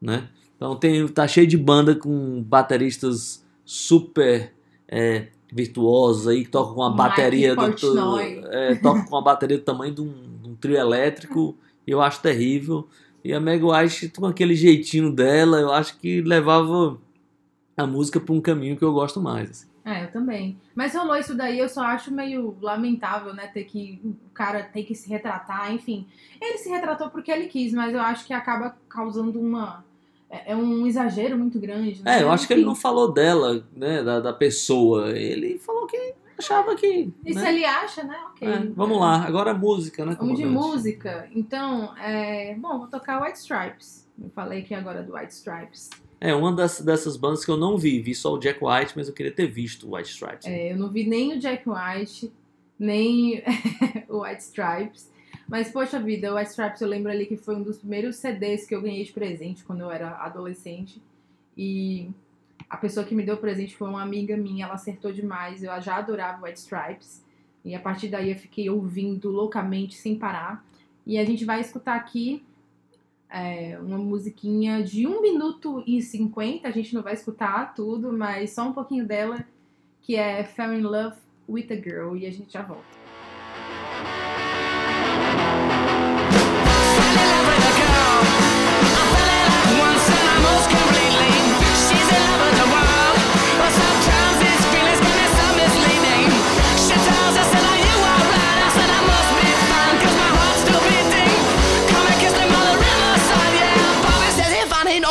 né? 0.00 0.28
Então 0.56 0.76
tem, 0.76 1.06
tá 1.08 1.28
cheio 1.28 1.46
de 1.46 1.58
banda 1.58 1.94
com 1.94 2.42
bateristas 2.42 3.44
super 3.64 4.52
é, 4.88 5.26
virtuosos 5.52 6.28
aí, 6.28 6.44
que 6.44 6.50
tocam 6.50 6.74
com 6.74 6.82
a 6.82 6.90
bateria 6.90 7.54
do, 7.54 8.20
é, 8.50 8.74
tocam 8.76 9.04
com 9.04 9.16
a 9.16 9.20
bateria 9.20 9.58
do 9.58 9.64
tamanho 9.64 9.94
de 9.94 10.00
um 10.00 10.31
trio 10.62 10.76
elétrico, 10.76 11.54
eu 11.86 12.00
acho 12.00 12.22
terrível. 12.22 12.88
E 13.24 13.32
a 13.34 13.38
Meg 13.38 13.62
White, 13.62 14.08
com 14.08 14.26
aquele 14.26 14.54
jeitinho 14.54 15.12
dela, 15.12 15.60
eu 15.60 15.72
acho 15.72 15.98
que 15.98 16.22
levava 16.22 16.98
a 17.76 17.86
música 17.86 18.18
para 18.18 18.34
um 18.34 18.40
caminho 18.40 18.76
que 18.76 18.84
eu 18.84 18.92
gosto 18.92 19.20
mais. 19.20 19.50
assim. 19.50 19.66
É, 19.84 20.04
eu 20.04 20.12
também. 20.12 20.56
Mas 20.76 20.94
rolou 20.94 21.16
isso 21.16 21.34
daí, 21.36 21.58
eu 21.58 21.68
só 21.68 21.82
acho 21.82 22.12
meio 22.12 22.56
lamentável, 22.60 23.34
né? 23.34 23.48
Ter 23.48 23.64
que. 23.64 24.00
O 24.04 24.30
cara 24.32 24.62
ter 24.62 24.84
que 24.84 24.94
se 24.94 25.08
retratar, 25.08 25.72
enfim. 25.74 26.06
Ele 26.40 26.56
se 26.58 26.68
retratou 26.70 27.10
porque 27.10 27.30
ele 27.32 27.46
quis, 27.48 27.72
mas 27.72 27.92
eu 27.92 28.00
acho 28.00 28.24
que 28.24 28.32
acaba 28.32 28.76
causando 28.88 29.40
uma. 29.40 29.84
É 30.30 30.52
é 30.52 30.56
um 30.56 30.86
exagero 30.86 31.36
muito 31.36 31.58
grande, 31.58 32.02
né? 32.02 32.20
É, 32.20 32.22
eu 32.22 32.30
acho 32.30 32.46
que 32.46 32.52
ele 32.52 32.62
Enfim. 32.62 32.68
não 32.68 32.76
falou 32.76 33.12
dela, 33.12 33.66
né, 33.76 34.02
da, 34.02 34.20
da 34.20 34.32
pessoa. 34.32 35.10
Ele 35.18 35.58
falou 35.58 35.86
que 35.86 36.14
achava 36.42 36.74
que. 36.74 37.12
Se 37.24 37.34
né? 37.34 37.48
ele 37.48 37.64
acha, 37.64 38.02
né? 38.02 38.16
Ok. 38.30 38.46
É, 38.48 38.58
vamos 38.74 38.98
lá, 38.98 39.24
agora 39.24 39.52
a 39.52 39.54
música, 39.54 40.04
né? 40.04 40.16
Vamos 40.18 40.36
de 40.36 40.44
música. 40.44 41.28
Então, 41.34 41.96
é... 41.96 42.54
bom, 42.56 42.78
vou 42.78 42.88
tocar 42.88 43.22
White 43.22 43.38
Stripes. 43.38 44.08
Eu 44.22 44.30
falei 44.30 44.60
aqui 44.60 44.74
agora 44.74 45.02
do 45.02 45.14
White 45.14 45.32
Stripes. 45.32 45.90
É, 46.20 46.34
uma 46.34 46.52
das, 46.52 46.80
dessas 46.80 47.16
bandas 47.16 47.44
que 47.44 47.50
eu 47.50 47.56
não 47.56 47.76
vi, 47.76 48.00
vi 48.00 48.14
só 48.14 48.34
o 48.34 48.38
Jack 48.38 48.60
White, 48.62 48.92
mas 48.94 49.08
eu 49.08 49.14
queria 49.14 49.32
ter 49.32 49.46
visto 49.46 49.88
o 49.88 49.96
White 49.96 50.10
Stripes. 50.10 50.46
É, 50.46 50.72
eu 50.72 50.76
não 50.76 50.88
vi 50.88 51.04
nem 51.04 51.36
o 51.36 51.38
Jack 51.38 51.64
White, 51.68 52.32
nem 52.78 53.42
o 54.08 54.22
White 54.22 54.42
Stripes. 54.42 55.10
Mas, 55.48 55.70
poxa 55.70 55.98
vida, 55.98 56.32
o 56.32 56.36
White 56.36 56.50
Stripes 56.50 56.80
eu 56.80 56.88
lembro 56.88 57.10
ali 57.10 57.26
que 57.26 57.36
foi 57.36 57.56
um 57.56 57.62
dos 57.62 57.78
primeiros 57.78 58.16
CDs 58.16 58.66
que 58.66 58.74
eu 58.74 58.80
ganhei 58.80 59.04
de 59.04 59.12
presente 59.12 59.64
quando 59.64 59.80
eu 59.80 59.90
era 59.90 60.10
adolescente. 60.18 61.02
E 61.56 62.08
a 62.72 62.76
pessoa 62.78 63.04
que 63.04 63.14
me 63.14 63.22
deu 63.22 63.34
o 63.34 63.38
presente 63.38 63.76
foi 63.76 63.86
uma 63.86 64.00
amiga 64.00 64.34
minha, 64.34 64.64
ela 64.64 64.76
acertou 64.76 65.12
demais. 65.12 65.62
Eu 65.62 65.78
já 65.82 65.96
adorava 65.96 66.42
White 66.42 66.58
Stripes. 66.58 67.22
E 67.62 67.74
a 67.74 67.78
partir 67.78 68.08
daí 68.08 68.30
eu 68.30 68.36
fiquei 68.36 68.70
ouvindo 68.70 69.30
loucamente, 69.30 69.94
sem 69.94 70.18
parar. 70.18 70.64
E 71.04 71.18
a 71.18 71.24
gente 71.24 71.44
vai 71.44 71.60
escutar 71.60 71.96
aqui 71.96 72.42
é, 73.28 73.78
uma 73.78 73.98
musiquinha 73.98 74.82
de 74.82 75.06
1 75.06 75.20
minuto 75.20 75.84
e 75.86 76.00
50. 76.00 76.66
A 76.66 76.70
gente 76.70 76.94
não 76.94 77.02
vai 77.02 77.12
escutar 77.12 77.74
tudo, 77.74 78.10
mas 78.10 78.54
só 78.54 78.66
um 78.66 78.72
pouquinho 78.72 79.06
dela, 79.06 79.44
que 80.00 80.16
é 80.16 80.42
Fell 80.42 80.72
in 80.72 80.80
Love 80.80 81.18
with 81.46 81.66
a 81.70 81.76
Girl. 81.76 82.16
E 82.16 82.26
a 82.26 82.32
gente 82.32 82.50
já 82.54 82.62
volta. 82.62 83.01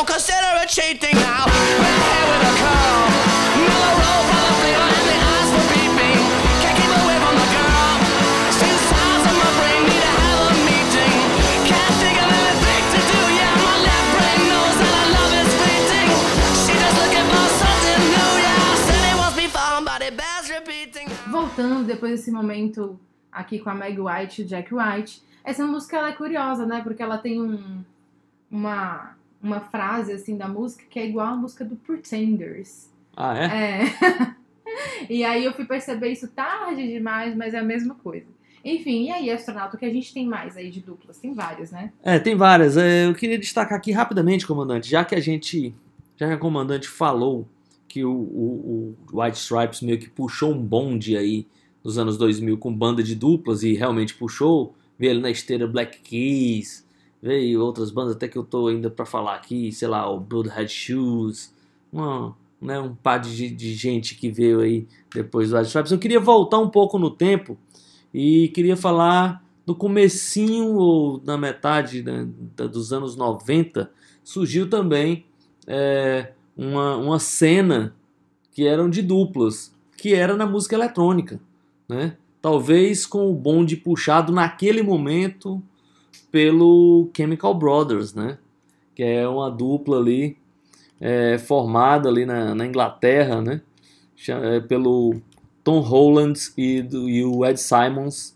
Consider 0.04 0.60
it 0.62 0.68
cheating 0.68 1.14
now. 1.14 1.46
Hair 1.48 2.24
with 2.28 2.44
a 2.44 2.54
and 4.92 5.06
the 5.08 5.16
eyes. 5.30 5.50
Can't 6.62 6.76
keep 6.76 6.92
away 7.00 7.18
from 7.22 7.34
girl. 7.54 7.96
My 9.40 9.50
brain 9.58 9.82
need 9.88 10.04
meeting. 10.68 11.16
Can't 11.70 11.96
to 12.92 13.00
do. 13.10 13.20
My 13.64 13.76
left 13.86 14.08
brain 14.12 14.40
knows 14.50 14.76
that 14.82 14.94
our 15.00 15.08
love. 15.16 15.32
She 16.66 16.72
just 16.82 16.96
looking 17.00 17.26
for 17.32 17.46
something 17.62 18.02
new. 18.12 18.30
Yeah, 18.44 18.74
it 19.08 20.02
it 20.02 20.14
bears 20.16 20.46
repeating. 20.50 21.08
Voltando 21.30 21.84
depois 21.86 22.12
desse 22.12 22.30
momento 22.30 22.98
aqui 23.30 23.58
com 23.58 23.70
a 23.70 23.74
Meg 23.74 23.98
White 23.98 24.42
e 24.42 24.44
o 24.44 24.48
Jack 24.48 24.74
White. 24.74 25.22
Essa 25.44 25.64
música 25.64 25.96
ela 25.96 26.10
é 26.10 26.12
curiosa, 26.12 26.66
né? 26.66 26.80
Porque 26.82 27.02
ela 27.02 27.18
tem 27.18 27.40
um, 27.40 27.82
uma, 28.50 29.16
uma 29.42 29.60
frase 29.60 30.12
assim 30.12 30.36
da 30.36 30.46
música 30.46 30.84
que 30.88 30.98
é 30.98 31.06
igual 31.06 31.28
a 31.28 31.36
música 31.36 31.64
do 31.64 31.76
Pretenders. 31.76 32.90
Ah, 33.16 33.36
é? 33.36 33.44
É. 33.44 34.34
e 35.10 35.24
aí 35.24 35.44
eu 35.44 35.52
fui 35.52 35.64
perceber 35.64 36.08
isso 36.10 36.28
tarde 36.28 36.86
demais, 36.86 37.36
mas 37.36 37.52
é 37.54 37.58
a 37.58 37.64
mesma 37.64 37.94
coisa. 37.94 38.26
Enfim, 38.64 39.06
e 39.06 39.10
aí, 39.10 39.28
astronauta, 39.28 39.76
o 39.76 39.78
que 39.78 39.84
a 39.84 39.92
gente 39.92 40.14
tem 40.14 40.24
mais 40.24 40.56
aí 40.56 40.70
de 40.70 40.80
duplas? 40.80 41.18
Tem 41.18 41.34
várias, 41.34 41.72
né? 41.72 41.92
É, 42.02 42.18
tem 42.18 42.36
várias. 42.36 42.76
É, 42.76 43.06
eu 43.06 43.14
queria 43.14 43.38
destacar 43.38 43.76
aqui 43.76 43.90
rapidamente, 43.90 44.46
comandante, 44.46 44.88
já 44.88 45.04
que 45.04 45.16
a 45.16 45.20
gente. 45.20 45.74
Já 46.16 46.28
que 46.28 46.34
a 46.34 46.38
comandante 46.38 46.86
falou 46.86 47.48
que 47.88 48.04
o, 48.04 48.12
o, 48.12 48.96
o 49.12 49.20
White 49.20 49.38
Stripes 49.38 49.80
meio 49.82 49.98
que 49.98 50.08
puxou 50.08 50.52
um 50.52 50.62
bonde 50.62 51.16
aí 51.16 51.46
nos 51.82 51.98
anos 51.98 52.16
2000 52.16 52.56
com 52.58 52.72
banda 52.72 53.02
de 53.02 53.16
duplas 53.16 53.64
e 53.64 53.74
realmente 53.74 54.14
puxou, 54.14 54.74
veio 54.96 55.12
ali 55.12 55.20
na 55.20 55.30
esteira 55.30 55.66
Black 55.66 55.98
Keys, 56.00 56.86
veio 57.22 57.62
outras 57.62 57.90
bandas 57.90 58.16
até 58.16 58.26
que 58.26 58.36
eu 58.36 58.42
tô 58.42 58.66
ainda 58.66 58.90
pra 58.90 59.06
falar 59.06 59.36
aqui, 59.36 59.70
sei 59.70 59.86
lá, 59.86 60.10
o 60.10 60.18
Bloodhead 60.18 60.68
Shoes, 60.68 61.54
uma, 61.92 62.36
né, 62.60 62.80
um 62.80 62.94
par 62.94 63.20
de, 63.20 63.48
de 63.48 63.74
gente 63.74 64.16
que 64.16 64.28
veio 64.28 64.60
aí 64.60 64.88
depois 65.14 65.50
do 65.50 65.56
White 65.56 65.68
Stripes. 65.68 65.92
Eu 65.92 65.98
queria 65.98 66.18
voltar 66.18 66.58
um 66.58 66.68
pouco 66.68 66.98
no 66.98 67.10
tempo 67.10 67.56
e 68.12 68.48
queria 68.48 68.76
falar 68.76 69.42
no 69.64 69.74
comecinho 69.74 70.74
ou 70.74 71.22
na 71.24 71.38
metade 71.38 72.02
né, 72.02 72.28
dos 72.56 72.92
anos 72.92 73.14
90, 73.14 73.88
surgiu 74.24 74.68
também 74.68 75.24
é, 75.66 76.32
uma, 76.56 76.96
uma 76.96 77.18
cena 77.20 77.94
que 78.50 78.66
eram 78.66 78.90
de 78.90 79.00
duplas, 79.00 79.72
que 79.96 80.14
era 80.14 80.36
na 80.36 80.44
música 80.44 80.74
eletrônica, 80.74 81.40
né? 81.88 82.16
Talvez 82.40 83.06
com 83.06 83.30
o 83.30 83.34
bonde 83.34 83.76
puxado 83.76 84.32
naquele 84.32 84.82
momento 84.82 85.62
pelo 86.32 87.10
Chemical 87.16 87.54
Brothers, 87.54 88.14
né? 88.14 88.38
Que 88.94 89.02
é 89.02 89.28
uma 89.28 89.50
dupla 89.50 89.98
ali 89.98 90.36
é, 91.00 91.38
formada 91.38 92.08
ali 92.08 92.24
na, 92.26 92.54
na 92.54 92.66
Inglaterra, 92.66 93.40
né? 93.40 93.60
É, 94.28 94.60
pelo 94.60 95.16
Tom 95.62 95.80
Holland 95.80 96.38
e, 96.56 96.80
do- 96.82 97.08
e 97.08 97.22
o 97.24 97.44
Ed 97.44 97.60
Simons. 97.60 98.34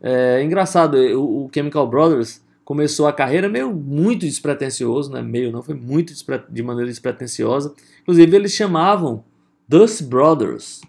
É 0.00 0.42
engraçado, 0.42 0.96
o, 0.96 1.44
o 1.46 1.50
Chemical 1.54 1.86
Brothers 1.86 2.40
começou 2.64 3.06
a 3.06 3.12
carreira 3.12 3.48
meio 3.48 3.72
muito 3.72 4.26
despretensioso, 4.26 5.12
né? 5.12 5.20
Meio 5.22 5.52
não, 5.52 5.62
foi 5.62 5.74
muito 5.74 6.12
de 6.50 6.62
maneira 6.62 6.90
despretensiosa. 6.90 7.74
Inclusive 8.02 8.36
eles 8.36 8.52
chamavam 8.52 9.22
Dust 9.68 10.02
Brothers, 10.02 10.80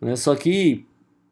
né? 0.00 0.16
Só 0.16 0.34
que, 0.34 0.84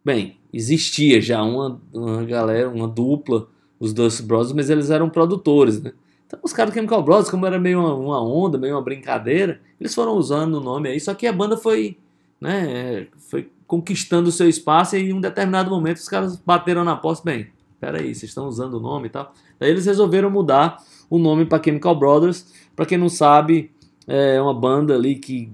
bem, 0.04 0.36
existia 0.52 1.20
já 1.20 1.42
uma, 1.42 1.80
uma 1.92 2.24
galera, 2.24 2.68
uma 2.68 2.86
dupla, 2.88 3.48
os 3.78 3.92
Dust 3.92 4.22
Brothers, 4.22 4.52
mas 4.52 4.70
eles 4.70 4.90
eram 4.90 5.08
produtores, 5.08 5.82
né? 5.82 5.92
Então 6.26 6.38
os 6.42 6.52
caras 6.52 6.72
do 6.72 6.74
Chemical 6.74 7.02
Brothers, 7.02 7.30
como 7.30 7.46
era 7.46 7.58
meio 7.58 7.80
uma, 7.80 7.94
uma 7.94 8.22
onda, 8.22 8.58
meio 8.58 8.74
uma 8.74 8.82
brincadeira, 8.82 9.60
eles 9.80 9.94
foram 9.94 10.12
usando 10.12 10.54
o 10.54 10.60
nome 10.60 10.88
aí, 10.88 10.98
só 11.00 11.14
que 11.14 11.26
a 11.26 11.32
banda 11.32 11.56
foi, 11.56 11.98
né, 12.40 13.06
foi 13.18 13.50
conquistando 13.66 14.28
o 14.28 14.32
seu 14.32 14.48
espaço 14.48 14.96
e 14.96 15.10
em 15.10 15.12
um 15.12 15.20
determinado 15.20 15.70
momento 15.70 15.98
os 15.98 16.08
caras 16.08 16.36
bateram 16.36 16.84
na 16.84 16.96
porta, 16.96 17.22
bem, 17.24 17.48
peraí, 17.80 18.14
vocês 18.14 18.30
estão 18.30 18.46
usando 18.48 18.74
o 18.74 18.80
nome 18.80 19.06
e 19.06 19.10
tal. 19.10 19.32
Daí 19.58 19.70
eles 19.70 19.86
resolveram 19.86 20.30
mudar 20.30 20.82
o 21.10 21.18
nome 21.18 21.44
para 21.44 21.62
Chemical 21.62 21.94
Brothers, 21.94 22.46
para 22.74 22.86
quem 22.86 22.98
não 22.98 23.08
sabe, 23.08 23.70
é 24.06 24.40
uma 24.40 24.54
banda 24.54 24.94
ali 24.94 25.16
que 25.16 25.50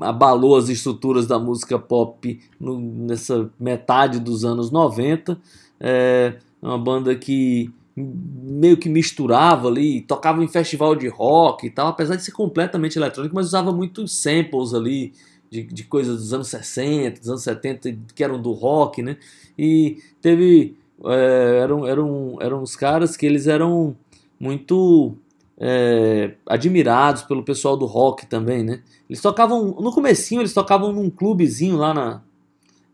abalou 0.00 0.56
as 0.56 0.68
estruturas 0.68 1.26
da 1.26 1.38
música 1.38 1.78
pop 1.78 2.40
no- 2.58 2.80
nessa 2.80 3.50
metade 3.58 4.18
dos 4.18 4.44
anos 4.44 4.70
90. 4.70 5.38
É 5.78 6.36
uma 6.62 6.78
banda 6.78 7.14
que 7.14 7.70
meio 7.96 8.76
que 8.76 8.88
misturava 8.88 9.68
ali, 9.68 10.00
tocava 10.02 10.42
em 10.42 10.48
festival 10.48 10.94
de 10.94 11.08
rock 11.08 11.66
e 11.66 11.70
tal, 11.70 11.88
apesar 11.88 12.16
de 12.16 12.24
ser 12.24 12.32
completamente 12.32 12.98
eletrônico, 12.98 13.34
mas 13.34 13.46
usava 13.46 13.72
muitos 13.72 14.12
samples 14.12 14.72
ali 14.72 15.12
de, 15.50 15.64
de 15.64 15.84
coisas 15.84 16.16
dos 16.16 16.32
anos 16.32 16.48
60, 16.48 17.20
dos 17.20 17.28
anos 17.28 17.42
70, 17.42 17.96
que 18.14 18.22
eram 18.24 18.40
do 18.40 18.52
rock, 18.52 19.02
né? 19.02 19.16
E 19.58 19.98
teve. 20.20 20.76
é, 21.04 21.58
eram, 21.62 21.86
eram, 21.86 22.38
eram 22.40 22.62
uns 22.62 22.76
caras 22.76 23.16
que 23.16 23.26
eles 23.26 23.46
eram 23.46 23.96
muito 24.38 25.14
é, 25.58 26.34
admirados 26.46 27.22
pelo 27.22 27.42
pessoal 27.42 27.76
do 27.76 27.84
rock 27.84 28.26
também, 28.26 28.62
né? 28.62 28.80
Eles 29.08 29.20
tocavam, 29.20 29.76
no 29.80 29.92
comecinho 29.92 30.40
eles 30.40 30.54
tocavam 30.54 30.92
num 30.92 31.10
clubezinho 31.10 31.76
lá 31.76 31.92
na, 31.92 32.22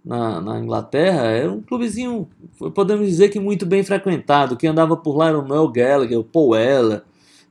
na, 0.06 0.40
na 0.40 0.60
Inglaterra, 0.60 1.22
era 1.24 1.50
um 1.52 1.60
clubezinho, 1.60 2.28
podemos 2.74 3.06
dizer 3.08 3.28
que 3.28 3.40
muito 3.40 3.66
bem 3.66 3.82
frequentado, 3.82 4.56
quem 4.56 4.70
andava 4.70 4.96
por 4.96 5.16
lá 5.16 5.28
era 5.28 5.38
o 5.38 5.46
Noel 5.46 5.68
Gallagher, 5.68 6.18
o 6.18 6.24
Paul 6.24 6.52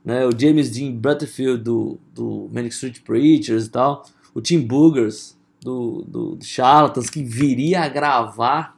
né, 0.04 0.24
o 0.26 0.30
James 0.38 0.70
Dean 0.70 0.92
Butterfield 0.92 1.62
do, 1.62 1.98
do 2.14 2.48
Manic 2.52 2.72
Street 2.74 3.00
Preachers 3.02 3.66
e 3.66 3.70
tal, 3.70 4.04
o 4.34 4.40
Tim 4.40 4.60
Boogers 4.60 5.36
do, 5.60 6.02
do 6.08 6.38
Charlatans, 6.42 7.10
que 7.10 7.22
viria 7.22 7.82
a 7.82 7.88
gravar 7.88 8.76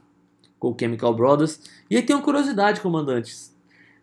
com 0.58 0.70
o 0.72 0.76
Chemical 0.78 1.14
Brothers. 1.14 1.60
E 1.90 1.96
aí 1.96 2.02
tem 2.02 2.16
uma 2.16 2.22
curiosidade, 2.22 2.80
comandantes. 2.80 3.54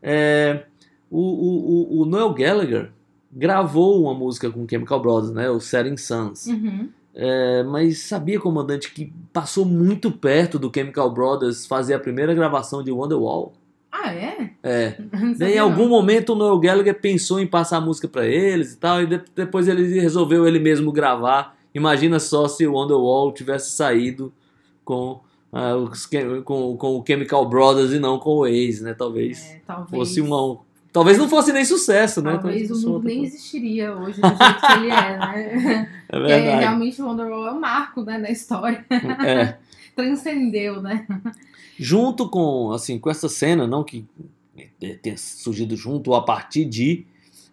É, 0.01 0.65
o, 1.09 1.19
o, 1.19 1.99
o- 1.99 2.01
o 2.01 2.05
Noel 2.05 2.33
Gallagher 2.33 2.91
gravou 3.33 4.01
uma 4.03 4.13
música 4.13 4.49
com 4.51 4.63
o 4.63 4.67
Chemical 4.69 5.01
Brothers, 5.01 5.33
né, 5.33 5.49
o 5.49 5.59
Setting 5.59 5.97
Suns. 5.97 6.45
Uhum. 6.45 6.89
É, 7.17 7.63
mas 7.63 7.99
sabia, 7.99 8.39
comandante, 8.39 8.91
que 8.91 9.13
passou 9.31 9.63
muito 9.65 10.11
perto 10.11 10.59
do 10.59 10.69
Chemical 10.73 11.09
Brothers 11.13 11.65
fazer 11.65 11.93
a 11.93 11.99
primeira 11.99 12.33
gravação 12.33 12.83
de 12.83 12.91
Wonderwall? 12.91 13.53
Ah, 13.89 14.13
é? 14.13 14.51
É. 14.61 14.97
Daí, 15.39 15.53
em 15.55 15.59
algum 15.59 15.87
momento 15.87 16.33
o 16.33 16.35
Noel 16.35 16.59
Gallagher 16.59 16.99
pensou 16.99 17.39
em 17.39 17.47
passar 17.47 17.77
a 17.77 17.81
música 17.81 18.07
pra 18.07 18.25
eles 18.27 18.73
e 18.73 18.77
tal, 18.77 19.01
e 19.01 19.05
de- 19.07 19.21
depois 19.33 19.67
ele 19.69 19.97
resolveu 19.99 20.45
ele 20.45 20.59
mesmo 20.59 20.91
gravar. 20.91 21.55
Imagina 21.73 22.19
só 22.19 22.47
se 22.49 22.67
o 22.67 22.73
Wonderwall 22.73 23.31
tivesse 23.31 23.71
saído 23.71 24.33
com, 24.83 25.21
ah, 25.53 25.75
os 25.77 26.05
com, 26.43 26.75
com 26.75 26.99
o 26.99 27.03
Chemical 27.07 27.47
Brothers 27.47 27.91
e 27.93 27.99
não 27.99 28.19
com 28.19 28.37
o 28.39 28.45
Ace, 28.45 28.83
né? 28.83 28.93
Talvez 28.93 29.41
É, 29.51 29.61
talvez, 29.65 29.89
fosse 29.89 30.19
uma. 30.19 30.57
Talvez 30.95 31.17
não 31.17 31.27
fosse 31.27 31.51
nem 31.51 31.65
sucesso, 31.65 32.21
né? 32.21 32.37
Talvez 32.37 32.71
o 32.71 32.73
fosse 32.73 32.85
mundo 32.85 32.93
outra 32.93 33.09
nem 33.09 33.17
coisa. 33.19 33.35
existiria 33.35 33.93
hoje 33.93 34.21
do 34.21 34.27
jeito 34.29 34.61
que 34.61 34.73
ele 34.77 34.89
é, 34.89 35.17
né? 35.17 35.91
É 36.07 36.17
Porque 36.17 36.27
verdade. 36.27 36.59
realmente 36.61 37.01
o 37.01 37.05
Wonderwall 37.05 37.47
é 37.47 37.51
um 37.51 37.59
marco 37.59 38.01
né, 38.03 38.17
da 38.17 38.29
história. 38.29 38.85
É. 38.89 39.57
Transcendeu, 39.93 40.81
né? 40.81 41.05
junto 41.77 42.29
com 42.29 42.71
assim 42.71 42.97
com 42.97 43.09
essa 43.09 43.27
cena 43.27 43.67
não 43.67 43.83
que 43.83 44.05
tenha 45.01 45.17
surgido 45.17 45.75
junto 45.75 46.11
ou 46.11 46.15
a 46.15 46.21
partir 46.21 46.63
de 46.63 47.05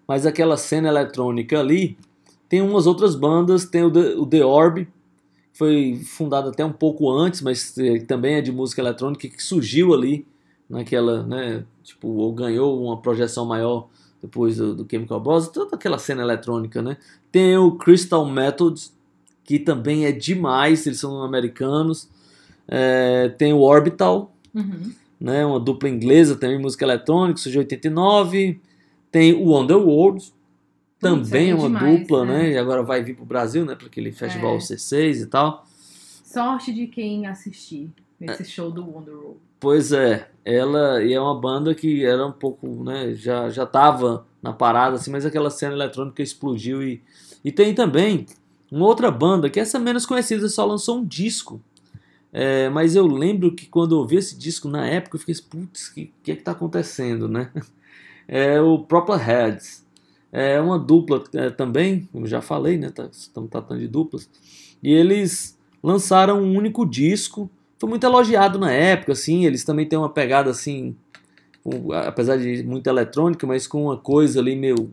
mas 0.06 0.24
aquela 0.24 0.56
cena 0.56 0.88
eletrônica 0.88 1.58
ali 1.58 1.98
tem 2.48 2.62
umas 2.62 2.86
outras 2.86 3.16
bandas 3.16 3.64
tem 3.64 3.82
o 3.82 3.90
The, 3.90 4.14
o 4.14 4.24
The 4.24 4.44
Orb 4.44 4.84
que 4.84 5.58
foi 5.58 6.00
fundado 6.04 6.50
até 6.50 6.64
um 6.64 6.72
pouco 6.72 7.10
antes 7.10 7.42
mas 7.42 7.76
eh, 7.76 7.98
também 8.06 8.36
é 8.36 8.40
de 8.40 8.52
música 8.52 8.80
eletrônica 8.80 9.26
que 9.28 9.42
surgiu 9.42 9.92
ali 9.92 10.24
naquela 10.70 11.24
né 11.24 11.64
tipo 11.82 12.08
ou 12.08 12.32
ganhou 12.32 12.82
uma 12.84 13.00
projeção 13.00 13.44
maior 13.46 13.88
depois 14.20 14.56
do, 14.56 14.74
do 14.74 14.86
Chemical 14.90 15.20
Brothers 15.20 15.48
toda 15.48 15.76
aquela 15.76 15.98
cena 15.98 16.22
eletrônica 16.22 16.80
né 16.82 16.96
tem 17.30 17.56
o 17.56 17.72
Crystal 17.72 18.24
Methods 18.24 18.94
que 19.44 19.58
também 19.58 20.04
é 20.06 20.12
demais 20.12 20.86
eles 20.86 21.00
são 21.00 21.22
americanos 21.22 22.08
é, 22.68 23.28
tem 23.30 23.52
o 23.52 23.58
Orbital, 23.58 24.32
Uhum. 24.54 24.92
né, 25.20 25.44
uma 25.44 25.58
dupla 25.58 25.88
inglesa 25.88 26.36
também, 26.36 26.58
música 26.58 26.84
eletrônica, 26.84 27.38
surgiu 27.40 27.60
em 27.60 27.64
89. 27.64 28.60
Tem 29.10 29.34
o 29.34 29.58
Underworld, 29.58 30.32
também 30.98 31.48
é 31.48 31.50
é 31.50 31.54
uma 31.54 31.66
demais, 31.68 32.00
dupla, 32.00 32.24
né? 32.24 32.38
né? 32.44 32.50
E 32.52 32.58
agora 32.58 32.82
vai 32.82 33.02
vir 33.02 33.16
pro 33.16 33.24
Brasil, 33.24 33.64
né? 33.64 33.74
Para 33.74 33.88
aquele 33.88 34.12
festival 34.12 34.54
É. 34.54 34.58
C6 34.58 35.22
e 35.22 35.26
tal. 35.26 35.66
Sorte 36.24 36.72
de 36.72 36.86
quem 36.86 37.26
assistir 37.26 37.90
É. 38.20 38.26
nesse 38.26 38.44
show 38.44 38.70
do 38.70 38.84
Wonderwall. 38.88 39.36
Pois 39.62 39.92
é, 39.92 40.28
ela 40.44 41.00
e 41.04 41.12
é 41.12 41.20
uma 41.20 41.40
banda 41.40 41.72
que 41.72 42.04
era 42.04 42.26
um 42.26 42.32
pouco, 42.32 42.66
né? 42.82 43.14
Já, 43.14 43.48
já 43.48 43.64
tava 43.64 44.26
na 44.42 44.52
parada, 44.52 44.96
assim, 44.96 45.08
mas 45.12 45.24
aquela 45.24 45.50
cena 45.50 45.72
eletrônica 45.72 46.20
explodiu. 46.20 46.82
E, 46.82 47.00
e 47.44 47.52
tem 47.52 47.72
também 47.72 48.26
uma 48.72 48.86
outra 48.86 49.08
banda 49.08 49.48
que 49.48 49.60
essa 49.60 49.78
menos 49.78 50.04
conhecida, 50.04 50.48
só 50.48 50.64
lançou 50.64 50.98
um 50.98 51.04
disco. 51.06 51.62
É, 52.32 52.68
mas 52.70 52.96
eu 52.96 53.06
lembro 53.06 53.54
que 53.54 53.66
quando 53.66 53.94
eu 53.94 54.00
ouvi 54.00 54.16
esse 54.16 54.36
disco 54.38 54.68
na 54.68 54.86
época, 54.86 55.16
eu 55.16 55.20
fiquei 55.20 55.34
assim, 55.34 55.44
putz, 55.44 55.88
o 55.88 55.94
que, 55.94 56.12
que 56.24 56.32
é 56.32 56.36
que 56.36 56.42
tá 56.42 56.52
acontecendo, 56.52 57.28
né? 57.28 57.50
É 58.28 58.60
o 58.60 58.78
Proper 58.78 59.16
Heads. 59.18 59.84
É 60.32 60.60
uma 60.60 60.78
dupla 60.78 61.24
é, 61.34 61.50
também, 61.50 62.08
como 62.12 62.26
já 62.26 62.40
falei, 62.40 62.78
né? 62.78 62.90
tá- 62.90 63.08
estamos 63.12 63.50
tratando 63.50 63.80
de 63.80 63.88
duplas. 63.88 64.30
E 64.82 64.92
eles 64.92 65.58
lançaram 65.82 66.40
um 66.42 66.56
único 66.56 66.86
disco. 66.86 67.50
Foi 67.82 67.88
muito 67.90 68.04
elogiado 68.06 68.60
na 68.60 68.70
época, 68.70 69.10
assim. 69.10 69.44
Eles 69.44 69.64
também 69.64 69.84
têm 69.84 69.98
uma 69.98 70.08
pegada 70.08 70.48
assim, 70.48 70.94
com- 71.64 71.90
apesar 71.92 72.36
de 72.36 72.62
muito 72.62 72.86
eletrônica, 72.86 73.44
mas 73.44 73.66
com 73.66 73.86
uma 73.86 73.96
coisa 73.96 74.38
ali 74.38 74.54
meio, 74.54 74.88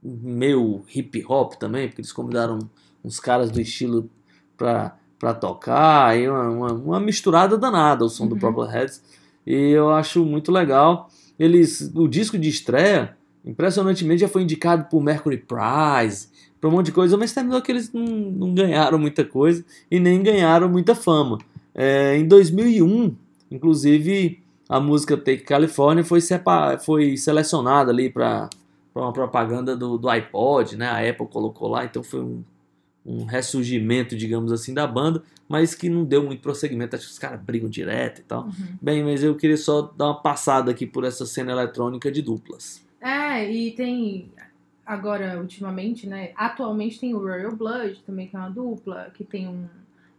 meio 0.00 0.84
hip 0.94 1.24
hop 1.28 1.54
também, 1.54 1.88
porque 1.88 2.00
eles 2.02 2.12
convidaram 2.12 2.60
uns 3.04 3.18
caras 3.18 3.50
do 3.50 3.60
estilo 3.60 4.08
pra, 4.56 4.96
pra 5.18 5.34
tocar, 5.34 6.06
aí 6.06 6.28
uma, 6.28 6.48
uma, 6.50 6.72
uma 6.72 7.00
misturada 7.00 7.58
danada 7.58 8.04
o 8.04 8.08
som 8.08 8.28
do 8.28 8.34
Uhum. 8.34 8.38
Proper 8.40 8.66
Heads. 8.70 9.02
E 9.44 9.70
eu 9.72 9.90
acho 9.90 10.24
muito 10.24 10.52
legal. 10.52 11.10
Eles, 11.36 11.90
o 11.96 12.06
disco 12.06 12.38
de 12.38 12.48
estreia, 12.48 13.16
impressionantemente, 13.44 14.20
já 14.20 14.28
foi 14.28 14.42
indicado 14.42 14.84
por 14.84 15.02
Mercury 15.02 15.38
Prize, 15.38 16.28
para 16.60 16.70
um 16.70 16.74
monte 16.74 16.86
de 16.86 16.92
coisa, 16.92 17.16
mas 17.16 17.32
terminou 17.32 17.60
que 17.60 17.72
eles 17.72 17.92
não, 17.92 18.04
não 18.04 18.54
ganharam 18.54 19.00
muita 19.00 19.24
coisa 19.24 19.64
e 19.90 19.98
nem 19.98 20.22
ganharam 20.22 20.68
muita 20.68 20.94
fama. 20.94 21.38
É, 21.74 22.16
em 22.16 22.26
2001, 22.26 23.16
inclusive, 23.50 24.42
a 24.68 24.78
música 24.80 25.16
Take 25.16 25.42
California 25.42 26.04
foi, 26.04 26.20
foi 26.84 27.16
selecionada 27.16 27.90
ali 27.90 28.08
para 28.08 28.48
uma 28.94 29.12
propaganda 29.12 29.76
do, 29.76 29.98
do 29.98 30.08
iPod, 30.08 30.76
né? 30.76 30.86
A 30.86 31.08
Apple 31.08 31.26
colocou 31.26 31.68
lá, 31.68 31.84
então 31.84 32.02
foi 32.02 32.20
um, 32.20 32.44
um 33.04 33.24
ressurgimento, 33.24 34.16
digamos 34.16 34.52
assim, 34.52 34.72
da 34.72 34.86
banda, 34.86 35.22
mas 35.48 35.74
que 35.74 35.88
não 35.88 36.04
deu 36.04 36.22
muito 36.22 36.40
prosseguimento. 36.40 36.96
Acho 36.96 37.06
que 37.06 37.12
os 37.12 37.18
caras 37.18 37.40
brigam 37.40 37.68
direto 37.68 38.20
e 38.20 38.24
tal. 38.24 38.44
Uhum. 38.44 38.78
Bem, 38.80 39.02
mas 39.02 39.22
eu 39.22 39.34
queria 39.34 39.56
só 39.56 39.82
dar 39.82 40.06
uma 40.06 40.22
passada 40.22 40.70
aqui 40.70 40.86
por 40.86 41.04
essa 41.04 41.26
cena 41.26 41.52
eletrônica 41.52 42.10
de 42.10 42.22
duplas. 42.22 42.84
É, 43.00 43.50
e 43.52 43.72
tem 43.72 44.32
agora, 44.86 45.38
ultimamente, 45.38 46.06
né? 46.06 46.32
Atualmente 46.36 47.00
tem 47.00 47.14
o 47.14 47.18
Royal 47.18 47.54
Blood 47.54 48.02
também, 48.06 48.28
que 48.28 48.36
é 48.36 48.38
uma 48.38 48.50
dupla, 48.50 49.10
que 49.14 49.24
tem 49.24 49.48
um, 49.48 49.66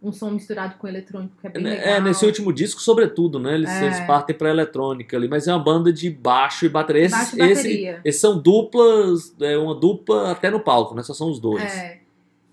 um 0.02 0.12
som 0.12 0.30
misturado 0.32 0.76
com 0.78 0.88
eletrônico 0.88 1.36
que 1.42 1.48
é 1.48 1.50
bem 1.50 1.66
É, 1.66 1.70
legal. 1.70 2.02
nesse 2.02 2.26
último 2.26 2.54
disco, 2.54 2.80
sobretudo, 2.82 3.40
né? 3.40 3.56
Eles, 3.56 3.70
É. 3.70 3.86
eles 3.86 4.00
partem 4.02 4.36
pra 4.36 4.50
eletrônica 4.50 5.18
ali, 5.18 5.28
mas 5.28 5.48
é 5.48 5.54
uma 5.54 5.64
banda 5.64 5.92
de 5.92 6.10
baixo 6.10 6.66
e 6.66 6.70
bateria. 6.70 7.06
Esses, 7.06 7.18
Baixo 7.18 7.36
e 7.38 7.42
esse- 7.52 7.64
bateria. 7.64 8.02
esses 8.06 8.22
são 8.22 8.38
duplas, 8.40 9.36
é 9.42 9.58
uma 9.58 9.74
dupla 9.74 10.32
até 10.32 10.50
no 10.52 10.60
palco, 10.60 10.94
né? 10.96 11.02
Só 11.04 11.14
são 11.14 11.30
os 11.30 11.40
dois. 11.40 11.64
É. 11.64 12.00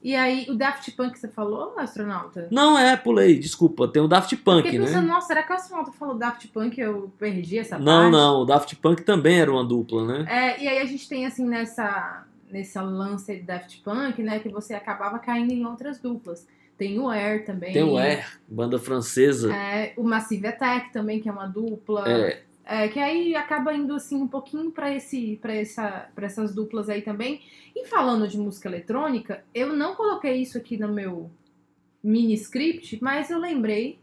E 0.04 0.16
aí, 0.16 0.46
o 0.50 0.54
Daft 0.56 0.90
Punk 0.96 1.16
você 1.16 1.28
falou, 1.28 1.74
astronauta? 1.78 2.48
Não 2.50 2.76
é, 2.76 2.96
pulei, 2.96 3.38
desculpa. 3.38 3.86
Tem 3.86 4.02
o 4.02 4.08
Daft 4.08 4.34
Punk, 4.38 4.76
né? 4.76 4.84
pensando, 4.86 5.06
nossa, 5.06 5.28
será 5.28 5.44
que 5.44 5.52
o 5.52 5.54
astronauta 5.54 5.92
falou 5.92 6.16
Daft 6.16 6.48
Punk 6.48 6.76
e 6.76 6.80
eu 6.80 7.12
perdi 7.20 7.58
essa 7.58 7.78
Não, 7.78 7.84
parte? 7.84 8.10
não, 8.12 8.40
o 8.40 8.44
Daft 8.44 8.74
Punk 8.76 9.02
também 9.02 9.38
era 9.40 9.52
uma 9.52 9.64
dupla, 9.64 10.04
né? 10.04 10.24
É, 10.28 10.60
e 10.60 10.66
aí 10.66 10.78
a 10.80 10.84
gente 10.86 11.08
tem 11.08 11.24
assim 11.26 11.46
nessa 11.46 12.24
nessa 12.50 12.82
lance 12.82 13.34
de 13.34 13.42
Daft 13.42 13.80
Punk, 13.82 14.22
né, 14.22 14.38
que 14.40 14.48
você 14.50 14.74
acabava 14.74 15.18
caindo 15.18 15.52
em 15.52 15.64
outras 15.64 15.98
duplas. 15.98 16.46
Tem 16.82 16.98
o 16.98 17.08
Air 17.08 17.44
também. 17.44 17.72
Tem 17.72 17.84
o 17.84 17.96
Air, 17.96 18.40
banda 18.48 18.76
francesa. 18.76 19.54
É, 19.54 19.92
o 19.96 20.02
Massive 20.02 20.48
Attack 20.48 20.92
também, 20.92 21.20
que 21.20 21.28
é 21.28 21.32
uma 21.32 21.46
dupla. 21.46 22.10
É, 22.10 22.42
É, 22.64 22.88
que 22.88 22.98
aí 22.98 23.36
acaba 23.36 23.72
indo 23.72 23.94
assim 23.94 24.16
um 24.16 24.26
pouquinho 24.26 24.72
pra 24.72 24.92
esse 24.92 25.38
para 25.40 25.54
essa 25.54 26.08
para 26.12 26.26
essas 26.26 26.52
duplas 26.52 26.88
aí 26.88 27.00
também. 27.00 27.40
E 27.74 27.86
falando 27.86 28.26
de 28.26 28.36
música 28.36 28.68
eletrônica, 28.68 29.44
eu 29.54 29.72
não 29.72 29.94
coloquei 29.94 30.42
isso 30.42 30.58
aqui 30.58 30.76
no 30.76 30.88
meu 30.88 31.30
mini 32.02 32.34
script, 32.34 32.98
mas 33.00 33.30
eu 33.30 33.38
lembrei 33.38 34.00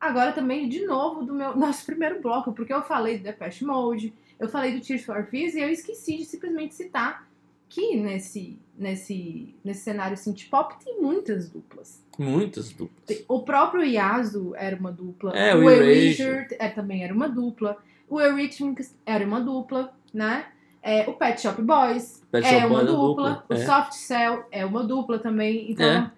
agora 0.00 0.32
também 0.32 0.68
de 0.68 0.84
novo 0.84 1.22
do 1.22 1.32
meu 1.32 1.54
nosso 1.56 1.86
primeiro 1.86 2.20
bloco, 2.20 2.52
porque 2.52 2.72
eu 2.72 2.82
falei 2.82 3.18
do 3.18 3.22
Depeche 3.22 3.64
Mode, 3.64 4.12
eu 4.40 4.48
falei 4.48 4.76
do 4.76 4.84
Tears 4.84 5.04
for 5.04 5.24
Fears 5.26 5.54
e 5.54 5.60
eu 5.60 5.68
esqueci 5.68 6.16
de 6.16 6.24
simplesmente 6.24 6.74
citar 6.74 7.28
que 7.72 7.96
nesse 7.96 8.58
nesse 8.76 9.54
nesse 9.64 9.80
cenário 9.80 10.16
synth 10.16 10.48
pop 10.50 10.74
tem 10.84 11.00
muitas 11.00 11.48
duplas. 11.48 12.02
muitas 12.18 12.70
duplas. 12.70 13.24
O 13.26 13.40
próprio 13.42 13.82
Yasu 13.82 14.52
era 14.56 14.76
uma 14.76 14.92
dupla. 14.92 15.32
É, 15.34 15.54
o 15.54 15.64
o 15.64 15.70
Erasure. 15.70 16.46
É, 16.58 16.68
também 16.68 17.02
era 17.02 17.14
uma 17.14 17.28
dupla. 17.28 17.78
O 18.08 18.20
Eurythmics 18.20 18.94
era 19.06 19.24
uma 19.26 19.40
dupla, 19.40 19.90
né? 20.12 20.44
É, 20.82 21.08
o 21.08 21.14
Pet 21.14 21.40
Shop 21.40 21.62
Boys 21.62 22.22
Pet 22.30 22.44
é 22.44 22.60
Shop 22.60 22.66
uma 22.66 22.78
Boys 22.80 22.82
é 22.82 22.92
dupla. 22.92 23.30
dupla, 23.30 23.44
O 23.48 23.54
é. 23.54 23.64
Soft 23.64 23.92
Cell 23.92 24.44
é 24.50 24.66
uma 24.66 24.84
dupla 24.84 25.18
também. 25.18 25.70
Então, 25.70 26.10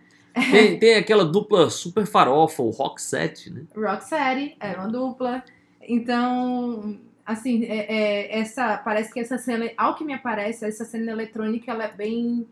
Tem, 0.50 0.78
tem 0.80 0.94
aquela 0.96 1.24
dupla 1.24 1.70
super 1.70 2.04
farofa, 2.06 2.62
o 2.62 2.70
Rock 2.70 3.00
Set, 3.00 3.50
né? 3.50 3.62
Rocksteady 3.76 4.56
era 4.58 4.80
uma 4.80 4.88
dupla. 4.90 5.44
Então, 5.80 6.98
assim, 7.24 7.64
é, 7.64 7.86
é, 7.92 8.38
essa 8.38 8.76
parece 8.78 9.12
que 9.12 9.20
essa 9.20 9.38
cena, 9.38 9.70
ao 9.76 9.94
que 9.94 10.04
me 10.04 10.16
parece, 10.18 10.64
essa 10.64 10.84
cena 10.84 11.10
eletrônica 11.10 11.70
ela 11.70 11.84
é 11.84 11.92
bem 11.92 12.46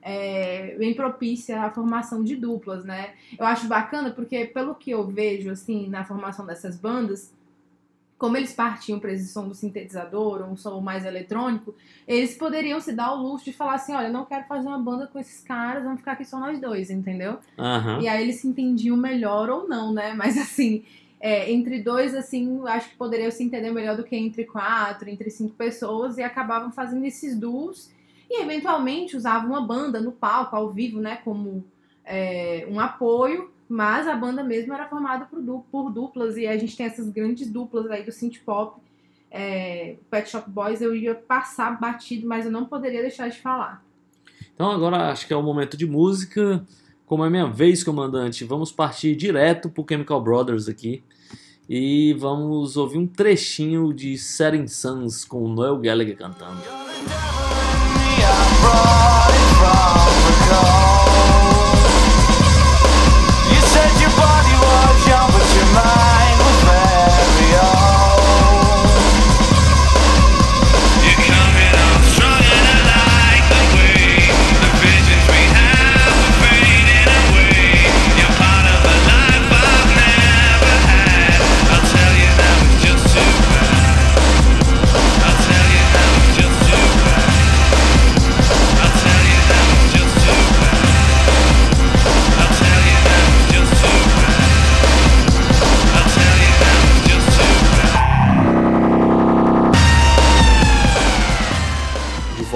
é, 0.00 0.76
bem 0.78 0.94
propícia 0.94 1.62
à 1.62 1.70
formação 1.70 2.22
de 2.22 2.36
duplas, 2.36 2.84
né? 2.84 3.14
Eu 3.38 3.46
acho 3.46 3.66
bacana 3.66 4.10
porque 4.10 4.44
pelo 4.46 4.74
que 4.74 4.90
eu 4.90 5.06
vejo 5.06 5.50
assim 5.50 5.88
na 5.88 6.04
formação 6.04 6.46
dessas 6.46 6.76
bandas, 6.76 7.34
como 8.18 8.36
eles 8.36 8.52
partiam 8.52 8.98
para 8.98 9.12
esse 9.12 9.28
som 9.28 9.46
do 9.46 9.54
sintetizador, 9.54 10.42
um 10.42 10.56
som 10.56 10.80
mais 10.80 11.04
eletrônico, 11.04 11.74
eles 12.06 12.36
poderiam 12.36 12.80
se 12.80 12.92
dar 12.92 13.12
o 13.12 13.22
luxo 13.22 13.44
de 13.44 13.52
falar 13.52 13.74
assim, 13.74 13.94
olha, 13.94 14.08
eu 14.08 14.12
não 14.12 14.24
quero 14.24 14.44
fazer 14.46 14.66
uma 14.66 14.78
banda 14.78 15.06
com 15.06 15.20
esses 15.20 15.40
caras, 15.42 15.84
vamos 15.84 16.00
ficar 16.00 16.12
aqui 16.12 16.24
só 16.24 16.38
nós 16.38 16.60
dois, 16.60 16.90
entendeu? 16.90 17.38
Aham. 17.56 18.00
E 18.00 18.08
aí 18.08 18.22
eles 18.22 18.40
se 18.40 18.48
entendiam 18.48 18.96
melhor 18.96 19.48
ou 19.48 19.68
não, 19.68 19.92
né? 19.92 20.14
Mas 20.14 20.36
assim, 20.36 20.84
é, 21.20 21.50
entre 21.50 21.82
dois, 21.82 22.14
assim, 22.14 22.60
acho 22.66 22.90
que 22.90 22.96
poderiam 22.96 23.30
se 23.30 23.42
entender 23.42 23.70
melhor 23.70 23.96
do 23.96 24.04
que 24.04 24.16
entre 24.16 24.44
quatro, 24.44 25.08
entre 25.08 25.30
cinco 25.30 25.54
pessoas, 25.54 26.16
e 26.18 26.22
acabavam 26.22 26.70
fazendo 26.70 27.04
esses 27.04 27.36
duos 27.36 27.90
e 28.30 28.42
eventualmente 28.42 29.16
usavam 29.16 29.50
uma 29.50 29.60
banda 29.66 30.00
no 30.00 30.12
palco, 30.12 30.54
ao 30.54 30.70
vivo, 30.70 31.00
né? 31.00 31.16
Como 31.24 31.64
é, 32.04 32.66
um 32.70 32.78
apoio, 32.78 33.50
mas 33.68 34.06
a 34.06 34.14
banda 34.14 34.44
mesmo 34.44 34.72
era 34.72 34.86
formada 34.86 35.24
por, 35.24 35.40
du- 35.40 35.64
por 35.72 35.90
duplas, 35.90 36.36
e 36.36 36.46
a 36.46 36.56
gente 36.56 36.76
tem 36.76 36.86
essas 36.86 37.08
grandes 37.08 37.50
duplas 37.50 37.90
aí 37.90 38.02
do 38.02 38.12
synth 38.12 38.38
pop. 38.44 38.80
É, 39.30 39.96
Pet 40.10 40.28
Shop 40.30 40.48
Boys 40.50 40.80
eu 40.80 40.94
ia 40.94 41.14
passar 41.14 41.78
batido, 41.78 42.26
mas 42.26 42.46
eu 42.46 42.52
não 42.52 42.64
poderia 42.64 43.02
deixar 43.02 43.28
de 43.28 43.40
falar. 43.40 43.82
Então 44.54 44.70
agora 44.70 45.10
acho 45.10 45.26
que 45.26 45.32
é 45.32 45.36
o 45.36 45.42
momento 45.42 45.76
de 45.76 45.86
música. 45.86 46.64
Como 47.08 47.24
é 47.24 47.30
minha 47.30 47.46
vez, 47.46 47.82
comandante, 47.82 48.44
vamos 48.44 48.70
partir 48.70 49.16
direto 49.16 49.70
pro 49.70 49.82
Chemical 49.88 50.20
Brothers 50.20 50.68
aqui. 50.68 51.02
E 51.66 52.12
vamos 52.18 52.76
ouvir 52.76 52.98
um 52.98 53.06
trechinho 53.06 53.94
de 53.94 54.18
Setting 54.18 54.68
Suns 54.68 55.24
com 55.24 55.42
o 55.42 55.48
Noel 55.48 55.78
Gallagher 55.78 56.16
cantando. 56.18 56.60
You 60.50 60.87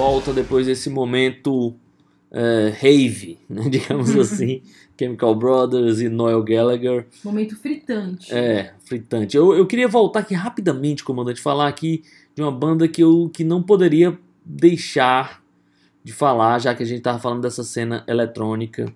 volta 0.03 0.33
depois 0.33 0.65
desse 0.67 0.89
momento 0.89 1.73
é, 2.29 2.73
rave, 2.77 3.39
né, 3.49 3.63
digamos 3.71 4.13
assim. 4.19 4.61
Chemical 4.99 5.33
Brothers 5.33 6.01
e 6.01 6.09
Noel 6.09 6.43
Gallagher. 6.43 7.07
Momento 7.23 7.55
fritante. 7.57 8.31
É, 8.33 8.73
fritante. 8.85 9.35
Eu, 9.35 9.53
eu 9.53 9.65
queria 9.65 9.87
voltar 9.87 10.19
aqui 10.19 10.33
rapidamente, 10.35 11.03
comandante, 11.03 11.41
falar 11.41 11.67
aqui 11.67 12.03
de 12.35 12.41
uma 12.41 12.51
banda 12.51 12.87
que 12.87 13.01
eu 13.01 13.29
que 13.33 13.43
não 13.43 13.61
poderia 13.63 14.17
deixar 14.45 15.41
de 16.03 16.11
falar, 16.13 16.59
já 16.59 16.75
que 16.75 16.83
a 16.83 16.85
gente 16.85 17.01
tava 17.01 17.17
falando 17.17 17.41
dessa 17.41 17.63
cena 17.63 18.03
eletrônica. 18.07 18.93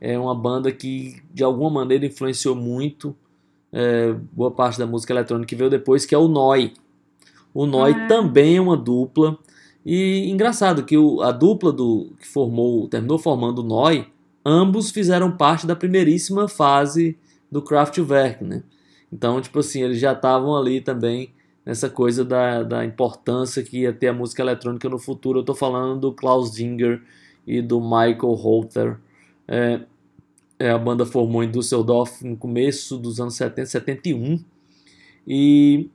É 0.00 0.18
uma 0.18 0.34
banda 0.34 0.70
que 0.72 1.16
de 1.32 1.42
alguma 1.44 1.70
maneira 1.70 2.06
influenciou 2.06 2.54
muito 2.54 3.14
é, 3.72 4.14
boa 4.32 4.50
parte 4.50 4.78
da 4.78 4.86
música 4.86 5.12
eletrônica 5.12 5.48
que 5.48 5.56
veio 5.56 5.68
depois, 5.68 6.06
que 6.06 6.14
é 6.14 6.18
o 6.18 6.28
Noi. 6.28 6.72
O 7.52 7.66
Noi 7.66 7.92
Ah. 7.92 8.06
também 8.06 8.56
é 8.56 8.60
uma 8.60 8.76
dupla. 8.76 9.36
E 9.84 10.30
engraçado 10.30 10.84
que 10.84 10.96
o- 10.96 11.20
a 11.22 11.30
dupla 11.30 11.72
do 11.72 12.12
que 12.18 12.26
formou, 12.26 12.88
terminou 12.88 13.18
formando 13.18 13.58
o 13.60 13.62
Noi, 13.62 14.06
ambos 14.44 14.90
fizeram 14.90 15.36
parte 15.36 15.66
da 15.66 15.76
primeiríssima 15.76 16.48
fase 16.48 17.16
do 17.50 17.62
Kraftwerk, 17.62 18.42
né? 18.42 18.62
Então, 19.12 19.40
tipo 19.40 19.58
assim, 19.60 19.82
eles 19.82 19.98
já 19.98 20.12
estavam 20.12 20.56
ali 20.56 20.80
também 20.80 21.30
nessa 21.64 21.88
coisa 21.88 22.24
da, 22.24 22.62
da 22.62 22.84
importância 22.84 23.62
que 23.62 23.80
ia 23.80 23.92
ter 23.92 24.08
a 24.08 24.12
música 24.12 24.42
eletrônica 24.42 24.88
no 24.88 24.98
futuro. 24.98 25.40
Eu 25.40 25.44
tô 25.44 25.54
falando 25.54 26.00
do 26.00 26.12
Klaus 26.12 26.50
Dinger 26.52 27.02
e 27.46 27.62
do 27.62 27.80
Michael 27.80 28.32
Holter. 28.34 28.98
É, 29.46 29.80
é, 30.58 30.70
a 30.70 30.78
banda 30.78 31.04
formou 31.06 31.42
em 31.42 31.50
Düsseldorf 31.50 32.24
no 32.24 32.36
começo 32.36 32.96
dos 32.98 33.20
anos 33.20 33.34
70, 33.34 33.66
71. 33.66 34.40
E 35.26 35.88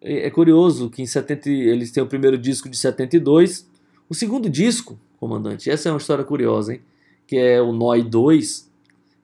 é 0.00 0.26
é 0.26 0.30
curioso 0.30 0.90
que 0.90 1.02
em 1.02 1.06
70 1.06 1.48
eles 1.48 1.90
têm 1.90 2.02
o 2.02 2.06
primeiro 2.06 2.38
disco 2.38 2.68
de 2.68 2.76
72. 2.76 3.68
O 4.08 4.14
segundo 4.14 4.48
disco, 4.48 4.98
comandante, 5.18 5.70
essa 5.70 5.88
é 5.88 5.92
uma 5.92 5.98
história 5.98 6.24
curiosa, 6.24 6.74
hein? 6.74 6.80
Que 7.26 7.36
é 7.36 7.60
o 7.60 7.72
Noi 7.72 8.02
2, 8.02 8.70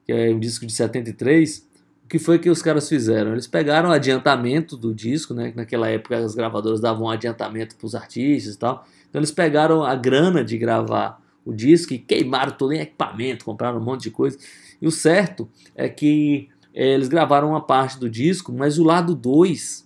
que 0.05 0.13
é 0.13 0.31
um 0.31 0.39
disco 0.39 0.67
de 0.67 0.73
73. 0.73 1.67
O 2.05 2.09
que 2.09 2.19
foi 2.19 2.39
que 2.39 2.51
os 2.51 2.61
caras 2.61 2.89
fizeram? 2.89 3.33
Eles 3.33 3.47
pegaram 3.47 3.89
o 3.89 3.93
adiantamento 3.93 4.77
do 4.77 4.95
disco, 4.95 5.33
né? 5.33 5.51
que 5.51 5.57
Naquela 5.57 5.89
época 5.89 6.19
as 6.19 6.35
gravadoras 6.35 6.81
davam 6.81 7.07
um 7.07 7.11
adiantamento 7.11 7.77
para 7.77 7.87
os 7.87 7.95
artistas 7.95 8.55
e 8.55 8.59
tal. 8.59 8.87
Então 9.09 9.21
eles 9.21 9.31
pegaram 9.31 9.83
a 9.83 9.95
grana 9.95 10.45
de 10.45 10.59
gravar 10.59 11.23
o 11.45 11.53
disco 11.53 11.95
e 11.95 11.99
queimaram 11.99 12.53
todo 12.53 12.73
em 12.73 12.81
equipamento, 12.81 13.45
compraram 13.45 13.79
um 13.79 13.85
monte 13.85 14.03
de 14.03 14.11
coisa. 14.11 14.39
E 14.81 14.87
o 14.87 14.91
certo 14.91 15.49
é 15.75 15.89
que 15.89 16.49
eh, 16.75 16.95
eles 16.95 17.09
gravaram 17.09 17.51
uma 17.51 17.61
parte 17.61 17.99
do 17.99 18.11
disco, 18.11 18.53
mas 18.53 18.79
o 18.79 18.85
lado 18.85 19.15
2 19.15 19.85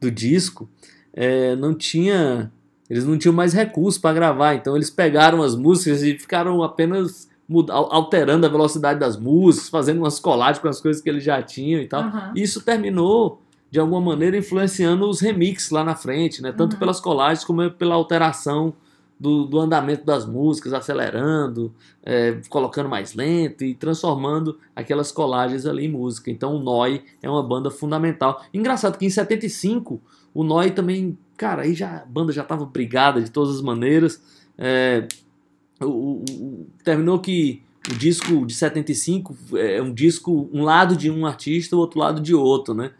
do 0.00 0.10
disco 0.10 0.68
eh, 1.12 1.54
não 1.56 1.74
tinha. 1.74 2.50
Eles 2.88 3.04
não 3.04 3.16
tinham 3.16 3.32
mais 3.34 3.52
recursos 3.52 4.00
para 4.00 4.12
gravar, 4.14 4.54
então 4.54 4.74
eles 4.74 4.90
pegaram 4.90 5.42
as 5.42 5.54
músicas 5.54 6.02
e 6.02 6.18
ficaram 6.18 6.60
apenas 6.62 7.28
alterando 7.68 8.46
a 8.46 8.48
velocidade 8.48 8.98
das 8.98 9.16
músicas, 9.16 9.68
fazendo 9.68 9.98
umas 9.98 10.18
colagens 10.18 10.58
com 10.60 10.68
as 10.68 10.80
coisas 10.80 11.00
que 11.02 11.08
eles 11.08 11.22
já 11.22 11.40
tinham 11.42 11.80
e 11.80 11.86
tal. 11.86 12.04
E 12.34 12.42
isso 12.42 12.60
terminou, 12.62 13.40
de 13.70 13.78
alguma 13.78 14.00
maneira, 14.00 14.36
influenciando 14.36 15.08
os 15.08 15.20
remixes 15.20 15.70
lá 15.70 15.84
na 15.84 15.94
frente, 15.94 16.42
né? 16.42 16.50
Tanto 16.52 16.72
Uhum. 16.74 16.78
pelas 16.80 17.00
colagens 17.00 17.44
como 17.44 17.70
pela 17.70 17.94
alteração 17.94 18.72
do, 19.20 19.44
do 19.44 19.60
andamento 19.60 20.04
das 20.04 20.24
músicas, 20.24 20.72
acelerando, 20.72 21.72
é, 22.02 22.40
colocando 22.48 22.88
mais 22.88 23.12
lento 23.14 23.62
e 23.62 23.74
transformando 23.74 24.58
aquelas 24.74 25.12
colagens 25.12 25.66
ali 25.66 25.84
em 25.84 25.90
música. 25.90 26.30
Então 26.30 26.56
o 26.56 26.58
Noi 26.58 27.04
é 27.22 27.28
uma 27.28 27.42
banda 27.42 27.70
fundamental. 27.70 28.42
Engraçado 28.54 28.96
que 28.96 29.04
em 29.04 29.10
75 29.10 30.00
o 30.32 30.42
Noi 30.42 30.70
também, 30.70 31.18
cara, 31.36 31.62
aí 31.62 31.74
já 31.74 31.98
a 31.98 32.06
banda 32.06 32.32
já 32.32 32.40
estava 32.42 32.64
brigada 32.64 33.20
de 33.20 33.30
todas 33.30 33.56
as 33.56 33.60
maneiras. 33.60 34.22
É, 34.56 35.06
o, 35.80 35.84
o- 35.86 36.24
o- 36.30 36.66
terminou 36.82 37.18
que 37.18 37.62
o 37.90 37.94
disco 37.94 38.46
de 38.46 38.54
75 38.54 39.36
é 39.56 39.82
um 39.82 39.92
disco, 39.92 40.48
um 40.52 40.62
lado 40.62 40.96
de 40.96 41.10
um 41.10 41.26
artista, 41.26 41.76
o 41.76 41.78
outro 41.78 41.98
lado 41.98 42.20
de 42.20 42.34
outro, 42.34 42.72
né? 42.74 42.90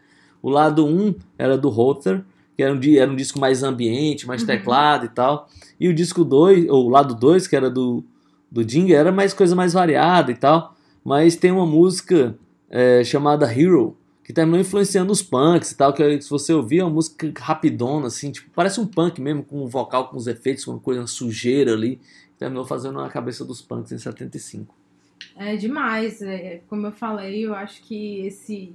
O 0.41 0.49
lado 0.49 0.85
1 0.85 1.15
era 1.37 1.57
do 1.57 1.69
Holter, 1.69 2.23
que 2.55 2.63
era 2.63 2.73
um, 2.73 2.79
era 2.97 3.11
um 3.11 3.15
disco 3.15 3.39
mais 3.39 3.63
ambiente, 3.63 4.27
mais 4.27 4.41
Uhum. 4.41 4.47
teclado 4.47 5.05
e 5.05 5.09
tal. 5.09 5.49
E 5.79 5.87
o 5.87 5.93
disco 5.93 6.23
2, 6.23 6.69
ou 6.69 6.85
o 6.85 6.89
lado 6.89 7.15
2, 7.15 7.47
que 7.47 7.55
era 7.55 7.69
do, 7.69 8.03
do 8.51 8.63
Ding, 8.63 8.91
era 8.91 9.11
mais 9.11 9.33
coisa 9.33 9.55
mais 9.55 9.73
variada 9.73 10.31
e 10.31 10.35
tal. 10.35 10.75
Mas 11.03 11.35
tem 11.35 11.51
uma 11.51 11.65
música 11.65 12.35
é, 12.69 13.03
chamada 13.03 13.51
Hero, 13.51 13.97
que 14.23 14.31
terminou 14.31 14.59
influenciando 14.61 15.11
os 15.11 15.21
punks 15.23 15.71
e 15.71 15.77
tal, 15.77 15.91
que 15.93 16.21
se 16.21 16.29
você 16.29 16.53
ouvir 16.53 16.79
é 16.79 16.83
uma 16.83 16.93
música 16.93 17.31
rapidona, 17.39 18.07
assim, 18.07 18.31
tipo, 18.31 18.49
parece 18.55 18.79
um 18.79 18.85
punk 18.85 19.19
mesmo, 19.19 19.43
com 19.43 19.63
um 19.63 19.67
vocal, 19.67 20.09
com 20.09 20.17
os 20.17 20.27
efeitos, 20.27 20.63
com 20.63 20.71
uma 20.71 20.79
coisa 20.79 21.01
uma 21.01 21.07
sujeira 21.07 21.73
ali. 21.73 21.99
Terminou 22.37 22.65
fazendo 22.65 22.99
a 22.99 23.09
cabeça 23.09 23.43
dos 23.43 23.61
punks 23.61 23.91
em 23.91 23.97
75. 23.97 24.73
É 25.35 25.55
demais. 25.55 26.21
É, 26.21 26.61
como 26.69 26.87
eu 26.87 26.91
falei, 26.91 27.45
eu 27.45 27.53
acho 27.55 27.81
que 27.83 28.25
esse, 28.25 28.73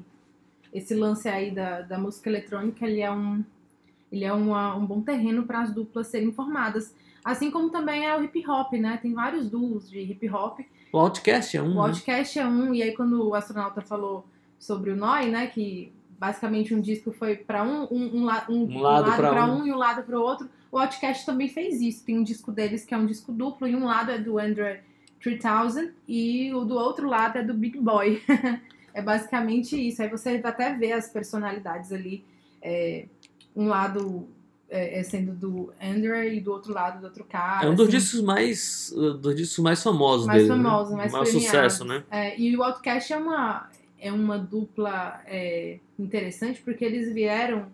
esse 0.72 0.94
lance 0.94 1.28
aí 1.28 1.50
da, 1.50 1.82
da 1.82 1.98
música 1.98 2.28
eletrônica 2.28 2.84
ele 2.86 3.00
é 3.00 3.10
um, 3.10 3.44
ele 4.10 4.24
é 4.24 4.32
uma- 4.32 4.74
um 4.76 4.84
bom 4.86 5.00
terreno 5.02 5.44
para 5.44 5.60
as 5.62 5.72
duplas 5.72 6.06
serem 6.08 6.32
formadas. 6.32 6.94
Assim 7.24 7.50
como 7.50 7.70
também 7.70 8.06
é 8.06 8.16
o 8.16 8.22
hip 8.22 8.44
hop, 8.48 8.72
né? 8.74 8.98
Tem 9.02 9.12
vários 9.12 9.50
duos 9.50 9.90
de 9.90 9.98
hip 10.00 10.28
hop. 10.30 10.60
O 10.92 10.98
Outcast 10.98 11.56
é 11.56 11.62
um, 11.62 11.72
O 11.72 11.74
né? 11.74 11.80
Outcast 11.88 12.38
é 12.38 12.46
um, 12.46 12.72
e 12.72 12.82
aí 12.82 12.92
quando 12.92 13.26
o 13.28 13.34
astronauta 13.34 13.80
falou 13.80 14.24
sobre 14.58 14.90
o 14.90 14.96
Noi, 14.96 15.28
né? 15.30 15.48
Que 15.48 15.92
basicamente 16.18 16.72
um 16.74 16.80
disco 16.80 17.10
foi 17.12 17.36
para 17.36 17.62
um, 17.64 17.82
um, 17.90 18.22
um, 18.24 18.28
um, 18.48 18.76
Um 18.76 18.78
lado 18.80 19.12
pra 19.16 19.30
pra 19.30 19.44
um. 19.46 19.60
um 19.62 19.66
e 19.66 19.72
um 19.72 19.76
lado 19.76 20.02
para 20.04 20.18
o 20.18 20.22
outro. 20.22 20.48
O 20.70 20.78
Outcast 20.78 21.26
também 21.26 21.48
fez 21.48 21.80
isso. 21.80 22.04
Tem 22.04 22.16
um 22.18 22.22
disco 22.22 22.52
deles 22.52 22.84
que 22.84 22.94
é 22.94 22.96
um 22.98 23.06
disco 23.06 23.32
duplo, 23.32 23.66
e 23.66 23.74
um 23.74 23.84
lado 23.86 24.10
é 24.12 24.18
do 24.18 24.38
Android 24.38 24.80
3000 25.20 25.92
e 26.06 26.52
o 26.54 26.64
do 26.64 26.74
outro 26.76 27.08
lado 27.08 27.38
é 27.38 27.42
do 27.42 27.52
Big 27.54 27.78
Boy. 27.80 28.22
é 28.94 29.02
basicamente 29.02 29.76
isso. 29.76 30.00
Aí 30.00 30.08
você 30.08 30.40
até 30.44 30.72
vê 30.74 30.92
as 30.92 31.08
personalidades 31.08 31.92
ali. 31.92 32.24
é, 32.62 33.06
um 33.56 33.66
lado 33.66 34.28
é, 34.68 35.00
é 35.00 35.02
sendo 35.02 35.32
do 35.32 35.72
Android 35.80 36.36
e 36.36 36.40
do 36.40 36.52
outro 36.52 36.72
lado 36.72 37.00
do 37.00 37.04
outro 37.06 37.24
cara. 37.24 37.66
É 37.66 37.70
um 37.70 37.74
dos 37.74 37.88
assim. 37.88 37.98
discos 37.98 38.20
mais, 38.20 38.92
uh, 38.94 39.14
dos 39.14 39.34
discos 39.34 39.58
mais 39.58 39.82
famosos 39.82 40.26
mais 40.26 40.42
dele, 40.42 40.54
famosos, 40.54 40.90
né? 40.92 40.98
mais 40.98 41.12
maior 41.12 41.24
premiados. 41.24 41.52
sucesso, 41.52 41.84
né? 41.84 42.04
É, 42.10 42.38
e 42.38 42.56
o 42.56 42.62
Outcast 42.62 43.12
é 43.12 43.16
uma, 43.16 43.70
é 43.98 44.12
uma 44.12 44.38
dupla 44.38 45.20
é, 45.26 45.78
interessante 45.98 46.60
porque 46.62 46.84
eles 46.84 47.12
vieram 47.12 47.66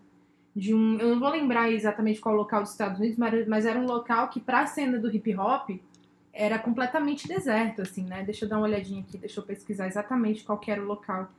de 0.54 0.74
um. 0.74 0.98
Eu 0.98 1.10
não 1.10 1.20
vou 1.20 1.30
lembrar 1.30 1.70
exatamente 1.70 2.20
qual 2.20 2.34
local 2.34 2.62
dos 2.62 2.72
Estados 2.72 2.98
Unidos, 2.98 3.16
mas, 3.16 3.48
mas 3.48 3.66
era 3.66 3.78
um 3.78 3.86
local 3.86 4.28
que, 4.28 4.38
pra 4.38 4.66
cena 4.66 4.98
do 4.98 5.10
hip 5.14 5.34
hop, 5.34 5.70
era 6.32 6.58
completamente 6.58 7.26
deserto, 7.26 7.82
assim, 7.82 8.04
né? 8.04 8.22
Deixa 8.22 8.44
eu 8.44 8.48
dar 8.48 8.56
uma 8.56 8.66
olhadinha 8.66 9.00
aqui, 9.00 9.18
deixa 9.18 9.40
eu 9.40 9.44
pesquisar 9.44 9.86
exatamente 9.86 10.44
qual 10.44 10.58
que 10.58 10.70
era 10.70 10.80
o 10.80 10.86
local 10.86 11.30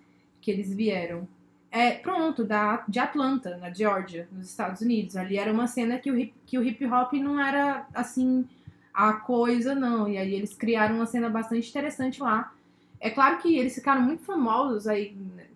que 0.42 0.52
eles 0.52 0.74
vieram. 0.74 1.28
É, 1.76 1.94
pronto, 1.94 2.44
da, 2.46 2.86
de 2.88 3.00
Atlanta, 3.00 3.58
na 3.58 3.74
Georgia, 3.74 4.30
nos 4.32 4.48
Estados 4.48 4.82
Unidos. 4.82 5.16
Ali 5.16 5.38
era 5.40 5.52
uma 5.52 5.66
cena 5.66 5.98
que 5.98 6.12
o 6.12 6.16
hip, 6.16 6.32
que 6.46 6.56
o 6.56 6.64
hip 6.64 6.86
hop 6.86 7.14
não 7.14 7.40
era, 7.40 7.88
assim, 7.96 8.48
a 8.94 9.14
coisa, 9.14 9.74
não. 9.74 10.08
E 10.08 10.16
aí 10.16 10.36
eles 10.36 10.54
criaram 10.54 10.98
uma 10.98 11.08
cena 11.08 11.32
bastante 11.32 11.68
interessante 11.68 12.22
lá. 12.22 12.54
É 13.00 13.10
claro 13.10 13.40
que 13.40 13.58
eles 13.58 13.74
ficaram 13.74 14.04
muito 14.04 14.24
famosos 14.24 14.86
aí 14.86 15.16
né, 15.36 15.48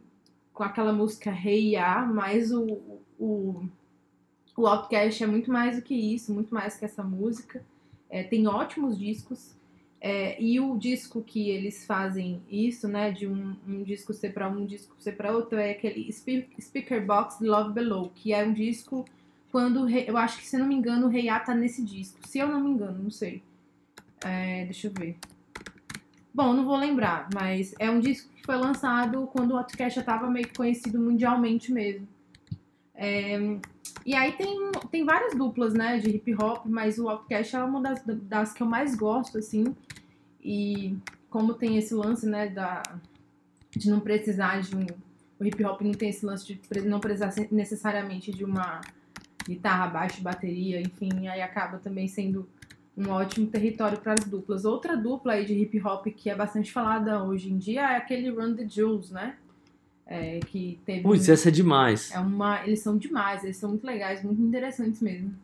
com 0.51 0.63
aquela 0.63 0.91
música 0.91 1.29
Hey 1.29 1.75
Ya, 1.75 2.01
mas 2.01 2.51
o, 2.51 2.99
o, 3.19 3.69
o 4.57 4.65
Outcast 4.65 5.23
é 5.23 5.27
muito 5.27 5.51
mais 5.51 5.75
do 5.75 5.83
que 5.83 5.93
isso, 5.93 6.33
muito 6.33 6.51
mais 6.51 6.75
que 6.75 6.85
essa 6.85 7.03
música. 7.03 7.63
É, 8.09 8.23
tem 8.23 8.47
ótimos 8.47 8.97
discos. 8.97 9.55
É, 10.09 10.41
e 10.41 10.57
o 10.57 10.77
disco 10.77 11.21
que 11.21 11.49
eles 11.49 11.85
fazem 11.85 12.41
isso, 12.49 12.87
né, 12.87 13.11
de 13.11 13.27
um, 13.27 13.57
um 13.67 13.83
disco 13.83 14.13
ser 14.13 14.31
para 14.31 14.47
um, 14.47 14.65
disco 14.65 14.95
ser 14.99 15.17
para 15.17 15.35
outro, 15.35 15.57
é 15.59 15.71
aquele 15.71 16.09
Spe- 16.09 16.47
Speaker 16.61 17.05
Box 17.05 17.41
Love 17.41 17.73
Below, 17.73 18.09
que 18.15 18.31
é 18.31 18.41
um 18.45 18.53
disco 18.53 19.03
quando, 19.51 19.89
eu 19.89 20.15
acho 20.15 20.37
que, 20.37 20.47
se 20.47 20.57
não 20.57 20.65
me 20.65 20.75
engano, 20.75 21.07
o 21.07 21.09
Rei 21.09 21.27
A 21.27 21.41
tá 21.41 21.53
nesse 21.53 21.83
disco. 21.83 22.25
Se 22.25 22.39
eu 22.39 22.47
não 22.47 22.61
me 22.61 22.69
engano, 22.69 23.03
não 23.03 23.11
sei. 23.11 23.43
É, 24.23 24.63
deixa 24.63 24.87
eu 24.87 24.93
ver. 24.93 25.17
Bom, 26.33 26.53
não 26.53 26.63
vou 26.63 26.77
lembrar, 26.77 27.27
mas 27.33 27.75
é 27.77 27.89
um 27.91 27.99
disco 27.99 28.31
que 28.33 28.45
foi 28.45 28.55
lançado 28.55 29.27
quando 29.33 29.51
o 29.51 29.57
Outcast 29.57 29.99
já 29.99 30.05
tava 30.05 30.29
meio 30.29 30.47
que 30.47 30.55
conhecido 30.55 31.01
mundialmente 31.01 31.69
mesmo. 31.73 32.07
É, 32.95 33.37
e 34.05 34.15
aí 34.15 34.31
tem, 34.31 34.71
tem 34.89 35.03
várias 35.03 35.35
duplas, 35.35 35.73
né, 35.73 35.97
de 35.99 36.11
hip 36.11 36.33
hop, 36.35 36.65
mas 36.65 36.97
o 36.97 37.09
Outcast 37.09 37.57
é 37.57 37.61
uma 37.61 37.81
das, 37.81 38.01
das 38.05 38.53
que 38.53 38.63
eu 38.63 38.67
mais 38.67 38.95
gosto, 38.95 39.37
assim. 39.37 39.75
E 40.49 40.95
como 41.29 41.53
tem 41.53 41.77
esse 41.77 41.93
lance, 41.93 42.25
né, 42.25 42.47
da, 42.47 42.81
de 43.75 43.89
não 43.89 43.99
precisar 43.99 44.61
de 44.61 44.75
um. 44.77 44.85
O 45.39 45.45
hip 45.45 45.61
hop 45.65 45.81
não 45.81 45.91
tem 45.91 46.09
esse 46.09 46.25
lance 46.25 46.45
de 46.45 46.81
não 46.81 46.99
precisar 47.01 47.33
necessariamente 47.51 48.31
de 48.31 48.43
uma 48.45 48.79
guitarra, 49.45 49.87
baixo, 49.87 50.21
bateria, 50.21 50.79
enfim, 50.81 51.27
aí 51.27 51.41
acaba 51.41 51.77
também 51.77 52.07
sendo 52.07 52.47
um 52.97 53.09
ótimo 53.09 53.45
território 53.47 53.99
para 53.99 54.13
as 54.13 54.23
duplas. 54.23 54.65
Outra 54.65 54.95
dupla 54.97 55.33
aí 55.33 55.45
de 55.45 55.53
hip 55.53 55.79
hop 55.85 56.07
que 56.07 56.29
é 56.29 56.35
bastante 56.35 56.71
falada 56.71 57.23
hoje 57.23 57.51
em 57.51 57.57
dia 57.57 57.81
é 57.81 57.97
aquele 57.97 58.29
Run 58.29 58.55
the 58.55 58.67
Jewels, 58.67 59.11
né? 59.11 59.35
É, 60.07 60.39
que 60.39 60.79
teve. 60.85 61.01
Putz, 61.01 61.27
um- 61.27 61.33
essa 61.33 61.49
é 61.49 61.51
demais. 61.51 62.09
é 62.11 62.19
uma, 62.19 62.65
eles 62.65 62.79
são 62.79 62.97
demais, 62.97 63.43
eles 63.43 63.57
são 63.57 63.69
muito 63.71 63.85
legais, 63.85 64.23
muito 64.23 64.41
interessantes 64.41 65.01
mesmo. 65.01 65.35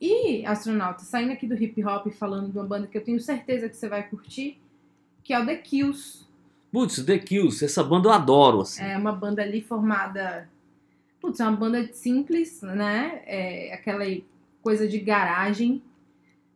E, 0.00 0.44
astronauta, 0.44 1.00
saindo 1.04 1.32
aqui 1.32 1.46
do 1.46 1.54
hip 1.54 1.82
hop 1.84 2.08
falando 2.12 2.50
de 2.50 2.58
uma 2.58 2.66
banda 2.66 2.86
que 2.86 2.98
eu 2.98 3.04
tenho 3.04 3.20
certeza 3.20 3.68
que 3.68 3.76
você 3.76 3.88
vai 3.88 4.02
curtir, 4.08 4.60
que 5.22 5.32
é 5.32 5.40
o 5.40 5.46
The 5.46 5.56
Kills. 5.56 6.26
Putz, 6.70 7.02
The 7.02 7.18
Kills, 7.18 7.64
essa 7.64 7.82
banda 7.82 8.08
eu 8.08 8.12
adoro, 8.12 8.60
assim. 8.62 8.82
É 8.82 8.98
uma 8.98 9.12
banda 9.12 9.40
ali 9.42 9.62
formada. 9.62 10.48
Putz, 11.20 11.40
é 11.40 11.44
uma 11.44 11.56
banda 11.56 11.88
simples, 11.92 12.60
né? 12.62 13.22
É 13.24 13.72
aquela 13.72 14.04
coisa 14.62 14.86
de 14.86 14.98
garagem. 14.98 15.82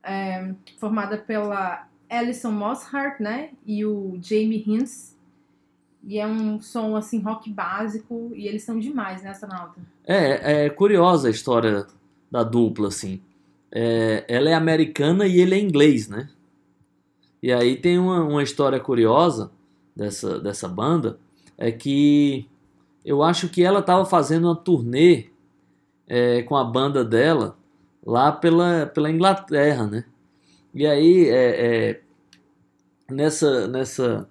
é, 0.03 0.55
formada 0.79 1.19
pela 1.19 1.87
Alison 2.09 2.51
Mosshart, 2.51 3.21
né? 3.21 3.51
E 3.67 3.85
o 3.85 4.19
Jamie 4.23 4.65
Hinz. 4.67 5.17
E 6.03 6.19
é 6.19 6.27
um 6.27 6.61
som, 6.61 6.97
assim, 6.97 7.21
rock 7.21 7.51
básico. 7.51 8.33
E 8.35 8.47
eles 8.49 8.63
são 8.63 8.79
demais, 8.79 9.23
né, 9.23 9.31
astronauta? 9.31 9.81
É, 10.07 10.65
é 10.67 10.71
curiosa 10.71 11.29
a 11.29 11.31
história 11.31 11.87
da 12.31 12.43
dupla, 12.43 12.89
assim. 12.89 13.21
É, 13.71 14.25
ela 14.29 14.49
é 14.51 14.55
americana 14.55 15.27
e 15.27 15.41
ele 15.41 15.55
é 15.55 15.59
inglês, 15.59 16.09
né? 16.09 16.29
E 17.43 17.53
aí 17.53 17.77
tem 17.77 17.99
uma, 17.99 18.23
uma 18.25 18.43
história 18.43 18.81
curiosa 18.81 19.51
dessa, 19.95 20.41
dessa 20.41 20.69
banda, 20.69 21.19
é 21.57 21.71
que 21.71 22.47
eu 23.05 23.23
acho 23.23 23.49
que 23.49 23.63
ela 23.63 23.81
estava 23.81 24.05
fazendo 24.05 24.47
uma 24.47 24.57
turnê 24.57 25.27
é, 26.07 26.43
com 26.43 26.57
a 26.57 26.65
banda 26.65 27.05
dela 27.05 27.57
lá 28.05 28.33
pela, 28.33 28.87
pela 28.87 29.11
Inglaterra, 29.11 29.87
né? 29.87 30.05
E 30.75 30.87
aí, 30.87 31.29
é, 31.29 31.91
é, 31.91 32.01
nessa, 33.11 33.67
nessa, 33.69 34.29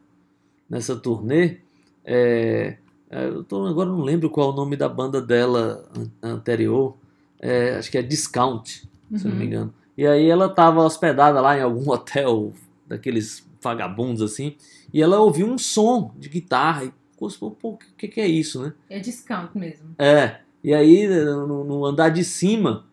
nessa 0.70 0.96
turnê, 0.96 1.58
é, 2.06 2.78
é, 3.10 3.28
eu 3.28 3.44
tô, 3.44 3.66
agora 3.66 3.90
não 3.90 4.02
lembro 4.02 4.30
qual 4.30 4.50
é 4.50 4.54
o 4.54 4.56
nome 4.56 4.76
da 4.76 4.88
banda 4.90 5.22
dela 5.22 5.90
an- 5.96 6.30
anterior, 6.36 6.96
é, 7.40 7.76
acho 7.76 7.92
que 7.92 7.98
é 7.98 8.02
Discount, 8.02 8.88
se 9.16 9.26
eu 9.26 9.30
não 9.32 9.38
me 9.38 9.44
Uhum. 9.44 9.48
engano. 9.48 9.74
E 9.98 10.06
aí 10.06 10.30
ela 10.30 10.46
estava 10.48 10.82
hospedada 10.84 11.42
lá 11.42 11.58
em 11.58 11.62
algum 11.62 11.90
hotel 11.92 12.54
daqueles 12.88 13.46
vagabundos 13.62 14.22
assim, 14.22 14.56
e 14.94 15.02
ela 15.02 15.20
ouviu 15.20 15.48
um 15.48 15.58
som 15.58 16.12
de 16.18 16.30
guitarra 16.30 16.86
e 16.86 16.94
ficou, 17.12 17.52
pô, 17.52 17.70
o 17.72 17.78
que, 17.98 18.08
que 18.08 18.22
é 18.22 18.28
isso, 18.28 18.62
né? 18.62 18.74
É 18.90 19.00
discount 19.00 19.50
mesmo. 19.56 19.90
É, 19.98 20.40
e 20.64 20.74
aí 20.74 21.08
no, 21.08 21.64
no 21.64 21.86
andar 21.86 22.10
de 22.10 22.24
cima, 22.24 22.86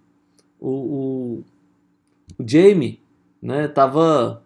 o, 0.58 0.68
o, 0.70 1.44
o 2.38 2.44
Jamie, 2.48 3.00
né, 3.40 3.68
tava, 3.68 4.42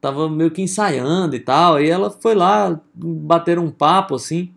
tava 0.00 0.28
meio 0.28 0.50
que 0.50 0.60
ensaiando 0.62 1.34
e 1.34 1.40
tal, 1.40 1.80
e 1.80 1.88
ela 1.88 2.10
foi 2.10 2.34
lá, 2.34 2.78
bateram 2.94 3.64
um 3.64 3.70
papo 3.70 4.14
assim, 4.14 4.52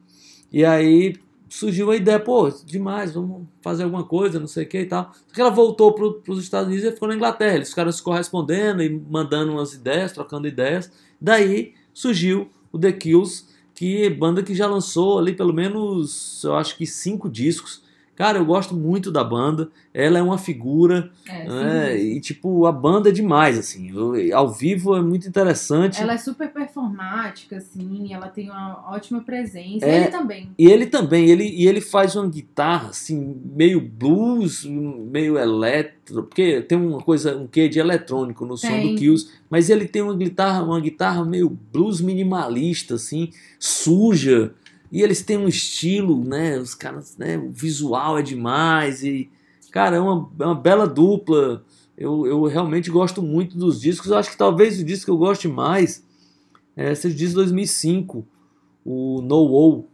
e 0.51 0.63
aí 0.65 1.15
surgiu 1.55 1.89
a 1.89 1.95
ideia, 1.95 2.19
pô, 2.19 2.49
demais, 2.65 3.13
vamos 3.13 3.47
fazer 3.61 3.83
alguma 3.83 4.03
coisa, 4.03 4.39
não 4.39 4.47
sei 4.47 4.65
o 4.65 4.67
que 4.67 4.79
e 4.79 4.85
tal. 4.85 5.13
Só 5.27 5.33
que 5.33 5.39
ela 5.39 5.49
voltou 5.49 5.93
para 5.93 6.33
os 6.33 6.43
Estados 6.43 6.67
Unidos 6.67 6.85
e 6.85 6.91
ficou 6.91 7.07
na 7.07 7.15
Inglaterra, 7.15 7.55
eles 7.55 7.69
ficaram 7.69 7.91
se 7.91 8.03
correspondendo 8.03 8.83
e 8.83 8.89
mandando 8.89 9.53
umas 9.53 9.73
ideias, 9.73 10.11
trocando 10.11 10.47
ideias, 10.49 10.91
daí 11.19 11.73
surgiu 11.93 12.49
o 12.73 12.77
The 12.77 12.91
Kills, 12.91 13.45
que 13.73 14.03
é 14.03 14.09
banda 14.09 14.43
que 14.43 14.53
já 14.53 14.67
lançou 14.67 15.17
ali 15.17 15.33
pelo 15.33 15.53
menos, 15.53 16.43
eu 16.43 16.55
acho 16.55 16.75
que 16.75 16.85
cinco 16.85 17.29
discos, 17.29 17.84
Cara, 18.15 18.37
eu 18.37 18.45
gosto 18.45 18.73
muito 18.73 19.11
da 19.11 19.23
banda. 19.23 19.69
Ela 19.93 20.19
é 20.19 20.21
uma 20.21 20.37
figura, 20.37 21.11
É, 21.27 21.47
né? 21.47 21.97
E 21.97 22.19
tipo, 22.21 22.65
a 22.65 22.71
banda 22.71 23.09
é 23.09 23.11
demais, 23.11 23.57
assim. 23.57 23.91
Eu- 23.93 24.15
ao 24.37 24.51
vivo 24.51 24.95
é 24.95 25.01
muito 25.01 25.27
interessante. 25.27 26.01
Ela 26.01 26.13
é 26.13 26.17
super 26.17 26.49
performática, 26.51 27.57
assim, 27.57 28.13
ela 28.13 28.27
tem 28.27 28.49
uma 28.49 28.89
ótima 28.89 29.21
presença. 29.21 29.85
É. 29.85 29.97
Ele 29.97 30.07
também. 30.07 30.49
E 30.57 30.65
ele 30.67 30.85
também, 30.85 31.29
ele, 31.29 31.43
e 31.43 31.67
ele 31.67 31.81
faz 31.81 32.15
uma 32.15 32.27
guitarra 32.27 32.89
assim, 32.89 33.35
meio 33.43 33.81
blues, 33.81 34.63
meio 34.65 35.37
eletro, 35.37 36.23
porque 36.23 36.61
tem 36.61 36.77
uma 36.77 37.01
coisa, 37.01 37.35
um 37.35 37.47
quê 37.47 37.67
de 37.67 37.79
eletrônico 37.79 38.45
no 38.45 38.57
som 38.57 38.67
Tem. 38.67 38.81
do 38.93 38.95
Kills, 38.95 39.29
mas 39.49 39.69
ele 39.69 39.87
tem 39.87 40.01
uma 40.01 40.15
guitarra, 40.15 40.63
uma 40.63 40.79
guitarra 40.79 41.25
meio 41.25 41.49
blues 41.49 41.99
minimalista, 41.99 42.95
assim, 42.95 43.29
suja. 43.59 44.53
E 44.91 45.01
eles 45.01 45.21
têm 45.23 45.37
um 45.37 45.47
estilo, 45.47 46.23
né? 46.23 46.57
Os 46.57 46.73
caras, 46.75 47.17
né? 47.17 47.37
O 47.37 47.51
visual 47.51 48.17
é 48.17 48.21
demais. 48.21 49.03
E, 49.03 49.29
cara, 49.71 49.97
é 49.97 49.99
uma, 49.99 50.29
é 50.39 50.45
uma 50.45 50.55
bela 50.55 50.87
dupla. 50.87 51.63
Eu, 51.97 52.25
eu 52.25 52.43
realmente 52.43 52.89
gosto 52.91 53.21
muito 53.21 53.57
dos 53.57 53.79
discos. 53.81 54.09
Eu 54.11 54.17
acho 54.17 54.31
que 54.31 54.37
talvez 54.37 54.79
o 54.79 54.83
disco 54.83 55.05
que 55.05 55.11
eu 55.11 55.17
goste 55.17 55.47
mais 55.47 56.03
é, 56.75 56.93
seja 56.93 57.15
o 57.15 57.17
disco 57.17 57.31
de 57.31 57.35
2005, 57.45 58.27
o 58.83 59.21
No. 59.21 59.85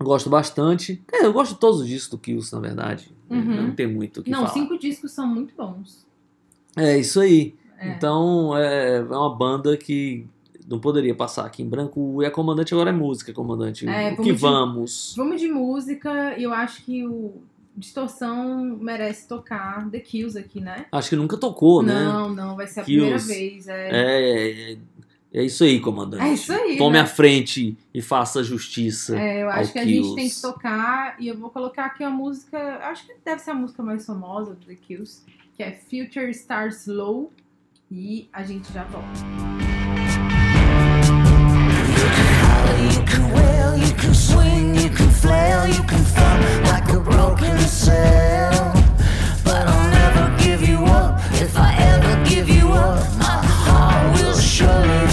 Eu 0.00 0.06
Gosto 0.06 0.28
bastante. 0.28 1.02
É, 1.10 1.24
eu 1.24 1.32
gosto 1.32 1.54
de 1.54 1.60
todos 1.60 1.80
os 1.80 1.86
discos 1.86 2.10
do 2.10 2.18
Kills, 2.18 2.52
na 2.52 2.60
verdade. 2.60 3.10
Uhum. 3.30 3.68
Não 3.68 3.74
tem 3.74 3.86
muito 3.86 4.20
o 4.20 4.22
que 4.22 4.30
Não, 4.30 4.40
falar. 4.40 4.52
cinco 4.52 4.78
discos 4.78 5.12
são 5.12 5.26
muito 5.26 5.54
bons. 5.56 6.04
É 6.76 6.98
isso 6.98 7.20
aí. 7.20 7.54
É. 7.78 7.92
Então 7.92 8.56
é, 8.56 8.96
é 8.96 9.02
uma 9.02 9.34
banda 9.34 9.76
que 9.76 10.26
não 10.68 10.78
poderia 10.78 11.14
passar 11.14 11.44
aqui 11.46 11.62
em 11.62 11.68
branco. 11.68 12.22
E 12.22 12.26
a 12.26 12.30
comandante 12.30 12.72
agora 12.74 12.90
é 12.90 12.92
música, 12.92 13.32
comandante. 13.32 13.86
É, 13.88 14.08
o 14.08 14.10
vamos 14.16 14.24
que 14.26 14.32
de- 14.32 14.38
vamos? 14.40 15.14
Vamos 15.16 15.40
de 15.40 15.48
música, 15.48 16.34
eu 16.38 16.52
acho 16.52 16.82
que 16.84 17.06
o 17.06 17.42
Distorção 17.76 18.78
merece 18.80 19.26
tocar 19.26 19.90
The 19.90 19.98
Kills 19.98 20.38
aqui, 20.38 20.60
né? 20.60 20.86
Acho 20.92 21.10
que 21.10 21.16
nunca 21.16 21.36
tocou, 21.36 21.82
né? 21.82 22.04
Não, 22.04 22.32
não, 22.32 22.54
vai 22.56 22.66
ser 22.68 22.80
a 22.80 22.84
Kills. 22.84 23.26
primeira 23.26 23.50
vez. 23.50 23.68
É, 23.68 23.88
É, 23.90 24.72
é, 24.74 24.78
é 25.34 25.42
isso 25.44 25.64
aí, 25.64 25.80
comandante. 25.80 26.22
É 26.22 26.32
isso 26.32 26.52
aí, 26.52 26.76
Tome 26.78 26.94
né? 26.94 27.00
a 27.00 27.06
frente 27.06 27.76
e 27.92 28.00
faça 28.00 28.44
justiça. 28.44 29.18
É, 29.18 29.42
eu 29.42 29.50
acho 29.50 29.72
que 29.72 29.78
a 29.80 29.84
gente 29.84 29.94
Kills. 30.02 30.14
tem 30.14 30.28
que 30.28 30.40
tocar, 30.40 31.16
e 31.20 31.26
eu 31.26 31.36
vou 31.36 31.50
colocar 31.50 31.86
aqui 31.86 32.04
a 32.04 32.10
música, 32.10 32.56
acho 32.84 33.06
que 33.06 33.14
deve 33.24 33.40
ser 33.42 33.50
a 33.50 33.54
música 33.54 33.82
mais 33.82 34.06
famosa 34.06 34.54
do 34.54 34.64
The 34.66 34.76
Kills, 34.76 35.22
que 35.56 35.62
é 35.64 35.72
Future 35.72 36.32
Star 36.32 36.68
Slow, 36.68 37.32
e 37.90 38.28
a 38.32 38.44
gente 38.44 38.72
já 38.72 38.84
volta. 38.84 39.63
Can 43.04 43.30
wail, 43.32 43.76
you 43.76 43.92
can 43.94 44.14
swing, 44.14 44.74
you 44.74 44.88
can 44.88 45.10
flail, 45.10 45.66
you 45.66 45.82
can 45.82 46.04
fall 46.04 46.38
like 46.64 46.88
a 46.92 47.00
broken 47.00 47.58
sail. 47.58 48.72
But 49.44 49.66
I'll 49.66 49.90
never 49.90 50.36
give 50.42 50.66
you 50.68 50.84
up. 50.84 51.20
If 51.32 51.56
I 51.56 51.74
ever 51.92 52.24
give 52.28 52.48
you 52.48 52.68
up, 52.68 53.00
my 53.18 53.40
heart 53.62 54.20
will 54.20 54.38
surely 54.38 55.03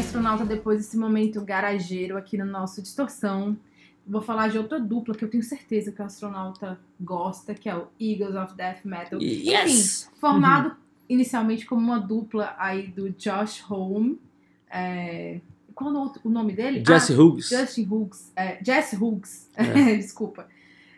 astronauta, 0.00 0.44
depois 0.44 0.78
desse 0.78 0.96
momento 0.96 1.40
garageiro 1.42 2.16
aqui 2.16 2.36
no 2.36 2.44
nosso 2.44 2.82
Distorção. 2.82 3.56
Vou 4.06 4.20
falar 4.20 4.48
de 4.48 4.58
outra 4.58 4.80
dupla 4.80 5.14
que 5.14 5.24
eu 5.24 5.28
tenho 5.30 5.42
certeza 5.42 5.92
que 5.92 6.00
o 6.00 6.04
astronauta 6.04 6.80
gosta, 7.00 7.54
que 7.54 7.68
é 7.68 7.76
o 7.76 7.86
Eagles 8.00 8.34
of 8.34 8.56
Death 8.56 8.84
Metal. 8.84 9.20
Yes! 9.20 10.04
Enfim, 10.08 10.16
formado 10.18 10.76
inicialmente 11.08 11.66
como 11.66 11.82
uma 11.82 11.98
dupla 11.98 12.54
aí 12.58 12.88
do 12.88 13.10
Josh 13.10 13.62
Home. 13.70 14.18
É... 14.70 15.40
Qual 15.74 15.94
é 15.94 16.10
o 16.24 16.30
nome 16.30 16.52
dele? 16.52 16.82
Jesse 16.86 17.12
ah, 17.12 17.16
Hughes. 17.16 17.48
Justin 17.48 17.88
Hooks. 17.90 18.32
É, 18.36 18.58
Jesse 18.62 18.96
Hooks. 18.96 19.48
É. 19.54 19.96
Desculpa. 19.96 20.46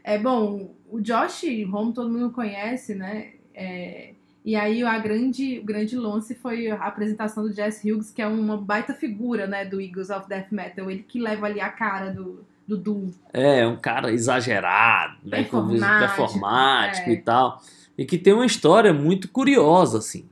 É 0.02 0.18
bom, 0.18 0.74
o 0.90 1.00
Josh 1.00 1.44
Home 1.72 1.92
todo 1.92 2.10
mundo 2.10 2.30
conhece, 2.30 2.94
né? 2.94 3.34
É, 3.54 4.14
e 4.44 4.56
aí 4.56 4.82
a 4.82 4.98
grande, 4.98 5.60
o 5.60 5.64
grande 5.64 5.96
lance 5.96 6.34
foi 6.34 6.68
a 6.68 6.76
apresentação 6.76 7.44
do 7.44 7.52
Jesse 7.52 7.90
Hughes, 7.90 8.10
que 8.10 8.20
é 8.20 8.26
uma 8.26 8.56
baita 8.56 8.92
figura, 8.92 9.46
né, 9.46 9.64
do 9.64 9.80
Eagles 9.80 10.10
of 10.10 10.28
Death 10.28 10.50
Metal. 10.50 10.90
Ele 10.90 11.04
que 11.06 11.20
leva 11.20 11.46
ali 11.46 11.60
a 11.60 11.68
cara 11.68 12.10
do, 12.10 12.44
do 12.66 12.76
Doom. 12.76 13.10
É, 13.32 13.64
um 13.66 13.76
cara 13.76 14.12
exagerado, 14.12 15.18
né? 15.24 15.42
Performático, 15.42 16.16
performático 16.16 17.10
é. 17.10 17.12
e 17.12 17.16
tal. 17.18 17.62
E 17.96 18.04
que 18.04 18.18
tem 18.18 18.32
uma 18.32 18.46
história 18.46 18.92
muito 18.92 19.28
curiosa, 19.28 19.98
assim. 19.98 20.28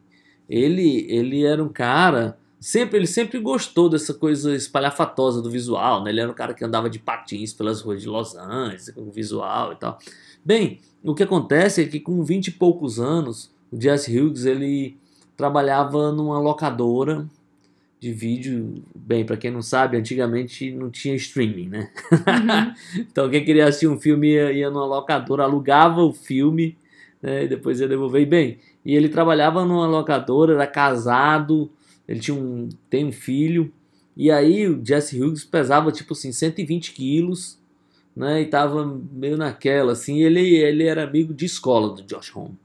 Ele, 0.49 1.07
ele 1.09 1.45
era 1.45 1.63
um 1.63 1.69
cara. 1.69 2.37
Sempre, 2.59 2.99
ele 2.99 3.07
sempre 3.07 3.39
gostou 3.39 3.89
dessa 3.89 4.13
coisa 4.13 4.55
espalhafatosa 4.55 5.41
do 5.41 5.49
visual, 5.49 6.03
né? 6.03 6.11
Ele 6.11 6.21
era 6.21 6.31
um 6.31 6.35
cara 6.35 6.53
que 6.53 6.65
andava 6.65 6.91
de 6.91 6.99
patins 6.99 7.53
pelas 7.53 7.81
ruas 7.81 8.03
de 8.03 8.09
Los 8.09 8.35
Angeles, 8.35 8.91
com 8.91 9.03
o 9.03 9.11
visual 9.11 9.73
e 9.73 9.77
tal. 9.77 9.99
Bem, 10.45 10.81
o 11.03 11.15
que 11.15 11.23
acontece 11.23 11.83
é 11.83 11.87
que 11.87 12.01
com 12.01 12.23
20 12.23 12.49
e 12.49 12.51
poucos 12.51 12.99
anos, 12.99 13.55
o 13.71 13.81
Jesse 13.81 14.19
Hughes, 14.19 14.45
ele 14.45 14.97
trabalhava 15.37 16.13
numa 16.13 16.39
locadora 16.39 17.27
de 18.01 18.13
vídeo. 18.13 18.83
Bem, 18.95 19.25
para 19.25 19.37
quem 19.37 19.51
não 19.51 19.63
sabe, 19.63 19.97
antigamente 19.97 20.71
não 20.73 20.91
tinha 20.91 21.15
streaming, 21.15 21.69
né? 21.69 21.91
Uhum. 22.11 23.01
Então 23.11 23.31
quem 23.31 23.45
queria 23.45 23.67
assistir 23.67 23.89
um 23.89 24.01
filme 24.01 24.33
ia, 24.33 24.53
ia 24.53 24.71
numa 24.71 24.87
locadora, 24.87 25.45
alugava 25.45 26.03
o 26.03 26.13
filme, 26.13 26.77
né, 27.23 27.45
e 27.45 27.49
depois 27.49 27.81
ia 27.81 27.89
devolver. 27.89 28.23
E 28.23 28.27
bem, 28.27 28.59
e 28.85 28.95
ele 28.95 29.09
trabalhava 29.09 29.65
numa 29.65 29.87
locadora, 29.87 30.55
era 30.55 30.67
casado, 30.67 31.71
ele 32.09 32.21
tinha 32.21 32.37
um, 32.37 32.69
tem 32.89 33.05
um 33.05 33.13
filho, 33.13 33.73
e 34.17 34.31
aí 34.31 34.67
o 34.67 34.85
Jesse 34.85 35.23
Hughes 35.23 35.45
pesava 35.45 35.93
tipo 35.93 36.15
assim, 36.15 36.33
120 36.33 36.93
quilos, 36.93 37.59
né, 38.17 38.43
e 38.43 38.47
tava 38.47 38.85
meio 39.13 39.37
naquela, 39.37 39.93
assim, 39.93 40.21
ele, 40.21 40.57
ele 40.57 40.85
era 40.85 41.05
amigo 41.05 41.33
de 41.33 41.45
escola 41.45 41.95
do 41.95 42.03
Josh 42.03 42.35
Home. 42.35 42.59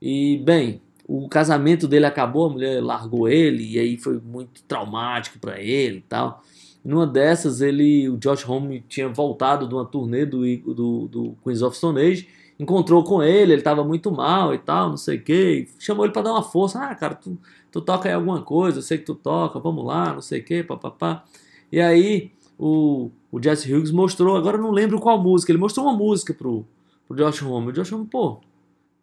E 0.00 0.38
bem, 0.38 0.80
o 1.06 1.28
casamento 1.28 1.88
dele 1.88 2.06
acabou, 2.06 2.46
a 2.46 2.50
mulher 2.50 2.82
largou 2.82 3.28
ele, 3.28 3.72
e 3.72 3.78
aí 3.78 3.96
foi 3.96 4.20
muito 4.20 4.62
traumático 4.64 5.38
para 5.38 5.60
ele 5.60 5.98
e 5.98 6.02
tal. 6.02 6.42
Numa 6.84 7.06
dessas, 7.06 7.60
ele, 7.60 8.08
o 8.08 8.16
Josh 8.16 8.48
Homme 8.48 8.84
tinha 8.88 9.08
voltado 9.08 9.66
de 9.66 9.74
uma 9.74 9.84
turnê 9.84 10.24
do, 10.24 10.40
do, 10.74 11.08
do 11.08 11.36
Queens 11.42 11.62
of 11.62 11.76
Stone 11.76 12.00
Age, 12.00 12.28
encontrou 12.58 13.02
com 13.04 13.22
ele, 13.22 13.52
ele 13.52 13.62
tava 13.62 13.84
muito 13.84 14.10
mal 14.10 14.54
e 14.54 14.58
tal, 14.58 14.90
não 14.90 14.96
sei 14.96 15.16
o 15.16 15.22
que, 15.22 15.68
chamou 15.78 16.04
ele 16.04 16.12
para 16.12 16.22
dar 16.22 16.32
uma 16.32 16.42
força. 16.42 16.78
Ah, 16.80 16.94
cara, 16.94 17.14
tu, 17.14 17.38
tu 17.70 17.80
toca 17.80 18.08
aí 18.08 18.14
alguma 18.14 18.42
coisa, 18.42 18.78
eu 18.78 18.82
sei 18.82 18.98
que 18.98 19.04
tu 19.04 19.14
toca, 19.14 19.58
vamos 19.58 19.84
lá, 19.84 20.12
não 20.12 20.20
sei 20.20 20.40
o 20.40 20.44
que, 20.44 20.62
papapá. 20.62 21.24
E 21.70 21.80
aí, 21.80 22.30
o, 22.58 23.10
o 23.30 23.42
Jesse 23.42 23.72
Hughes 23.72 23.90
mostrou, 23.90 24.36
agora 24.36 24.56
eu 24.56 24.62
não 24.62 24.70
lembro 24.70 25.00
qual 25.00 25.22
música, 25.22 25.52
ele 25.52 25.58
mostrou 25.58 25.86
uma 25.86 25.96
música 25.96 26.34
pro, 26.34 26.66
pro 27.06 27.16
Josh 27.16 27.42
Homme. 27.42 27.68
O 27.68 27.72
Josh 27.72 27.92
Homme, 27.92 28.06
pô, 28.06 28.40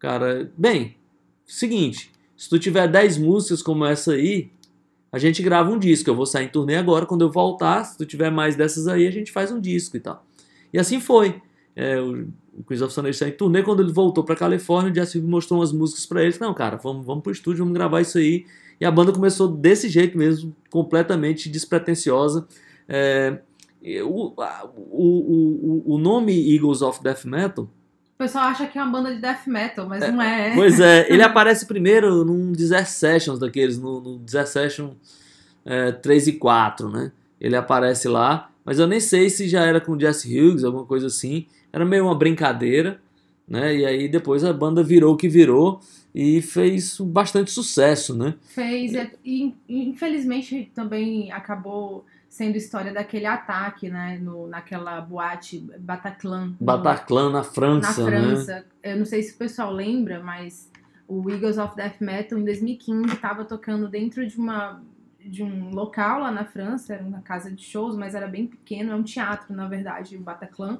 cara, 0.05 0.51
bem, 0.55 0.97
seguinte, 1.47 2.11
se 2.37 2.47
tu 2.47 2.59
tiver 2.59 2.87
10 2.87 3.17
músicas 3.17 3.63
como 3.63 3.83
essa 3.83 4.11
aí, 4.11 4.51
a 5.11 5.17
gente 5.17 5.41
grava 5.41 5.71
um 5.71 5.79
disco. 5.79 6.07
Eu 6.07 6.15
vou 6.15 6.27
sair 6.27 6.45
em 6.45 6.47
turnê 6.47 6.75
agora, 6.75 7.07
quando 7.07 7.21
eu 7.21 7.31
voltar, 7.31 7.83
se 7.83 7.97
tu 7.97 8.05
tiver 8.05 8.29
mais 8.29 8.55
dessas 8.55 8.87
aí, 8.87 9.07
a 9.07 9.11
gente 9.11 9.31
faz 9.31 9.51
um 9.51 9.59
disco 9.59 9.97
e 9.97 9.99
tal. 9.99 10.23
E 10.71 10.77
assim 10.77 10.99
foi. 10.99 11.41
É, 11.75 11.99
o, 11.99 12.27
o 12.53 12.63
Queens 12.63 12.83
of 12.83 12.93
saiu 12.93 13.29
em 13.29 13.35
turnê, 13.35 13.63
quando 13.63 13.81
ele 13.81 13.91
voltou 13.91 14.23
pra 14.23 14.35
Califórnia, 14.35 14.91
o 14.91 14.95
Jesse 14.95 15.19
mostrou 15.19 15.59
umas 15.59 15.71
músicas 15.71 16.05
pra 16.05 16.23
ele. 16.23 16.35
Não, 16.39 16.53
cara, 16.53 16.77
vamos, 16.77 17.03
vamos 17.03 17.23
pro 17.23 17.31
estúdio, 17.31 17.63
vamos 17.63 17.73
gravar 17.73 18.01
isso 18.01 18.19
aí. 18.19 18.45
E 18.79 18.85
a 18.85 18.91
banda 18.91 19.11
começou 19.11 19.47
desse 19.47 19.89
jeito 19.89 20.15
mesmo, 20.15 20.55
completamente 20.69 21.49
despretensiosa. 21.49 22.47
É, 22.87 23.39
o, 24.03 24.35
o, 24.91 25.83
o, 25.87 25.95
o 25.95 25.97
nome 25.97 26.53
Eagles 26.53 26.83
of 26.83 27.01
Death 27.01 27.25
Metal 27.25 27.67
O 28.16 28.18
pessoal 28.18 28.45
acha 28.45 28.66
que 28.66 28.80
é 28.80 28.82
uma 28.82 28.91
banda 28.91 29.13
de 29.13 29.20
death 29.20 29.45
metal, 29.45 29.88
mas 29.88 29.99
não 30.09 30.22
é. 30.22 30.55
Pois 30.55 30.80
é, 30.80 31.11
ele 31.11 31.22
aparece 31.24 31.66
primeiro 31.66 32.24
num 32.24 32.53
Desert 32.53 32.88
Sessions 32.88 33.39
daqueles, 33.39 33.78
no, 33.78 33.99
no 33.99 34.18
Desert 34.20 34.47
Session 34.47 34.91
é, 35.66 35.91
3 35.91 36.28
e 36.28 36.34
4, 36.34 36.89
né? 36.89 37.11
Ele 37.41 37.57
aparece 37.57 38.07
lá, 38.07 38.49
mas 38.63 38.80
eu 38.80 38.88
nem 38.88 39.01
sei 39.01 39.30
se 39.30 39.49
já 39.49 39.66
era 39.66 39.82
com 39.82 39.91
o 39.91 39.99
Jesse 39.99 40.39
Hughes, 40.39 40.63
alguma 40.63 40.86
coisa 40.86 41.07
assim. 41.07 41.45
Era 41.74 41.84
meio 41.84 42.05
uma 42.05 42.16
brincadeira, 42.16 43.01
né? 43.45 43.76
E 43.76 43.86
aí 43.86 44.07
depois 44.07 44.45
a 44.45 44.53
banda 44.53 44.82
virou 44.82 45.13
o 45.13 45.18
que 45.18 45.28
virou 45.28 45.82
e 46.13 46.41
fez 46.41 46.97
bastante 47.01 47.51
sucesso, 47.51 48.16
né? 48.16 48.36
Fez, 48.47 48.95
é, 48.95 49.11
e 49.26 49.53
infelizmente 49.68 50.72
também 50.74 51.32
acabou 51.34 52.05
sendo 52.36 52.57
história 52.57 52.91
daquele 52.91 53.25
ataque, 53.25 53.89
né, 53.89 54.19
no, 54.21 54.45
naquela 54.45 54.99
boate 54.99 55.57
Bataclan. 55.79 56.47
no- 56.47 56.55
Bataclan 56.59 57.29
na 57.29 57.38
na 57.38 57.43
França, 57.43 58.09
né? 58.09 58.19
França. 58.19 58.65
Eu 58.83 58.97
não 58.97 59.05
sei 59.05 59.23
se 59.23 59.33
o 59.33 59.38
pessoal 59.38 59.71
lembra, 59.71 60.21
mas 60.21 60.69
O 61.07 61.29
Eagles 61.29 61.57
of 61.57 61.75
Death 61.77 62.01
Metal, 62.01 62.38
em 62.38 62.43
2015, 62.43 63.13
estava 63.13 63.45
tocando 63.45 63.88
dentro 63.88 64.27
de 64.27 64.38
uma 64.38 64.81
de 65.23 65.41
um 65.43 65.69
local 65.71 66.19
lá 66.19 66.31
na 66.31 66.43
França, 66.45 66.93
era 66.93 67.03
uma 67.03 67.21
casa 67.21 67.49
de 67.49 67.63
shows, 67.63 67.95
mas 67.95 68.13
era 68.13 68.27
bem 68.27 68.45
pequeno, 68.45 68.91
é 68.91 68.95
um 68.95 69.01
teatro, 69.01 69.55
na 69.55 69.67
verdade, 69.67 70.17
o 70.17 70.19
Bataclan. 70.19 70.77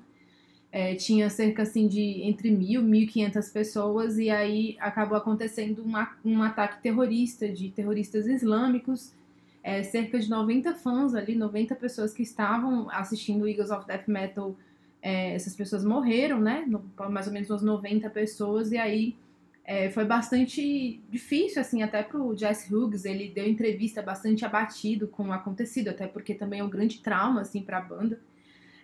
É, 0.72 0.94
tinha 0.96 1.30
cerca 1.30 1.62
assim 1.64 1.88
de 1.88 2.22
entre 2.24 2.52
mil, 2.52 2.82
mil 2.84 3.04
e 3.04 3.08
quinhentas 3.08 3.50
pessoas 3.50 4.18
e 4.20 4.30
aí 4.30 4.76
acabou 4.80 5.18
acontecendo 5.18 5.82
uma, 5.82 6.12
um 6.24 6.44
ataque 6.44 6.82
terrorista 6.84 7.48
de 7.48 7.70
terroristas 7.70 8.28
islâmicos. 8.28 9.14
É, 9.68 9.82
cerca 9.82 10.20
de 10.20 10.30
90 10.30 10.76
fãs 10.76 11.16
ali, 11.16 11.34
90 11.34 11.74
pessoas 11.74 12.14
que 12.14 12.22
estavam 12.22 12.88
assistindo 12.92 13.48
Eagles 13.48 13.72
of 13.72 13.88
Death 13.88 14.08
Metal, 14.08 14.56
é, 15.02 15.34
essas 15.34 15.56
pessoas 15.56 15.84
morreram, 15.84 16.40
né? 16.40 16.64
Mais 17.10 17.26
ou 17.26 17.34
menos 17.34 17.50
umas 17.50 17.64
90 17.64 18.08
pessoas 18.12 18.72
e 18.72 18.78
aí 18.78 19.16
é, 19.66 19.90
foi 19.90 20.06
bastante 20.06 21.02
difícil, 21.10 21.60
assim, 21.60 21.82
até 21.82 22.04
pro 22.04 22.38
Jess 22.38 22.70
Hughes, 22.72 23.06
ele 23.06 23.28
deu 23.30 23.48
entrevista 23.48 24.04
bastante 24.04 24.46
abatido 24.46 25.08
com 25.08 25.30
o 25.30 25.34
acontecido, 25.34 25.90
até 25.90 26.06
porque 26.06 26.36
também 26.36 26.60
é 26.60 26.64
um 26.64 26.70
grande 26.70 27.00
trauma, 27.00 27.42
assim, 27.42 27.64
pra 27.64 27.82
banda. 27.82 28.20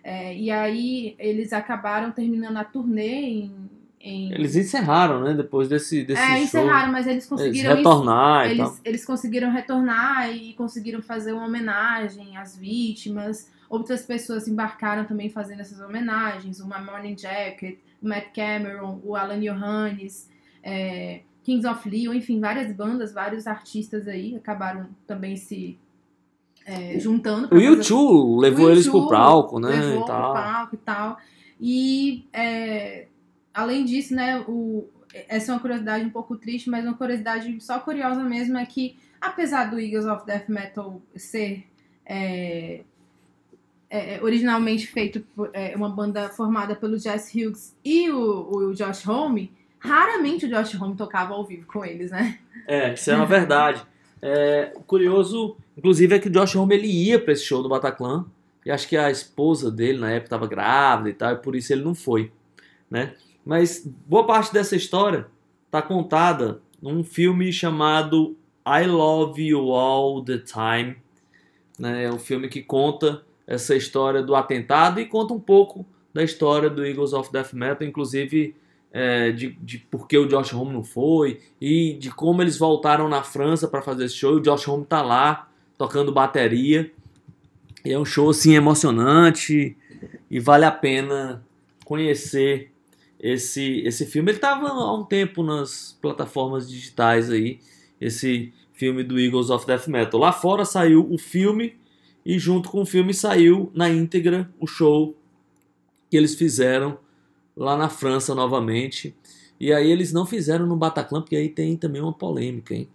É, 0.02 0.36
e 0.36 0.50
aí 0.50 1.14
eles 1.16 1.52
acabaram 1.52 2.10
terminando 2.10 2.56
a 2.56 2.64
turnê 2.64 3.20
em... 3.20 3.70
em- 4.02 4.32
Eles 4.32 4.56
encerraram, 4.56 5.20
né? 5.20 5.32
Depois 5.34 5.68
desse, 5.68 6.04
desse 6.04 6.20
é, 6.20 6.26
show. 6.26 6.36
encerraram, 6.44 6.92
mas 6.92 7.06
eles 7.06 7.24
Eles 7.24 7.26
conseguiram... 7.28 7.76
retornar 7.76 8.50
e 8.50 8.56
tal. 8.56 8.66
eles, 8.66 8.80
eles 8.84 9.04
conseguiram 9.04 9.50
retornar 9.52 10.30
e 10.34 10.52
conseguiram 10.54 11.00
fazer 11.00 11.32
uma 11.32 11.46
homenagem 11.46 12.36
às 12.36 12.56
vítimas. 12.56 13.48
Outras 13.70 14.04
pessoas 14.04 14.48
embarcaram 14.48 15.04
também 15.04 15.30
fazendo 15.30 15.60
essas 15.60 15.80
homenagens. 15.80 16.60
O 16.60 16.66
My 16.66 16.84
Morning 16.84 17.16
Jacket, 17.16 17.78
o 18.02 18.08
Matt 18.08 18.34
Cameron, 18.34 19.00
o 19.04 19.14
Alan 19.16 19.40
Johannes, 19.40 20.28
é, 20.62 21.20
Kings 21.44 21.66
of 21.66 21.88
Leon, 21.88 22.12
enfim, 22.12 22.40
várias 22.40 22.72
bandas, 22.72 23.12
vários 23.12 23.46
artistas 23.46 24.06
aí 24.06 24.36
acabaram 24.36 24.88
também 25.06 25.36
se 25.36 25.78
é, 26.64 26.98
juntando. 26.98 27.48
O 27.54 27.58
YouTube 27.58 28.40
levou 28.40 28.66
o 28.66 28.70
eles 28.70 28.88
pro 28.88 29.08
palco, 29.08 29.58
né? 29.58 29.70
Levou 29.70 29.92
e 29.92 29.96
pro 29.96 30.06
tal. 30.06 30.34
palco 30.34 30.74
e 30.74 30.78
tal. 30.78 31.18
E 31.60 32.24
é, 32.32 33.06
além 33.52 33.84
disso, 33.84 34.14
né, 34.14 34.44
o, 34.46 34.88
essa 35.28 35.50
é 35.50 35.54
uma 35.54 35.60
curiosidade 35.60 36.04
um 36.04 36.10
pouco 36.10 36.36
triste, 36.36 36.70
mas 36.70 36.84
uma 36.84 36.94
curiosidade 36.94 37.60
só 37.60 37.78
curiosa 37.78 38.22
mesmo 38.24 38.56
é 38.56 38.66
que, 38.66 38.96
apesar 39.20 39.70
do 39.70 39.78
Eagles 39.78 40.06
of 40.06 40.24
Death 40.26 40.48
Metal 40.48 41.00
ser 41.14 41.64
é, 42.04 42.82
é, 43.90 44.20
originalmente 44.22 44.86
feito 44.86 45.20
por 45.34 45.50
é, 45.52 45.76
uma 45.76 45.88
banda 45.88 46.28
formada 46.30 46.74
pelo 46.74 46.98
Jess 46.98 47.30
Hughes 47.34 47.76
e 47.84 48.10
o, 48.10 48.50
o 48.50 48.74
Josh 48.74 49.06
Homme, 49.06 49.52
raramente 49.78 50.46
o 50.46 50.48
Josh 50.48 50.74
Homme 50.80 50.96
tocava 50.96 51.34
ao 51.34 51.44
vivo 51.44 51.66
com 51.66 51.84
eles, 51.84 52.10
né? 52.10 52.38
É, 52.66 52.94
isso 52.94 53.10
é 53.10 53.16
uma 53.16 53.26
verdade. 53.26 53.82
É, 54.20 54.72
curioso, 54.86 55.56
inclusive, 55.76 56.14
é 56.14 56.18
que 56.18 56.28
o 56.28 56.30
Josh 56.30 56.54
Homme 56.54 56.74
ele 56.74 56.86
ia 56.86 57.18
pra 57.18 57.32
esse 57.32 57.44
show 57.44 57.62
do 57.62 57.68
Bataclan. 57.68 58.24
E 58.64 58.70
acho 58.70 58.88
que 58.88 58.96
a 58.96 59.10
esposa 59.10 59.70
dele 59.70 59.98
na 59.98 60.10
época 60.10 60.26
estava 60.26 60.46
grávida 60.46 61.10
e 61.10 61.14
tal, 61.14 61.32
e 61.32 61.36
por 61.36 61.56
isso 61.56 61.72
ele 61.72 61.82
não 61.82 61.94
foi, 61.94 62.30
né? 62.88 63.14
Mas 63.44 63.86
boa 64.06 64.26
parte 64.26 64.52
dessa 64.52 64.76
história 64.76 65.26
tá 65.70 65.82
contada 65.82 66.60
num 66.80 67.02
filme 67.02 67.52
chamado 67.52 68.36
I 68.66 68.86
Love 68.86 69.42
You 69.42 69.72
All 69.72 70.22
the 70.24 70.38
Time. 70.38 70.96
Né? 71.78 72.04
É 72.04 72.12
um 72.12 72.18
filme 72.18 72.48
que 72.48 72.62
conta 72.62 73.22
essa 73.46 73.74
história 73.74 74.22
do 74.22 74.34
atentado 74.34 75.00
e 75.00 75.06
conta 75.06 75.34
um 75.34 75.40
pouco 75.40 75.84
da 76.12 76.22
história 76.22 76.68
do 76.68 76.84
Eagles 76.86 77.12
of 77.12 77.32
Death 77.32 77.52
Metal, 77.52 77.86
inclusive 77.86 78.54
é, 78.92 79.32
de, 79.32 79.52
de 79.60 79.78
por 79.78 80.06
que 80.06 80.18
o 80.18 80.26
Josh 80.26 80.52
Homme 80.52 80.72
não 80.72 80.84
foi 80.84 81.40
e 81.60 81.94
de 81.94 82.10
como 82.10 82.42
eles 82.42 82.58
voltaram 82.58 83.08
na 83.08 83.22
França 83.22 83.66
para 83.66 83.82
fazer 83.82 84.04
esse 84.04 84.16
show. 84.16 84.34
O 84.34 84.40
Josh 84.40 84.68
Homme 84.68 84.84
tá 84.84 85.02
lá 85.02 85.48
tocando 85.78 86.12
bateria. 86.12 86.92
E 87.84 87.92
é 87.92 87.98
um 87.98 88.04
show 88.04 88.30
assim 88.30 88.54
emocionante 88.54 89.76
e 90.30 90.38
vale 90.38 90.64
a 90.64 90.70
pena 90.70 91.44
conhecer 91.84 92.71
esse 93.22 93.80
esse 93.86 94.04
filme. 94.04 94.32
Ele 94.32 94.38
tava 94.38 94.68
há 94.68 94.94
um 94.94 95.04
tempo 95.04 95.42
nas 95.42 95.96
plataformas 96.02 96.68
digitais 96.68 97.30
aí, 97.30 97.60
esse 98.00 98.52
filme 98.72 99.04
do 99.04 99.18
Eagles 99.18 99.48
of 99.48 99.64
Death 99.64 99.86
Metal. 99.86 100.18
Lá 100.18 100.32
fora 100.32 100.64
saiu 100.64 101.06
o 101.08 101.16
filme 101.16 101.76
e 102.26 102.38
junto 102.38 102.68
com 102.68 102.82
o 102.82 102.86
filme 102.86 103.14
saiu 103.14 103.70
na 103.74 103.88
íntegra 103.88 104.52
o 104.58 104.66
show 104.66 105.16
que 106.10 106.16
eles 106.16 106.34
fizeram 106.34 106.98
lá 107.56 107.76
na 107.76 107.88
França 107.88 108.34
novamente. 108.34 109.14
E 109.58 109.72
aí 109.72 109.90
eles 109.90 110.12
não 110.12 110.26
fizeram 110.26 110.66
no 110.66 110.76
Bataclan, 110.76 111.22
porque 111.22 111.36
aí 111.36 111.48
tem 111.48 111.76
também 111.76 112.02
uma 112.02 112.12
polêmica, 112.12 112.74
hein? 112.74 112.88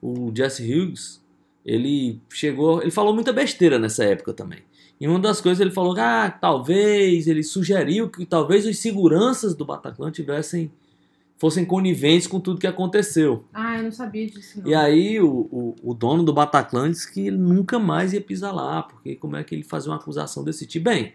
O 0.00 0.30
Jesse 0.32 0.62
Hughes, 0.62 1.20
ele 1.64 2.20
chegou, 2.30 2.80
ele 2.80 2.92
falou 2.92 3.12
muita 3.12 3.32
besteira 3.32 3.78
nessa 3.78 4.04
época 4.04 4.32
também. 4.32 4.60
E 5.00 5.06
uma 5.06 5.18
das 5.18 5.40
coisas 5.40 5.60
ele 5.60 5.70
falou 5.70 5.94
que 5.94 6.00
ah, 6.00 6.30
talvez, 6.30 7.26
ele 7.26 7.42
sugeriu 7.42 8.08
que 8.08 8.24
talvez 8.24 8.66
os 8.66 8.78
seguranças 8.78 9.54
do 9.54 9.64
Bataclan 9.64 10.10
tivessem 10.10 10.70
fossem 11.38 11.64
coniventes 11.66 12.26
com 12.26 12.40
tudo 12.40 12.58
que 12.58 12.66
aconteceu. 12.66 13.44
Ah, 13.52 13.76
eu 13.76 13.84
não 13.84 13.92
sabia 13.92 14.26
disso, 14.26 14.60
não. 14.60 14.70
E 14.70 14.74
aí 14.74 15.20
o, 15.20 15.28
o, 15.28 15.76
o 15.82 15.94
dono 15.94 16.22
do 16.22 16.32
Bataclan 16.32 16.90
disse 16.90 17.12
que 17.12 17.26
ele 17.26 17.36
nunca 17.36 17.78
mais 17.78 18.12
ia 18.12 18.20
pisar 18.20 18.52
lá, 18.52 18.82
porque 18.82 19.14
como 19.16 19.36
é 19.36 19.44
que 19.44 19.54
ele 19.54 19.62
fazia 19.62 19.90
uma 19.90 19.98
acusação 19.98 20.42
desse 20.42 20.66
tipo? 20.66 20.86
Bem, 20.86 21.12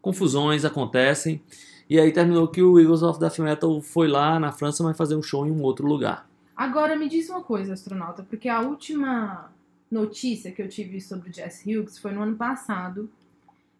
confusões 0.00 0.64
acontecem. 0.64 1.42
E 1.90 1.98
aí 1.98 2.12
terminou 2.12 2.46
que 2.46 2.62
o 2.62 2.78
Eagles 2.78 3.02
of 3.02 3.18
Death 3.18 3.38
Metal 3.38 3.80
foi 3.80 4.06
lá 4.06 4.38
na 4.38 4.52
França, 4.52 4.84
mas 4.84 4.96
fazer 4.96 5.16
um 5.16 5.22
show 5.22 5.46
em 5.46 5.50
um 5.50 5.62
outro 5.62 5.86
lugar. 5.86 6.28
Agora 6.54 6.96
me 6.96 7.08
diz 7.08 7.28
uma 7.30 7.42
coisa, 7.42 7.72
astronauta, 7.72 8.22
porque 8.22 8.48
a 8.48 8.60
última 8.60 9.50
notícia 9.90 10.52
que 10.52 10.60
eu 10.62 10.68
tive 10.68 11.00
sobre 11.00 11.30
o 11.30 11.34
Jess 11.34 11.62
Hughes 11.66 11.98
foi 11.98 12.12
no 12.12 12.22
ano 12.22 12.36
passado, 12.36 13.10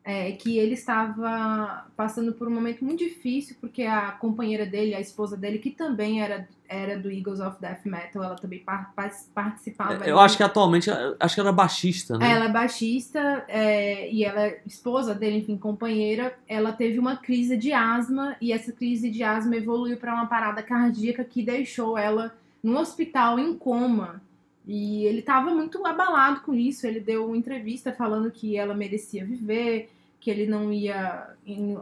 é, 0.05 0.33
que 0.33 0.57
ele 0.57 0.73
estava 0.73 1.87
passando 1.95 2.33
por 2.33 2.49
um 2.49 2.51
momento 2.51 2.83
muito 2.83 3.01
difícil, 3.01 3.57
porque 3.61 3.83
a 3.83 4.13
companheira 4.13 4.65
dele, 4.65 4.95
a 4.95 5.01
esposa 5.01 5.37
dele, 5.37 5.59
que 5.59 5.71
também 5.71 6.23
era, 6.23 6.49
era 6.67 6.99
do 6.99 7.11
Eagles 7.11 7.41
of 7.41 7.61
Death 7.61 7.85
Metal, 7.85 8.23
ela 8.23 8.35
também 8.35 8.61
par- 8.61 8.91
par- 8.95 9.13
participava. 9.35 10.07
Eu 10.07 10.19
acho 10.19 10.39
que 10.39 10.43
atualmente, 10.43 10.89
acho 11.21 11.35
que 11.35 11.41
era 11.43 11.53
baixista, 11.53 12.17
né? 12.17 12.31
Ela 12.31 12.47
é 12.47 12.49
baixista 12.49 13.45
é, 13.49 14.11
e 14.11 14.25
ela 14.25 14.47
é 14.47 14.63
esposa 14.67 15.15
dele, 15.15 15.39
enfim, 15.41 15.59
companheira. 15.59 16.35
Ela 16.49 16.73
teve 16.73 16.99
uma 16.99 17.19
crise 17.19 17.55
de 17.55 17.75
asma 17.75 18.35
e 18.41 18.51
essa 18.51 18.73
crise 18.73 19.11
de 19.11 19.23
asma 19.23 19.57
evoluiu 19.57 19.99
para 19.99 20.15
uma 20.15 20.27
parada 20.27 20.63
cardíaca 20.63 21.23
que 21.23 21.43
deixou 21.43 21.99
ela 21.99 22.35
no 22.63 22.79
hospital 22.79 23.39
em 23.39 23.53
coma. 23.53 24.23
E 24.69 25.07
ele 25.07 25.21
estava 25.21 25.51
muito 25.51 25.85
abalado 25.87 26.43
com 26.43 26.55
isso. 26.55 26.87
Ele 26.87 27.01
deu 27.01 27.25
uma 27.27 27.37
entrevista 27.39 27.91
falando 27.91 28.31
que 28.31 28.55
ela 28.55 28.75
merecia 28.75 29.25
viver, 29.25 29.89
que 30.21 30.31
ele 30.31 30.47
não 30.47 30.71
ia 30.71 31.27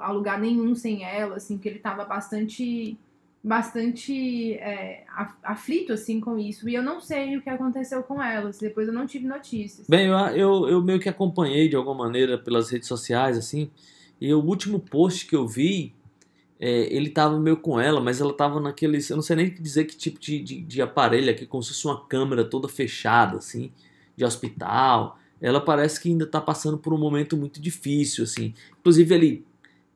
a 0.01 0.13
lugar 0.13 0.39
nenhum 0.41 0.73
sem 0.77 1.05
ela, 1.05 1.37
assim, 1.37 1.59
que 1.59 1.69
ele 1.69 1.79
estava 1.79 2.05
bastante 2.05 2.97
bastante 3.43 4.55
é, 4.55 5.05
af- 5.09 5.37
aflito 5.43 5.93
assim 5.93 6.21
com 6.21 6.37
isso. 6.37 6.69
E 6.69 6.75
eu 6.75 6.83
não 6.83 7.01
sei 7.01 7.37
o 7.37 7.43
que 7.43 7.49
aconteceu 7.49 8.03
com 8.03 8.21
elas. 8.23 8.59
Depois 8.59 8.89
eu 8.89 8.95
não 8.95 9.07
tive 9.07 9.27
notícias. 9.27 9.87
Bem, 9.89 10.07
eu, 10.07 10.17
eu, 10.37 10.69
eu 10.69 10.83
meio 10.83 10.99
que 10.99 11.09
acompanhei 11.09 11.69
de 11.69 11.77
alguma 11.77 11.95
maneira 12.05 12.37
pelas 12.37 12.71
redes 12.71 12.89
sociais, 12.89 13.39
assim, 13.39 13.71
e 14.21 14.33
o 14.35 14.41
último 14.45 14.81
post 14.81 15.27
que 15.27 15.37
eu 15.37 15.47
vi, 15.47 15.93
é, 16.59 16.95
ele 16.95 17.11
tava 17.11 17.39
meio 17.39 17.57
com 17.59 17.79
ela, 17.79 18.01
mas 18.01 18.21
ela 18.21 18.33
tava 18.33 18.61
naqueles. 18.61 19.11
Eu 19.11 19.17
não 19.17 19.23
sei 19.23 19.37
nem 19.37 19.51
dizer 19.51 19.85
que 19.85 19.97
tipo 19.97 20.19
de, 20.19 20.41
de, 20.41 20.61
de 20.63 20.83
aparelho 20.83 21.31
aqui, 21.31 21.47
como 21.47 21.63
se 21.63 21.71
fosse 21.71 21.87
uma 21.87 22.07
câmera 22.07 22.45
toda 22.45 22.69
fechada, 22.69 23.39
assim, 23.39 23.71
de 24.17 24.25
hospital. 24.25 25.19
Ela 25.41 25.61
parece 25.61 26.01
que 26.01 26.09
ainda 26.09 26.27
tá 26.27 26.41
passando 26.41 26.79
por 26.79 26.95
um 26.95 26.99
momento 26.99 27.37
muito 27.37 27.61
difícil, 27.61 28.25
assim. 28.25 28.55
Inclusive, 28.81 29.15
ele 29.15 29.45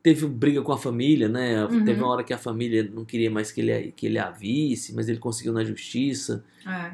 teve 0.03 0.27
briga 0.27 0.61
com 0.61 0.71
a 0.71 0.77
família, 0.77 1.27
né? 1.27 1.65
Uhum. 1.65 1.83
Teve 1.83 2.01
uma 2.01 2.11
hora 2.11 2.23
que 2.23 2.33
a 2.33 2.37
família 2.37 2.89
não 2.93 3.03
queria 3.03 3.29
mais 3.29 3.51
que 3.51 3.61
ele, 3.61 3.91
que 3.91 4.05
ele 4.05 4.19
a 4.19 4.29
visse, 4.29 4.93
mas 4.93 5.09
ele 5.09 5.19
conseguiu 5.19 5.53
na 5.53 5.63
justiça 5.63 6.43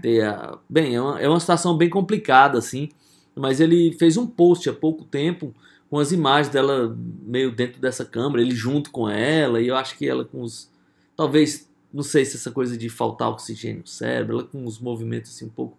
É. 0.03 0.25
a... 0.25 0.57
Bem, 0.69 0.95
é 0.95 1.01
uma, 1.01 1.19
é 1.19 1.27
uma 1.27 1.39
situação 1.39 1.77
bem 1.77 1.89
complicada, 1.89 2.57
assim. 2.57 2.89
Mas 3.35 3.59
ele 3.59 3.93
fez 3.99 4.17
um 4.17 4.25
post 4.25 4.69
há 4.69 4.73
pouco 4.73 5.03
tempo 5.03 5.53
com 5.89 5.99
as 5.99 6.11
imagens 6.11 6.49
dela 6.51 6.95
meio 7.23 7.51
dentro 7.51 7.79
dessa 7.79 8.03
câmera, 8.05 8.41
ele 8.41 8.55
junto 8.55 8.91
com 8.91 9.09
ela, 9.09 9.61
e 9.61 9.67
eu 9.67 9.75
acho 9.75 9.97
que 9.97 10.07
ela 10.07 10.25
com 10.25 10.41
os. 10.41 10.69
Talvez, 11.15 11.69
não 11.93 12.03
sei 12.03 12.25
se 12.25 12.35
essa 12.35 12.51
coisa 12.51 12.77
de 12.77 12.89
faltar 12.89 13.29
oxigênio 13.29 13.79
no 13.81 13.87
cérebro, 13.87 14.39
ela 14.39 14.43
com 14.43 14.65
os 14.65 14.79
movimentos 14.79 15.31
assim 15.31 15.45
um 15.45 15.49
pouco. 15.49 15.77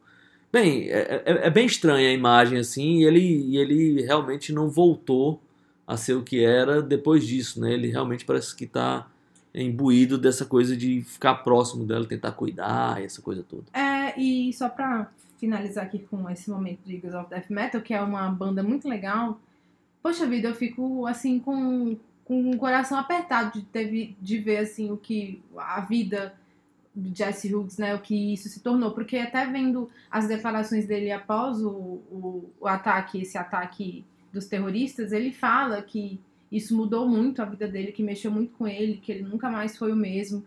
Bem, 0.51 0.89
é, 0.89 1.23
é- 1.27 1.47
é 1.47 1.51
bem 1.51 1.67
estranha 1.67 2.09
a 2.09 2.13
imagem 2.13 2.59
assim, 2.59 3.01
e 3.01 3.05
ele, 3.05 3.57
ele 3.57 4.03
realmente 4.03 4.53
não 4.53 4.69
voltou 4.71 5.41
a 5.87 5.97
ser 5.97 6.15
o 6.15 6.23
que 6.23 6.43
era 6.43 6.81
depois 6.83 7.27
disso, 7.27 7.61
né? 7.61 7.73
Ele 7.75 7.89
realmente 7.89 8.25
parece 8.25 8.55
que 8.57 8.67
tá 8.67 9.07
imbuído 9.55 10.17
dessa 10.19 10.45
coisa 10.45 10.77
de 10.77 11.03
ficar 11.03 11.37
próximo 11.37 11.85
dela, 11.85 12.05
tentar 12.07 12.33
cuidar, 12.33 13.03
essa 13.03 13.21
coisa 13.21 13.43
toda. 13.43 13.65
É, 13.73 14.19
e 14.21 14.53
só 14.53 14.69
pra 14.69 15.11
finalizar 15.39 15.85
aqui 15.85 15.99
com 15.99 16.29
esse 16.31 16.51
momento 16.51 16.81
de 16.85 16.97
Eagles 16.97 17.15
of 17.15 17.29
Death 17.31 17.49
Metal, 17.51 17.81
que 17.81 17.95
é 17.95 18.01
uma 18.01 18.29
banda 18.31 18.63
muito 18.63 18.89
legal, 18.89 19.41
poxa 20.03 20.27
vida, 20.27 20.49
eu 20.49 20.55
fico 20.55 21.07
assim 21.07 21.39
com, 21.39 21.97
com 22.25 22.51
o 22.51 22.57
coração 22.57 22.99
apertado 22.99 23.59
de, 23.59 23.67
ter, 23.67 24.17
de 24.21 24.39
ver 24.39 24.59
assim 24.59 24.91
o 24.91 24.97
que 24.97 25.43
a 25.57 25.81
vida 25.81 26.35
do 26.95 27.15
Jesse 27.15 27.55
Hughes, 27.55 27.79
né, 27.79 27.95
o 27.95 28.01
que 28.01 28.33
isso 28.33 28.49
se 28.49 28.61
tornou, 28.61 28.91
porque 28.91 29.17
até 29.17 29.47
vendo 29.47 29.89
as 30.11 30.27
declarações 30.27 30.87
dele 30.87 31.13
após 31.13 31.63
o, 31.63 31.71
o, 31.71 32.51
o 32.61 32.67
ataque, 32.67 33.21
esse 33.21 33.39
ataque 33.39 34.05
dos 34.33 34.47
terroristas, 34.47 35.13
ele 35.13 35.33
fala 35.33 35.81
que 35.81 36.21
isso 36.51 36.77
mudou 36.77 37.09
muito 37.09 37.41
a 37.41 37.45
vida 37.45 37.69
dele, 37.69 37.93
que 37.93 38.03
mexeu 38.03 38.31
muito 38.31 38.53
com 38.55 38.67
ele, 38.67 38.97
que 38.97 39.13
ele 39.13 39.23
nunca 39.23 39.51
mais 39.51 39.77
foi 39.77 39.93
o 39.93 39.97
mesmo, 39.97 40.45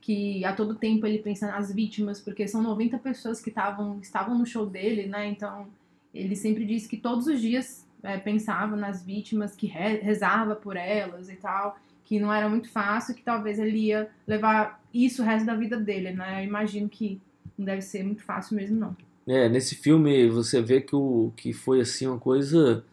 que 0.00 0.44
a 0.44 0.52
todo 0.52 0.74
tempo 0.74 1.06
ele 1.06 1.18
pensa 1.18 1.46
nas 1.46 1.72
vítimas, 1.72 2.20
porque 2.20 2.48
são 2.48 2.62
90 2.62 2.98
pessoas 2.98 3.40
que 3.40 3.50
tavam, 3.50 4.00
estavam 4.00 4.36
no 4.36 4.44
show 4.44 4.66
dele, 4.66 5.06
né? 5.06 5.28
Então 5.28 5.68
ele 6.12 6.34
sempre 6.34 6.64
disse 6.64 6.88
que 6.88 6.96
todos 6.96 7.26
os 7.26 7.40
dias 7.40 7.86
é, 8.02 8.16
pensava 8.18 8.76
nas 8.76 9.02
vítimas, 9.04 9.54
que 9.54 9.66
re- 9.66 10.00
rezava 10.00 10.54
por 10.54 10.76
elas 10.76 11.28
e 11.28 11.36
tal, 11.36 11.78
que 12.04 12.18
não 12.18 12.32
era 12.32 12.48
muito 12.48 12.68
fácil, 12.70 13.14
que 13.14 13.22
talvez 13.22 13.58
ele 13.58 13.78
ia 13.78 14.08
levar 14.26 14.80
isso 14.92 15.22
o 15.22 15.24
resto 15.24 15.46
da 15.46 15.54
vida 15.54 15.76
dele, 15.76 16.12
né? 16.12 16.42
Eu 16.42 16.46
imagino 16.48 16.88
que 16.88 17.20
não 17.56 17.64
deve 17.64 17.82
ser 17.82 18.02
muito 18.02 18.22
fácil 18.22 18.56
mesmo, 18.56 18.78
não. 18.78 18.96
É, 19.26 19.48
nesse 19.48 19.76
filme 19.76 20.28
você 20.28 20.60
vê 20.60 20.80
que, 20.80 20.96
o, 20.96 21.32
que 21.36 21.52
foi 21.52 21.80
assim 21.80 22.06
uma 22.06 22.18
coisa 22.18 22.84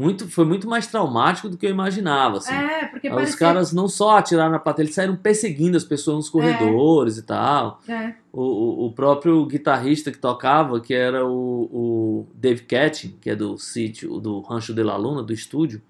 muito 0.00 0.28
foi 0.28 0.44
muito 0.44 0.68
mais 0.68 0.86
traumático 0.86 1.48
do 1.48 1.56
que 1.56 1.66
eu 1.66 1.70
imaginava, 1.70 2.38
assim. 2.38 2.54
É, 2.54 2.86
porque 2.86 3.08
Os 3.08 3.14
parecia... 3.14 3.38
caras 3.38 3.72
não 3.72 3.88
só 3.88 4.16
atiraram 4.18 4.52
na 4.52 4.58
plateia, 4.58 4.84
eles 4.84 4.94
saíram 4.94 5.16
perseguindo 5.16 5.76
as 5.76 5.84
pessoas 5.84 6.16
nos 6.16 6.28
corredores 6.30 7.18
e 7.18 7.22
tal. 7.22 7.80
É, 7.88 8.14
O, 8.32 8.42
o, 8.42 8.86
o 8.86 8.92
próprio 8.92 9.44
guitarrista 9.46 10.10
que 10.10 10.18
tocava, 10.18 10.80
que 10.80 10.94
era 10.94 11.26
o, 11.26 11.68
o 11.72 12.26
Dave 12.34 12.62
Ketting, 12.62 13.16
que 13.20 13.30
é 13.30 13.36
do 13.36 13.58
sítio, 13.58 14.18
do 14.18 14.40
Rancho 14.40 14.72
de 14.72 14.82
la 14.82 14.96
Luna, 14.96 15.22
do 15.22 15.32
estúdio, 15.32 15.82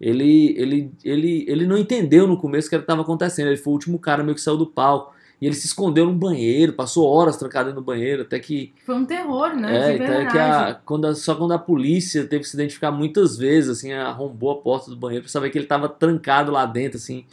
ele, 0.00 0.54
ele, 0.58 0.92
ele, 1.02 1.44
ele 1.48 1.66
não 1.66 1.78
entendeu 1.78 2.26
no 2.26 2.36
começo 2.36 2.66
o 2.66 2.70
que 2.70 2.76
estava 2.76 3.02
acontecendo. 3.02 3.46
Ele 3.46 3.56
foi 3.56 3.70
o 3.70 3.74
último 3.74 3.98
cara 3.98 4.22
meio 4.22 4.34
que 4.34 4.40
saiu 4.40 4.56
do 4.56 4.66
palco. 4.66 5.15
E 5.40 5.46
ele 5.46 5.54
se 5.54 5.66
escondeu 5.66 6.06
num 6.06 6.16
banheiro, 6.16 6.72
passou 6.72 7.06
horas 7.06 7.36
trancado 7.36 7.74
no 7.74 7.82
banheiro, 7.82 8.22
até 8.22 8.38
que. 8.38 8.72
foi 8.86 8.94
um 8.94 9.04
terror, 9.04 9.54
né? 9.54 9.90
é, 9.92 9.96
de 9.98 10.02
até 10.04 10.26
que 10.26 10.38
a, 10.38 10.74
quando 10.84 11.06
a- 11.06 11.14
só 11.14 11.34
quando 11.34 11.52
a 11.52 11.58
polícia 11.58 12.26
teve 12.26 12.42
que 12.44 12.48
se 12.48 12.56
identificar 12.56 12.90
muitas 12.90 13.36
vezes, 13.36 13.68
assim, 13.70 13.92
arrombou 13.92 14.50
a 14.50 14.56
porta 14.62 14.90
do 14.90 14.96
banheiro 14.96 15.24
pra 15.24 15.30
saber 15.30 15.50
que 15.50 15.58
ele 15.58 15.66
estava 15.66 15.88
trancado 15.90 16.50
lá 16.50 16.64
dentro, 16.64 16.96
assim, 16.96 17.26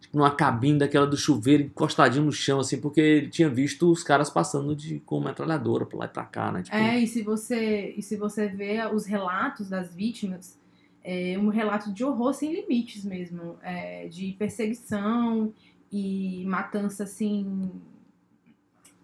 tipo 0.00 0.16
numa 0.16 0.30
cabine 0.30 0.78
daquela 0.78 1.06
do 1.06 1.18
chuveiro, 1.18 1.64
encostadinho 1.64 2.24
no 2.24 2.32
chão, 2.32 2.60
assim, 2.60 2.80
porque 2.80 3.00
ele 3.00 3.28
tinha 3.28 3.48
visto 3.50 3.90
os 3.92 4.02
caras 4.02 4.30
passando 4.30 4.74
de 4.74 4.98
com 5.00 5.20
metralhadora 5.20 5.84
pra 5.84 5.98
lá 5.98 6.04
e 6.06 6.08
pra 6.08 6.24
cá, 6.24 6.50
né? 6.50 6.62
Tipo, 6.62 6.74
É, 6.76 6.98
e 6.98 7.06
se 7.06 7.22
você, 7.22 7.92
e 7.94 8.02
se 8.02 8.16
você 8.16 8.48
vê 8.48 8.78
os 8.90 9.04
relatos 9.04 9.68
das 9.68 9.94
vítimas, 9.94 10.58
é 11.04 11.36
um 11.38 11.48
relato 11.48 11.92
de 11.92 12.02
horror 12.04 12.32
sem 12.32 12.52
limites 12.54 13.04
mesmo, 13.04 13.56
é, 13.62 14.06
de 14.08 14.34
perseguição 14.38 15.52
e 15.90 16.44
matança 16.46 17.04
assim, 17.04 17.70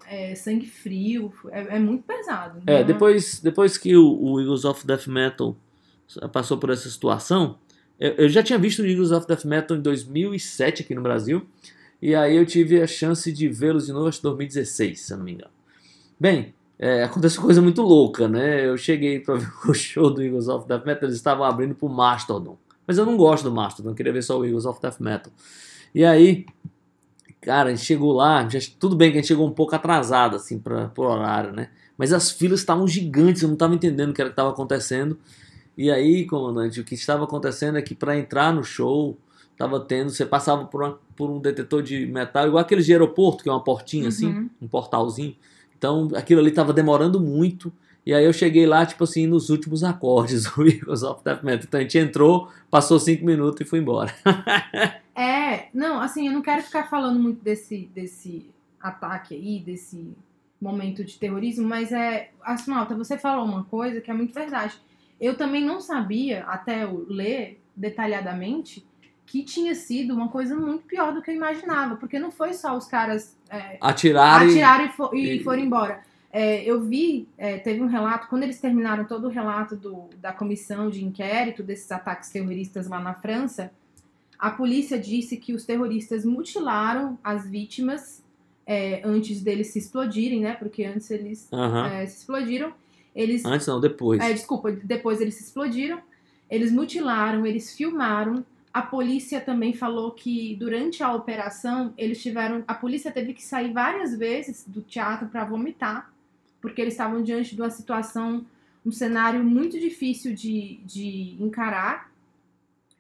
é, 0.07 0.35
sangue 0.35 0.67
frio, 0.67 1.33
é, 1.51 1.77
é 1.77 1.79
muito 1.79 2.05
pesado. 2.05 2.63
É, 2.67 2.79
né? 2.79 2.85
depois, 2.85 3.41
depois 3.41 3.77
que 3.77 3.97
o, 3.97 4.19
o 4.21 4.41
Eagles 4.41 4.65
of 4.65 4.87
Death 4.87 5.07
Metal 5.07 5.57
passou 6.33 6.57
por 6.59 6.71
essa 6.71 6.89
situação, 6.89 7.59
eu, 7.99 8.13
eu 8.13 8.29
já 8.29 8.43
tinha 8.43 8.59
visto 8.59 8.81
o 8.83 8.87
Eagles 8.87 9.11
of 9.11 9.27
Death 9.27 9.45
Metal 9.45 9.77
em 9.77 9.81
2007 9.81 10.83
aqui 10.83 10.95
no 10.95 11.03
Brasil, 11.03 11.47
e 12.01 12.15
aí 12.15 12.37
eu 12.37 12.47
tive 12.47 12.81
a 12.81 12.87
chance 12.87 13.33
de 13.33 13.49
vê-los 13.49 13.87
de 13.87 13.93
novo, 13.93 14.07
acho 14.07 14.21
que 14.21 14.27
em 14.27 14.31
2016, 14.31 15.01
se 15.01 15.13
eu 15.13 15.17
não 15.19 15.25
me 15.25 15.33
engano. 15.33 15.51
Bem, 16.19 16.55
é, 16.79 17.03
aconteceu 17.03 17.43
coisa 17.43 17.61
muito 17.63 17.83
louca, 17.83 18.29
né? 18.29 18.67
Eu 18.67 18.77
cheguei 18.77 19.19
pra 19.19 19.37
ver 19.37 19.49
o 19.67 19.75
show 19.75 20.11
do 20.11 20.23
Eagles 20.23 20.47
of 20.47 20.69
Death 20.69 20.85
Metal, 20.85 21.05
eles 21.05 21.17
estavam 21.17 21.45
abrindo 21.45 21.75
pro 21.75 21.89
Mastodon. 21.89 22.57
Mas 22.87 22.99
eu 22.99 23.07
não 23.07 23.17
gosto 23.17 23.45
do 23.45 23.53
Mastodon, 23.53 23.91
eu 23.91 23.95
queria 23.95 24.13
ver 24.13 24.23
só 24.23 24.39
o 24.39 24.45
Eagles 24.45 24.67
of 24.67 24.81
Death 24.81 25.01
Metal. 25.01 25.33
E 25.95 26.05
aí, 26.05 26.47
cara, 27.47 27.69
a 27.71 27.75
gente 27.75 27.85
chegou 27.85 28.13
lá, 28.13 28.47
já, 28.49 28.59
tudo 28.79 28.97
bem 28.97 29.11
que 29.13 29.19
a 29.19 29.21
gente 29.21 29.29
chegou 29.29 29.47
um 29.47 29.53
pouco 29.53 29.75
atrasado, 29.75 30.35
assim, 30.37 30.59
pra, 30.59 30.89
pro 30.89 31.05
horário, 31.05 31.53
né? 31.53 31.69
Mas 31.97 32.13
as 32.13 32.31
filas 32.31 32.59
estavam 32.61 32.87
gigantes, 32.89 33.41
eu 33.43 33.47
não 33.49 33.55
estava 33.55 33.73
entendendo 33.75 34.11
o 34.11 34.13
que 34.13 34.21
era 34.21 34.29
que 34.29 34.33
estava 34.35 34.51
acontecendo. 34.51 35.17
E 35.79 35.91
aí, 35.91 36.27
comandante, 36.27 36.81
o 36.81 36.85
que 36.85 36.95
estava 36.95 37.23
acontecendo 37.25 37.79
é 37.79 37.83
que 37.83 37.95
para 37.95 38.19
entrar 38.19 38.53
no 38.53 38.65
show, 38.65 39.17
tava 39.57 39.79
tendo, 39.81 40.11
você 40.11 40.27
passava 40.27 40.65
por, 40.65 40.83
uma- 40.83 40.99
por 41.17 41.31
um 41.31 41.39
detetor 41.41 41.83
de 41.83 42.05
metal, 42.07 42.47
igual 42.49 42.61
aqueles 42.61 42.85
de 42.85 42.93
aeroporto, 42.93 43.43
que 43.45 43.49
é 43.49 43.53
uma 43.53 43.63
portinha 43.63 44.09
assim, 44.09 44.27
Uhum. 44.27 44.51
um 44.63 44.69
portalzinho. 44.69 45.35
Então, 45.79 46.09
aquilo 46.15 46.41
ali 46.41 46.51
tava 46.51 46.73
demorando 46.73 47.21
muito. 47.21 47.73
E 48.07 48.15
aí 48.15 48.25
eu 48.25 48.33
cheguei 48.33 48.67
lá, 48.67 48.87
tipo 48.87 49.03
assim, 49.03 49.27
nos 49.27 49.51
últimos 49.51 49.83
acordes 49.83 50.45
do 50.45 50.67
Eagles 50.69 51.03
of 51.03 51.25
Death 51.25 51.43
Metal. 51.43 51.65
Então 51.67 51.81
a 51.81 51.83
gente 51.83 51.99
entrou, 51.99 52.49
passou 52.71 53.01
cinco 53.01 53.25
minutos 53.27 53.61
e 53.61 53.65
foi 53.65 53.81
embora. 53.81 54.15
É, 55.19 55.69
não, 55.73 55.99
assim, 55.99 56.27
eu 56.27 56.33
não 56.35 56.43
quero 56.43 56.63
ficar 56.63 56.91
falando 56.91 57.19
muito 57.19 57.43
desse, 57.43 57.89
desse 57.95 58.51
ataque 58.79 59.35
aí, 59.35 59.61
desse 59.61 60.13
momento 60.61 61.03
de 61.03 61.19
terrorismo, 61.19 61.67
mas 61.67 61.91
é, 61.91 62.29
astronauta, 62.43 62.95
você 62.95 63.17
falou 63.17 63.47
uma 63.47 63.65
coisa 63.65 63.99
que 64.03 64.11
é 64.11 64.15
muito 64.15 64.35
verdade. 64.35 64.75
Eu 65.19 65.35
também 65.35 65.65
não 65.65 65.81
sabia, 65.81 66.45
até 66.45 66.85
eu 66.85 67.07
ler 67.09 67.59
detalhadamente, 67.75 68.87
que 69.25 69.43
tinha 69.43 69.75
sido 69.75 70.13
uma 70.15 70.29
coisa 70.29 70.55
muito 70.55 70.85
pior 70.85 71.15
do 71.15 71.23
que 71.23 71.31
eu 71.31 71.35
imaginava, 71.35 71.97
porque 71.97 72.19
não 72.19 72.31
foi 72.31 72.53
só 72.53 72.77
os 72.77 72.87
caras 72.87 73.35
é, 73.49 73.79
Atiraram, 73.81 74.47
e- 74.47 74.51
atiraram 74.51 74.93
e, 75.15 75.19
e 75.19 75.37
e- 75.39 75.43
foram 75.45 75.63
embora. 75.63 76.01
É, 76.39 76.63
eu 76.65 76.83
vi, 76.83 77.27
é, 77.39 77.57
teve 77.57 77.81
um 77.81 77.87
relato, 77.87 78.29
quando 78.29 78.43
eles 78.43 78.61
terminaram 78.61 79.07
todo 79.07 79.25
o 79.27 79.31
relato 79.31 79.75
do- 79.75 80.11
da 80.21 80.35
comissão 80.35 80.91
de 80.91 81.03
inquérito 81.03 81.63
desses 81.63 81.91
ataques 81.91 82.29
terroristas 82.29 82.87
lá 82.89 83.01
na 83.01 83.15
França, 83.15 83.73
a 84.39 84.51
polícia 84.51 84.99
disse 84.99 85.39
que 85.39 85.55
os 85.55 85.65
terroristas 85.65 86.27
mutilaram 86.27 87.19
as 87.25 87.49
vítimas 87.49 88.23
é, 88.67 89.01
antes 89.03 89.41
deles 89.41 89.69
se 89.69 89.79
explodirem, 89.79 90.41
né? 90.41 90.53
Porque 90.55 90.85
antes 90.85 91.11
eles 91.11 91.49
é, 91.87 92.05
se 92.07 92.19
explodiram. 92.19 92.71
Eles 93.15 93.43
Antes 93.47 93.67
não, 93.67 93.81
depois. 93.81 94.21
é, 94.21 94.31
desculpa, 94.33 94.71
depois 94.73 95.23
eles 95.23 95.37
se 95.37 95.45
explodiram, 95.45 96.01
eles 96.51 96.71
mutilaram, 96.71 97.47
eles 97.47 97.75
filmaram. 97.75 98.45
A 98.75 98.83
polícia 98.83 99.41
também 99.41 99.73
falou 99.73 100.11
que 100.11 100.55
durante 100.57 101.03
a 101.03 101.15
operação 101.15 101.95
eles 101.97 102.21
tiveram. 102.23 102.63
A 102.69 102.75
polícia 102.75 103.11
teve 103.11 103.33
que 103.33 103.43
sair 103.43 103.73
várias 103.73 104.15
vezes 104.19 104.65
do 104.67 104.83
teatro 104.83 105.29
para 105.29 105.45
vomitar, 105.47 106.13
porque 106.67 106.81
eles 106.83 106.95
estavam 106.95 107.23
diante 107.23 107.55
de 107.55 107.63
uma 107.63 107.71
situação, 107.71 108.45
um 108.85 108.91
cenário 108.91 109.45
muito 109.45 109.79
difícil 109.79 110.35
de, 110.35 110.81
de 110.85 111.37
encarar. 111.41 112.11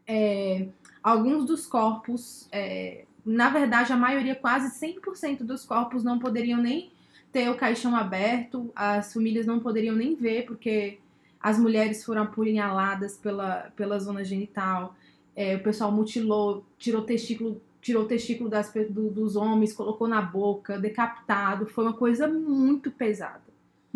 É, 0.06 0.68
alguns 1.02 1.44
dos 1.44 1.66
corpos, 1.66 2.48
é, 2.52 3.04
na 3.24 3.50
verdade, 3.50 3.92
a 3.92 3.96
maioria, 3.96 4.36
quase 4.36 4.70
100% 4.78 5.42
dos 5.44 5.64
corpos, 5.64 6.04
não 6.04 6.18
poderiam 6.18 6.60
nem 6.62 6.92
ter 7.32 7.50
o 7.50 7.56
caixão 7.56 7.94
aberto, 7.96 8.70
as 8.74 9.12
famílias 9.12 9.46
não 9.46 9.58
poderiam 9.58 9.96
nem 9.96 10.14
ver, 10.14 10.46
porque 10.46 10.98
as 11.40 11.58
mulheres 11.58 12.04
foram 12.04 12.22
apunhaladas 12.22 13.16
pela, 13.16 13.72
pela 13.76 13.98
zona 13.98 14.24
genital, 14.24 14.94
é, 15.34 15.56
o 15.56 15.62
pessoal 15.62 15.90
mutilou, 15.90 16.64
tirou 16.78 17.02
testículo, 17.02 17.60
tirou 17.82 18.04
o 18.04 18.08
testículo 18.08 18.48
das, 18.48 18.72
do- 18.72 19.10
dos 19.10 19.34
homens, 19.36 19.72
colocou 19.72 20.08
na 20.08 20.22
boca, 20.22 20.78
decapitado. 20.78 21.66
Foi 21.66 21.84
uma 21.84 21.92
coisa 21.92 22.26
muito 22.26 22.90
pesada. 22.90 23.45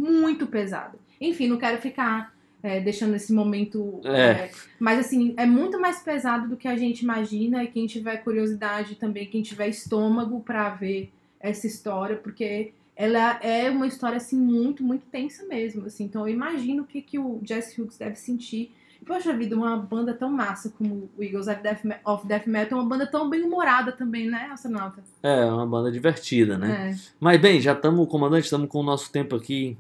Muito 0.01 0.47
pesada. 0.47 0.99
Enfim, 1.21 1.47
não 1.47 1.59
quero 1.59 1.79
ficar 1.79 2.35
é, 2.63 2.81
deixando 2.81 3.15
esse 3.15 3.33
momento. 3.33 4.01
É. 4.05 4.21
é, 4.21 4.51
mas 4.79 4.99
assim, 4.99 5.35
é 5.37 5.45
muito 5.45 5.79
mais 5.79 6.03
pesado 6.03 6.49
do 6.49 6.57
que 6.57 6.67
a 6.67 6.77
gente 6.77 7.01
imagina. 7.01 7.63
E 7.63 7.69
quem 7.69 7.87
tiver 7.87 8.17
curiosidade 8.19 8.95
também, 8.95 9.27
quem 9.27 9.43
tiver 9.43 9.69
estômago 9.69 10.41
para 10.41 10.71
ver 10.71 11.13
essa 11.39 11.67
história, 11.67 12.17
porque 12.17 12.73
ela 12.97 13.39
é 13.43 13.71
uma 13.71 13.87
história 13.87 14.17
assim 14.17 14.37
muito, 14.37 14.83
muito 14.83 15.05
tensa 15.07 15.47
mesmo, 15.47 15.87
assim. 15.87 16.05
Então 16.05 16.27
eu 16.27 16.33
imagino 16.33 16.83
o 16.83 16.87
que 16.87 17.03
que 17.03 17.19
o 17.19 17.41
Jesse 17.43 17.81
Hughes 17.81 17.99
deve 17.99 18.17
sentir. 18.17 18.75
Poxa 19.07 19.33
vida, 19.33 19.57
uma 19.57 19.77
banda 19.79 20.13
tão 20.13 20.31
massa 20.31 20.71
como 20.77 21.11
o 21.17 21.23
Eagles 21.23 21.49
of 21.49 21.63
Death, 21.63 21.81
of 22.05 22.27
Death 22.27 22.47
Metal, 22.47 22.79
uma 22.79 22.87
banda 22.87 23.07
tão 23.07 23.31
bem 23.31 23.43
humorada 23.43 23.93
também, 23.93 24.29
né, 24.29 24.51
astronauta? 24.53 25.03
É, 25.23 25.47
uma 25.47 25.67
banda 25.67 25.91
divertida, 25.91 26.59
né? 26.59 26.93
É. 26.93 27.13
Mas 27.19 27.41
bem, 27.41 27.61
já 27.63 27.73
estamos, 27.73 28.07
comandante, 28.09 28.45
estamos 28.45 28.69
com 28.69 28.81
o 28.81 28.83
nosso 28.83 29.11
tempo 29.11 29.35
aqui 29.35 29.79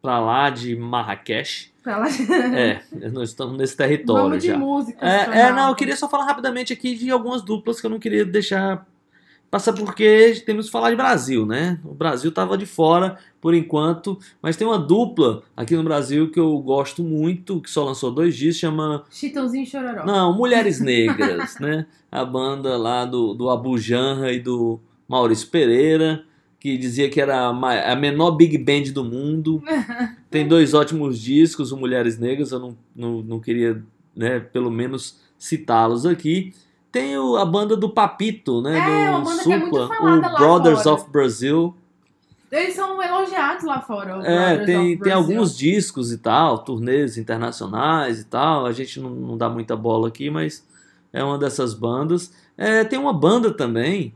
pra 0.00 0.18
lá 0.18 0.50
de 0.50 0.76
Marrakech. 0.76 1.70
Pra 1.82 1.96
lá. 1.98 2.06
É, 2.54 2.82
nós 3.10 3.30
estamos 3.30 3.56
nesse 3.56 3.76
território 3.76 4.24
Vamos 4.24 4.42
de 4.42 4.48
já. 4.48 4.58
música. 4.58 4.98
É, 5.06 5.40
é, 5.40 5.52
não, 5.52 5.68
eu 5.70 5.74
queria 5.74 5.96
só 5.96 6.08
falar 6.08 6.24
rapidamente 6.24 6.72
aqui 6.72 6.94
de 6.94 7.10
algumas 7.10 7.42
duplas 7.42 7.80
que 7.80 7.86
eu 7.86 7.90
não 7.90 7.98
queria 7.98 8.24
deixar 8.24 8.86
passar 9.50 9.72
porque 9.72 10.42
temos 10.46 10.66
que 10.66 10.72
falar 10.72 10.90
de 10.90 10.96
Brasil, 10.96 11.44
né? 11.44 11.80
O 11.84 11.92
Brasil 11.92 12.30
tava 12.30 12.56
de 12.56 12.66
fora 12.66 13.18
por 13.40 13.52
enquanto, 13.52 14.16
mas 14.40 14.56
tem 14.56 14.66
uma 14.66 14.78
dupla 14.78 15.42
aqui 15.56 15.74
no 15.74 15.82
Brasil 15.82 16.30
que 16.30 16.38
eu 16.38 16.56
gosto 16.58 17.02
muito, 17.02 17.60
que 17.60 17.68
só 17.70 17.84
lançou 17.84 18.12
dois 18.12 18.36
dias, 18.36 18.56
chama 18.56 19.04
Chitãozinho 19.10 19.64
e 19.64 19.66
Chororó. 19.66 20.04
não, 20.04 20.36
Mulheres 20.36 20.78
Negras, 20.80 21.58
né? 21.58 21.86
A 22.12 22.24
banda 22.24 22.76
lá 22.76 23.04
do, 23.04 23.34
do 23.34 23.50
Abu 23.50 23.76
Janra 23.78 24.32
e 24.32 24.38
do 24.38 24.78
Maurício 25.08 25.48
Pereira, 25.48 26.24
que 26.60 26.76
dizia 26.76 27.08
que 27.08 27.20
era 27.20 27.46
a 27.48 27.96
menor 27.96 28.32
big 28.32 28.56
band 28.58 28.92
do 28.92 29.02
mundo. 29.02 29.62
Tem 30.30 30.46
dois 30.46 30.74
ótimos 30.74 31.18
discos, 31.18 31.72
o 31.72 31.76
Mulheres 31.76 32.18
Negras, 32.18 32.52
eu 32.52 32.58
não, 32.60 32.76
não, 32.94 33.22
não 33.22 33.40
queria, 33.40 33.82
né, 34.14 34.38
pelo 34.38 34.70
menos 34.70 35.18
citá-los 35.38 36.04
aqui. 36.04 36.52
Tem 36.92 37.16
o- 37.16 37.36
a 37.36 37.44
banda 37.46 37.76
do 37.76 37.88
Papito, 37.88 38.60
né? 38.60 38.78
É, 38.78 39.10
do 39.20 39.30
é 39.30 39.34
Supla, 39.36 39.88
falada 39.88 40.28
o 40.34 40.36
Brothers 40.36 40.82
fora. 40.82 40.94
of 40.96 41.10
Brazil. 41.10 41.74
Eles 42.52 42.74
são 42.74 43.00
elogiados 43.00 43.64
lá 43.64 43.80
fora. 43.80 44.20
É, 44.26 44.58
tem, 44.64 44.98
tem 44.98 45.12
alguns 45.12 45.56
discos 45.56 46.10
e 46.12 46.18
tal, 46.18 46.58
turnês 46.58 47.16
internacionais 47.16 48.20
e 48.20 48.24
tal. 48.24 48.66
A 48.66 48.72
gente 48.72 48.98
não, 49.00 49.10
não 49.10 49.38
dá 49.38 49.48
muita 49.48 49.76
bola 49.76 50.08
aqui, 50.08 50.28
mas 50.30 50.66
é 51.12 51.22
uma 51.22 51.38
dessas 51.38 51.72
bandas. 51.74 52.32
É, 52.58 52.82
tem 52.84 52.98
uma 52.98 53.12
banda 53.12 53.52
também, 53.52 54.12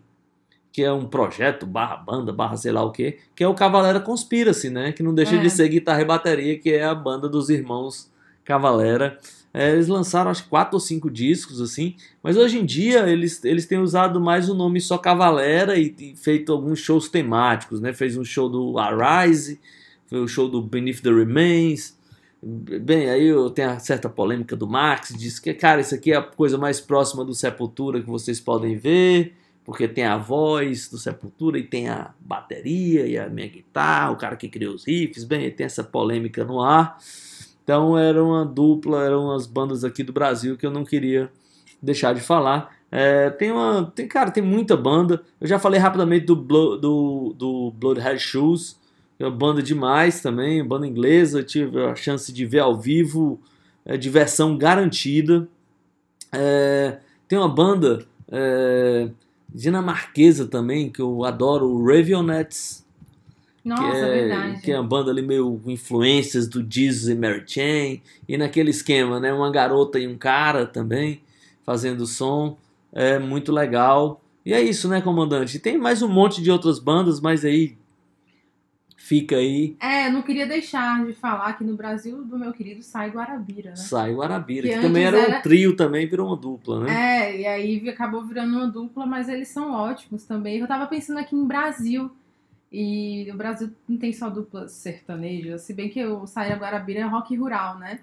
que 0.75 0.83
é 0.83 0.93
um 0.93 1.07
projeto, 1.07 1.65
barra 1.67 1.97
banda, 1.99 2.33
barra 2.33 2.57
sei 2.57 2.73
lá 2.73 2.83
o 2.83 2.91
que, 2.91 3.17
que 3.37 3.45
é 3.45 3.47
o 3.47 3.55
Cavalera 3.55 4.01
Conspiracy, 4.01 4.71
né? 4.71 4.91
Que 4.91 5.05
não 5.05 5.15
deixa 5.15 5.37
É. 5.37 5.39
de 5.39 5.49
ser 5.49 5.69
guitarra 5.69 6.03
e 6.03 6.05
bateria, 6.05 6.59
que 6.59 6.73
é 6.73 6.83
a 6.83 6.93
banda 6.93 7.29
dos 7.29 7.49
irmãos 7.49 8.11
Cavalera. 8.45 9.17
É, 9.55 9.71
eles 9.71 9.87
lançaram 9.87 10.33
acho 10.33 10.43
que 10.43 10.49
quatro 10.49 10.75
ou 10.75 10.81
cinco 10.81 11.09
discos 11.09 11.61
assim, 11.61 11.95
mas 12.21 12.37
hoje 12.37 12.59
em 12.59 12.65
dia 12.67 13.09
eles, 13.09 13.45
eles 13.45 13.67
têm 13.67 13.79
usado 13.79 14.21
mais 14.21 14.49
o 14.49 14.55
nome 14.55 14.81
só 14.81 14.99
Cavalera 14.99 15.79
e, 15.79 15.95
e 15.97 16.17
feito 16.17 16.51
alguns 16.51 16.81
shows 16.81 17.09
temáticos, 17.09 17.81
né? 17.81 17.93
Fez 17.93 18.17
um 18.17 18.25
show 18.25 18.49
do 18.49 18.77
Arise, 18.77 19.61
foi 20.09 20.19
o 20.19 20.27
show 20.27 20.49
do 20.49 20.61
Beneath 20.61 21.01
the 21.03 21.11
Remains. 21.11 21.97
Bem, 22.43 23.09
aí 23.09 23.29
eu 23.29 23.49
tenho 23.49 23.71
a 23.71 23.79
certa 23.79 24.09
polêmica 24.09 24.57
do 24.57 24.67
Marx, 24.67 25.15
diz 25.17 25.39
que, 25.39 25.55
cara, 25.55 25.81
isso 25.81 25.95
aqui 25.95 26.11
é 26.11 26.17
a 26.17 26.23
coisa 26.23 26.59
mais 26.59 26.81
próxima 26.81 27.25
do 27.25 27.33
Sepultura 27.33 28.03
que 28.03 28.11
vocês 28.11 28.41
podem 28.41 28.77
ver, 28.77 29.35
porque 29.65 29.89
tem 29.89 30.05
a 30.05 30.17
voz 30.19 30.89
do 30.89 30.99
Sepultura 30.99 31.59
e 31.59 31.63
tem 31.63 31.89
a 31.89 32.13
bateria 32.21 33.07
e 33.07 33.17
a 33.19 33.29
minha 33.29 33.49
guitarra, 33.49 34.11
o 34.13 34.17
cara 34.17 34.37
que 34.37 34.49
criou 34.49 34.75
os 34.75 34.85
riffs, 34.87 35.25
bem, 35.25 35.51
tem 35.51 35.65
essa 35.65 35.83
polêmica 35.83 36.45
no 36.45 36.61
ar. 36.61 36.99
Então 37.63 37.97
era 37.99 38.23
uma 38.23 38.45
dupla, 38.45 39.03
eram 39.05 39.25
umas 39.25 39.47
bandas 39.47 39.85
aqui 39.85 40.03
do 40.03 40.13
Brasil 40.13 40.57
que 40.57 40.67
eu 40.67 40.71
não 40.71 40.85
queria 40.85 41.31
deixar 41.83 42.15
de 42.15 42.21
falar. 42.21 42.77
É, 42.91 43.31
tem 43.31 43.51
uma, 43.51 43.91
tem 43.95 44.07
cara, 44.07 44.31
tem 44.31 44.43
muita 44.43 44.77
banda. 44.77 45.23
Eu 45.41 45.49
já 45.49 45.59
falei 45.59 45.81
rapidamente 45.81 46.27
do 46.27 46.37
Blo- 46.37 46.77
do, 46.77 47.35
do 47.37 47.71
Bloodhead 47.73 48.19
Shoes, 48.19 48.79
é 49.19 49.25
uma 49.25 49.31
banda 49.31 49.63
demais 49.63 50.21
também, 50.21 50.63
banda 50.63 50.87
inglesa. 50.87 51.43
Tive 51.43 51.83
a 51.85 51.97
chance 51.97 52.31
de 52.33 52.45
ver 52.45 52.61
ao 52.61 52.77
vivo, 52.79 53.41
é, 53.85 53.97
diversão 53.97 54.59
garantida. 54.59 55.49
É, 56.31 56.99
tem 57.27 57.39
uma 57.39 57.49
banda 57.49 58.05
é, 58.31 59.09
dinamarquesa 59.55 60.47
também 60.47 60.91
que 60.91 61.01
eu 61.01 61.25
adoro, 61.25 61.69
o 61.69 61.87
Ravionettes 61.87 62.85
Nossa, 63.65 63.83
que 63.83 63.97
é, 63.97 64.11
verdade. 64.11 64.63
que 64.63 64.73
é 64.73 64.81
uma 64.81 64.89
banda 64.89 65.13
ali 65.13 65.23
meio 65.23 65.61
com 65.63 65.71
influências 65.71 66.49
do 66.49 66.67
Jesus 66.69 67.09
e 67.09 67.15
Mary 67.15 67.45
Chain, 67.47 68.03
e 68.29 68.37
naquele 68.37 68.71
esquema, 68.71 69.21
né, 69.21 69.33
uma 69.33 69.51
garota 69.53 69.99
e 69.99 70.09
um 70.09 70.19
cara 70.19 70.67
também 70.67 71.21
fazendo 71.65 72.05
som, 72.07 72.59
é 72.93 73.19
muito 73.19 73.53
legal. 73.53 74.21
E 74.45 74.53
é 74.53 74.61
isso, 74.61 74.89
né, 74.89 75.01
comandante? 75.01 75.59
Tem 75.59 75.79
mais 75.79 76.03
um 76.03 76.09
monte 76.09 76.43
de 76.43 76.51
outras 76.51 76.79
bandas, 76.79 77.21
mas 77.21 77.45
aí 77.45 77.79
fica 79.07 79.37
aí, 79.37 79.77
É, 79.81 80.07
eu 80.09 80.13
não 80.13 80.23
queria 80.23 80.47
deixar 80.47 81.05
de 81.05 81.13
falar 81.13 81.53
que 81.55 81.63
no 81.65 81.77
Brasil 81.77 82.25
do 82.25 82.39
meu 82.39 82.53
querido 82.53 82.83
Sai 82.83 83.11
Guarabira, 83.11 83.71
né? 83.71 83.77
sai 83.77 84.15
o 84.15 84.23
Arabira, 84.23 84.69
Que 84.69 84.75
que, 84.77 84.81
também 84.81 85.05
era 85.05 85.17
antes 85.19 85.29
um 85.29 85.33
era- 85.33 85.43
trio 85.43 85.77
também, 85.77 86.07
virou 86.07 86.29
uma 86.29 86.37
dupla, 86.37 86.81
né? 86.81 86.93
É, 87.29 87.41
e 87.41 87.47
aí 87.47 87.89
acabou 87.89 88.25
virando 88.25 88.57
uma 88.57 88.67
dupla, 88.69 89.05
mas 89.05 89.29
eles 89.29 89.49
são 89.49 89.73
ótimos 89.73 90.25
também. 90.25 90.59
Eu 90.59 90.67
tava 90.67 90.87
pensando 90.87 91.19
aqui 91.19 91.35
em 91.37 91.47
Brasil. 91.47 92.11
E 92.73 93.31
o 93.31 93.37
Brasil 93.37 93.71
não 93.89 93.97
tem 93.97 94.13
só 94.13 94.29
duplas 94.29 94.73
sertanejas, 94.73 95.61
se 95.63 95.73
bem 95.73 95.89
que 95.89 96.05
o 96.05 96.27
Saia 96.27 96.57
Guarabira 96.57 97.01
é 97.01 97.05
rock 97.05 97.37
rural, 97.37 97.79
né? 97.79 98.01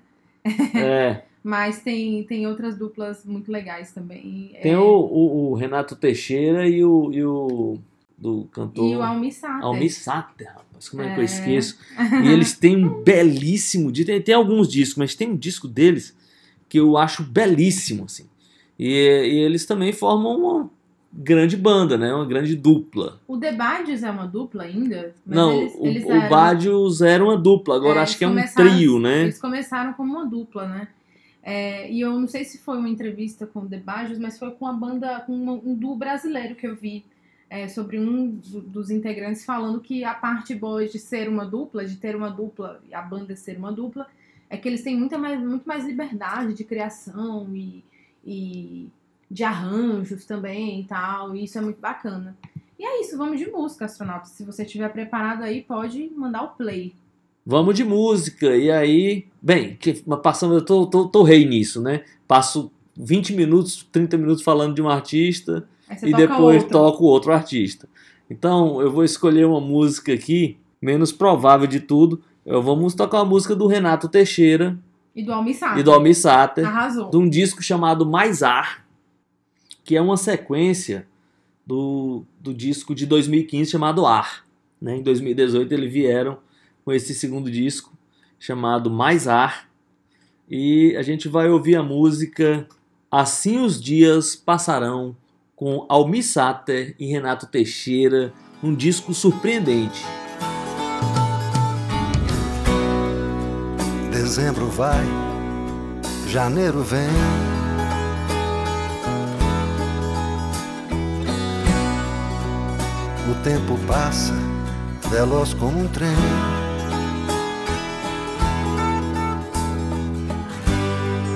É, 0.75 1.23
Mas 1.43 1.81
tem, 1.81 2.23
tem 2.23 2.45
outras 2.47 2.77
duplas 2.77 3.25
muito 3.25 3.51
legais 3.51 3.91
também. 3.91 4.55
tem 4.61 4.73
É, 4.73 4.77
o, 4.77 4.83
o- 4.83 5.51
o 5.51 5.53
Renato 5.55 5.95
Teixeira 5.95 6.67
e 6.69 6.85
o, 6.85 7.11
e 7.11 7.23
o 7.25 7.77
do 8.17 8.45
cantor 8.51 8.87
E 8.87 8.95
o 8.95 9.01
Almi 9.01 9.31
Sater. 9.31 9.65
Almir 9.65 9.91
Sater, 9.91 10.47
rapaz, 10.47 10.70
como 10.89 11.03
é, 11.03 11.09
que 11.13 11.19
eu 11.19 11.23
É. 11.23 11.25
esqueço? 11.25 11.77
E 12.23 12.27
eles 12.31 12.53
têm 12.57 12.75
um 12.85 13.03
belíssimo 13.03 13.91
disco, 13.91 14.07
tem, 14.11 14.21
tem 14.21 14.35
alguns 14.35 14.67
discos, 14.69 14.97
mas 14.97 15.15
tem 15.15 15.29
um 15.29 15.35
disco 15.35 15.67
deles 15.67 16.15
que 16.69 16.79
eu 16.79 16.97
acho 16.97 17.23
belíssimo, 17.23 18.05
assim. 18.05 18.25
E, 18.79 18.87
e 18.89 19.39
eles 19.39 19.65
também 19.65 19.91
formam 19.93 20.37
uma 20.39 20.69
grande 21.13 21.57
banda, 21.57 21.97
né? 21.97 22.13
Uma 22.13 22.25
grande 22.25 22.55
dupla. 22.55 23.19
O 23.27 23.37
The 23.37 23.51
Badios 23.51 24.01
é 24.03 24.09
uma 24.09 24.25
dupla 24.25 24.63
ainda? 24.63 25.13
Mas 25.25 25.35
Não, 25.35 25.51
eles- 25.61 25.73
o, 25.77 25.85
eles 25.87 26.05
o 26.05 26.11
eram- 26.11 26.29
Badios 26.29 27.01
era 27.01 27.23
uma 27.23 27.37
dupla, 27.37 27.75
agora 27.75 27.99
É, 27.99 28.03
acho 28.03 28.17
que 28.17 28.23
é 28.23 28.27
um 28.27 28.41
trio, 28.55 28.99
né? 28.99 29.23
Eles 29.23 29.39
começaram 29.39 29.93
como 29.93 30.13
uma 30.13 30.25
dupla, 30.25 30.67
né? 30.67 30.87
É, 31.43 31.91
e 31.91 31.99
eu 32.01 32.17
não 32.19 32.27
sei 32.27 32.43
se 32.45 32.59
foi 32.59 32.77
uma 32.77 32.87
entrevista 32.87 33.45
com 33.47 33.61
o 33.61 33.65
The 33.67 33.77
Bajos, 33.79 34.19
mas 34.19 34.37
foi 34.37 34.51
com 34.51 34.67
a 34.67 34.73
banda, 34.73 35.21
com 35.21 35.33
um 35.33 35.73
duo 35.75 35.95
brasileiro 35.95 36.55
que 36.55 36.67
eu 36.67 36.75
vi 36.75 37.03
é, 37.53 37.67
sobre 37.67 37.99
um 37.99 38.29
do- 38.29 38.61
dos 38.61 38.89
integrantes 38.89 39.43
falando 39.43 39.81
que 39.81 40.05
a 40.05 40.13
parte 40.13 40.55
boa 40.55 40.87
de 40.87 40.97
ser 40.97 41.27
uma 41.27 41.45
dupla, 41.45 41.83
de 41.83 41.97
ter 41.97 42.15
uma 42.15 42.29
dupla 42.31 42.81
a 42.93 43.01
banda 43.01 43.35
ser 43.35 43.57
uma 43.57 43.73
dupla, 43.73 44.07
é 44.49 44.55
que 44.55 44.69
eles 44.69 44.81
têm 44.83 44.97
muita 44.97 45.17
mais, 45.17 45.37
muito 45.37 45.65
mais 45.67 45.85
liberdade 45.85 46.53
de 46.53 46.63
criação 46.63 47.53
e, 47.53 47.83
e 48.25 48.87
de 49.29 49.43
arranjos 49.43 50.23
também 50.23 50.79
e 50.79 50.85
tal, 50.85 51.35
e 51.35 51.43
isso 51.43 51.57
é 51.57 51.61
muito 51.61 51.81
bacana. 51.81 52.37
E 52.79 52.85
é 52.85 53.01
isso, 53.01 53.17
vamos 53.17 53.37
de 53.37 53.47
música, 53.51 53.83
astronauta. 53.83 54.27
Se 54.27 54.45
você 54.45 54.63
estiver 54.63 54.87
preparado 54.89 55.43
aí, 55.43 55.61
pode 55.61 56.09
mandar 56.15 56.43
o 56.43 56.49
play. 56.55 56.93
Vamos 57.45 57.75
de 57.75 57.83
música. 57.83 58.55
E 58.55 58.71
aí, 58.71 59.27
bem, 59.41 59.77
passando, 60.23 60.53
eu 60.55 60.63
tô, 60.63 60.87
tô, 60.87 61.05
tô 61.07 61.21
rei 61.23 61.45
nisso, 61.45 61.81
né? 61.81 62.05
Passo 62.27 62.71
20 62.95 63.33
minutos, 63.33 63.85
30 63.91 64.17
minutos 64.17 64.41
falando 64.41 64.73
de 64.73 64.81
um 64.81 64.87
artista 64.89 65.67
e 66.03 66.13
depois 66.13 66.63
toco 66.65 67.05
outro 67.05 67.31
artista. 67.31 67.87
Então, 68.29 68.81
eu 68.81 68.91
vou 68.91 69.03
escolher 69.03 69.45
uma 69.45 69.59
música 69.59 70.13
aqui, 70.13 70.57
menos 70.81 71.11
provável 71.11 71.67
de 71.67 71.79
tudo. 71.79 72.21
Eu 72.45 72.61
vamos 72.61 72.93
tocar 72.93 73.19
uma 73.19 73.25
música 73.25 73.55
do 73.55 73.67
Renato 73.67 74.07
Teixeira 74.07 74.79
E 75.15 75.21
do 75.21 75.33
Almir 75.33 75.57
Sater. 75.57 75.79
e 75.79 75.83
do 75.83 75.91
Almir 75.91 76.15
Sater, 76.15 76.65
Arrasou. 76.65 77.09
de 77.09 77.17
um 77.17 77.29
disco 77.29 77.61
chamado 77.61 78.05
Mais 78.05 78.41
Ar, 78.41 78.85
que 79.83 79.95
é 79.95 80.01
uma 80.01 80.17
sequência 80.17 81.07
do, 81.65 82.23
do 82.39 82.53
disco 82.53 82.95
de 82.95 83.05
2015 83.05 83.69
chamado 83.71 84.05
Ar. 84.05 84.45
Né? 84.81 84.97
Em 84.97 85.03
2018 85.03 85.71
eles 85.73 85.91
vieram 85.91 86.37
com 86.83 86.91
esse 86.91 87.13
segundo 87.13 87.51
disco 87.51 87.93
chamado 88.39 88.89
Mais 88.89 89.27
Ar. 89.27 89.69
E 90.49 90.95
a 90.97 91.01
gente 91.01 91.27
vai 91.27 91.49
ouvir 91.49 91.75
a 91.75 91.83
música 91.83 92.67
Assim 93.11 93.59
os 93.59 93.81
Dias 93.81 94.37
Passarão 94.37 95.15
com 95.61 95.85
Almir 95.87 96.25
Sater 96.25 96.95
e 96.97 97.05
Renato 97.05 97.45
Teixeira, 97.45 98.33
um 98.63 98.73
disco 98.73 99.13
surpreendente. 99.13 100.03
Dezembro 104.11 104.65
vai, 104.69 105.05
janeiro 106.27 106.81
vem. 106.81 107.01
O 113.29 113.43
tempo 113.43 113.77
passa, 113.85 114.33
veloz 115.11 115.53
como 115.53 115.77
um 115.77 115.87
trem. 115.87 116.09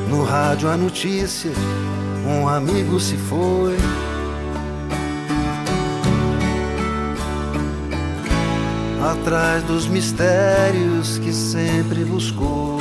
No 0.09 0.23
rádio 0.23 0.67
a 0.67 0.75
notícia, 0.75 1.51
um 2.25 2.47
amigo 2.47 2.99
se 2.99 3.15
foi. 3.17 3.77
Atrás 9.05 9.61
dos 9.61 9.85
mistérios 9.85 11.19
que 11.19 11.31
sempre 11.31 12.03
buscou. 12.03 12.79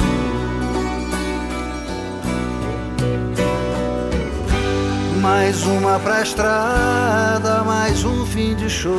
Mais 5.20 5.66
uma 5.66 6.00
pra 6.00 6.22
estrada, 6.22 7.62
mais 7.64 8.04
um 8.06 8.24
fim 8.24 8.54
de 8.54 8.70
show. 8.70 8.96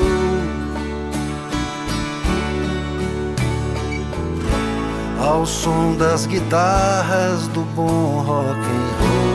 Ao 5.19 5.47
som 5.47 5.97
das 5.97 6.27
guitarras 6.27 7.47
do 7.47 7.61
bom 7.61 8.21
rock 8.21 8.59
and 8.59 8.91
roll. 8.99 9.25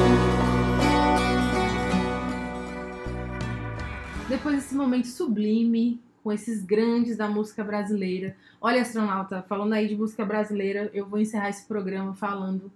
Depois 4.29 4.55
desse 4.55 4.77
momento 4.77 5.09
sublime, 5.09 6.01
com 6.23 6.33
esses 6.33 6.65
grandes 6.65 7.17
da 7.17 7.29
música 7.29 7.65
brasileira. 7.65 8.37
Olha, 8.61 8.83
astronauta, 8.83 9.43
falando 9.43 9.73
aí 9.73 9.89
de 9.89 9.97
música 9.97 10.25
brasileira, 10.25 10.91
eu 10.93 11.07
vou 11.07 11.19
encerrar 11.19 11.49
esse 11.49 11.67
programa 11.67 12.15
falando 12.15 12.71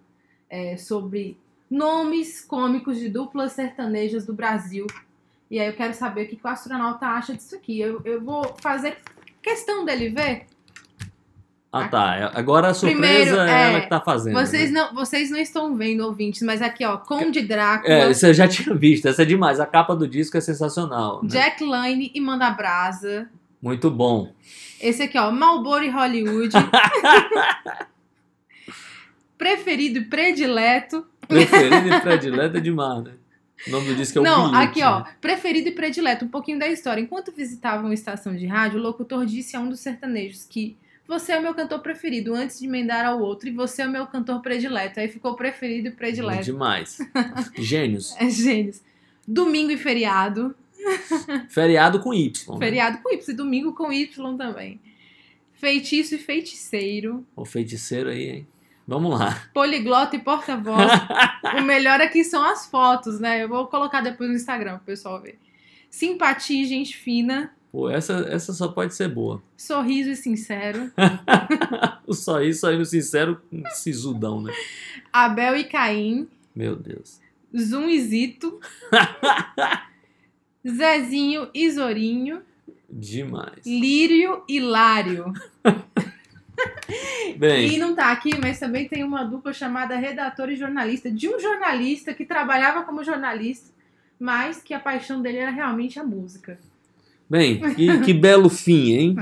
é, 0.49 0.77
sobre 0.77 1.37
nomes 1.71 2.41
cômicos 2.41 2.99
de 2.99 3.09
duplas 3.09 3.53
sertanejas 3.53 4.25
do 4.25 4.33
Brasil. 4.33 4.87
E 5.51 5.61
aí 5.61 5.67
eu 5.67 5.75
quero 5.75 5.95
saber 5.95 6.25
o 6.25 6.29
que, 6.29 6.41
o 6.43 6.49
astronauta 6.49 7.07
acha 7.07 7.35
disso 7.35 7.55
aqui. 7.55 7.79
Eu, 7.81 8.01
eu 8.05 8.21
vou 8.21 8.55
fazer 8.61 8.99
questão 9.43 9.85
dele 9.85 10.09
ver. 10.09 10.47
Ah 11.77 11.89
tá, 11.89 12.31
agora 12.35 12.69
a 12.69 12.75
surpresa 12.75 13.01
Primeiro, 13.01 13.37
é 13.41 13.51
é, 13.51 13.71
ela 13.71 13.81
que 13.81 13.89
tá 13.89 14.01
fazendo. 14.01 14.35
Vocês 14.35 14.71
né? 14.71 14.81
não, 14.81 14.95
vocês 14.95 15.29
não 15.29 15.39
estão 15.39 15.75
vendo, 15.75 16.03
ouvintes, 16.03 16.41
mas 16.43 16.63
aqui, 16.63 16.85
ó, 16.85 16.99
Conde 16.99 17.43
Drácula, 17.43 17.93
É, 17.93 18.09
eu 18.09 18.33
já 18.33 18.47
tinha 18.47 18.73
visto, 18.77 19.09
essa 19.09 19.23
é 19.23 19.25
demais. 19.25 19.59
A 19.59 19.67
capa 19.67 19.97
do 19.97 20.07
disco 20.07 20.37
é 20.37 20.41
sensacional. 20.41 21.21
né? 21.25 21.29
Jack 21.29 21.65
Line 21.65 22.13
e 22.15 22.21
Manda 22.21 22.49
Brasa. 22.51 23.29
Muito 23.61 23.91
bom. 23.91 24.33
Esse 24.81 25.03
aqui, 25.03 25.19
ó, 25.19 25.33
Marlboro 25.33 25.91
Hollywood. 25.91 26.55
Preferido 29.37 29.99
e 29.99 30.05
predileto. 30.05 31.05
Preferido 31.27 31.89
e 31.89 32.01
predileto 32.01 32.57
é 32.57 32.61
demais, 32.61 33.03
né? 33.03 33.15
O 33.67 33.71
nome 33.71 33.89
do 33.89 33.97
disco 33.97 34.19
é 34.19 34.21
o 34.21 34.25
Não, 34.25 34.51
Bilhete, 34.53 34.65
aqui, 34.65 34.83
ó, 34.85 35.01
né? 35.01 35.07
preferido 35.21 35.69
e 35.71 35.73
predileto. 35.73 36.25
Um 36.25 36.29
pouquinho 36.29 36.59
da 36.59 36.69
história. 36.69 37.01
Enquanto 37.01 37.33
visitavam 37.33 37.87
uma 37.87 37.95
estação 37.95 38.37
de 38.37 38.47
rádio, 38.47 38.79
o 38.79 38.83
locutor 38.83 39.27
disse 39.27 39.57
a 39.57 39.61
um 39.61 39.69
dos 39.69 39.81
sertanejos 39.81 40.45
que 40.45 40.77
você 41.07 41.33
é 41.33 41.39
o 41.39 41.43
meu 41.43 41.55
cantor 41.55 41.81
preferido, 41.81 42.35
antes 42.35 42.59
de 42.59 42.67
emendar 42.67 43.05
ao 43.05 43.21
outro, 43.21 43.49
e 43.49 43.53
você 43.53 43.83
é 43.83 43.87
o 43.87 43.91
meu 43.91 44.07
cantor 44.07 44.41
predileto. 44.41 45.01
Aí 45.01 45.09
ficou 45.09 45.35
preferido 45.35 45.89
e 45.89 45.91
predileto. 45.91 46.45
Demais. 46.45 46.99
Gênios. 47.59 48.15
É 48.19 48.29
gênios. 48.31 48.81
Domingo 49.27 49.71
e 49.71 49.77
feriado. 49.77 50.55
Feriado 51.49 52.01
com 52.01 52.13
Y. 52.13 52.55
né? 52.55 52.59
Feriado 52.59 52.99
com 52.99 53.13
Y, 53.13 53.29
e 53.29 53.33
domingo 53.35 53.75
com 53.75 53.93
Y 53.93 54.37
também. 54.37 54.81
Feitiço 55.55 56.15
e 56.15 56.19
feiticeiro. 56.19 57.27
O 57.35 57.45
feiticeiro 57.45 58.11
aí, 58.11 58.29
hein? 58.29 58.47
Vamos 58.87 59.19
lá. 59.19 59.49
Poliglota 59.55 60.17
e 60.17 60.19
porta-voz. 60.19 60.93
o 61.59 61.63
melhor 61.63 62.01
aqui 62.01 62.23
são 62.23 62.45
as 62.45 62.67
fotos, 62.67 63.19
né? 63.19 63.43
Eu 63.43 63.49
vou 63.49 63.67
colocar 63.67 64.03
depois 64.03 64.29
no 64.29 64.37
Instagram 64.37 64.77
pro 64.77 64.87
pessoal 64.87 65.23
ver. 65.23 65.39
Simpatia 65.89 66.63
e 66.63 66.67
gente 66.67 66.97
fina. 66.97 67.55
Pô, 67.75 67.91
essa, 67.91 68.25
essa 68.31 68.53
só 68.53 68.69
pode 68.69 68.95
ser 68.95 69.09
boa. 69.09 69.43
Sorriso 69.59 70.11
e 70.11 70.15
sincero. 70.15 70.93
o 72.07 72.15
aí 72.31 72.79
no 72.79 72.85
sincero, 72.85 73.43
um 73.53 73.65
sisudão, 73.71 74.41
né? 74.41 74.53
Abel 75.13 75.57
e 75.57 75.65
Caim. 75.65 76.29
Meu 76.55 76.77
Deus. 76.77 77.21
Zum 77.53 77.89
e 77.89 78.01
Zito. 78.01 78.61
Zezinho 80.65 81.51
e 81.53 81.69
Zorinho. 81.69 82.43
Demais. 82.89 83.67
Lírio 83.67 84.45
e 84.49 84.61
Lário. 84.61 85.33
E 87.29 87.35
Bem, 87.37 87.77
não 87.77 87.93
tá 87.93 88.13
aqui, 88.13 88.39
mas 88.39 88.61
também 88.61 88.87
tem 88.87 89.03
uma 89.03 89.25
dupla 89.25 89.53
chamada 89.53 89.97
Redator 89.97 90.49
e 90.49 90.55
Jornalista, 90.55 91.11
de 91.11 91.29
um 91.29 91.41
jornalista 91.41 92.15
que 92.15 92.25
trabalhava 92.25 92.85
como 92.85 93.03
jornalista, 93.03 93.75
mas 94.17 94.63
que 94.63 94.73
a 94.73 94.79
paixão 94.79 95.21
dele 95.21 95.39
era 95.39 95.51
realmente 95.51 95.99
a 95.99 96.05
música. 96.05 96.57
Bem, 97.35 97.75
que, 97.75 98.01
que 98.01 98.15
belo 98.15 98.49
fim, 98.49 98.93
hein? 98.93 99.17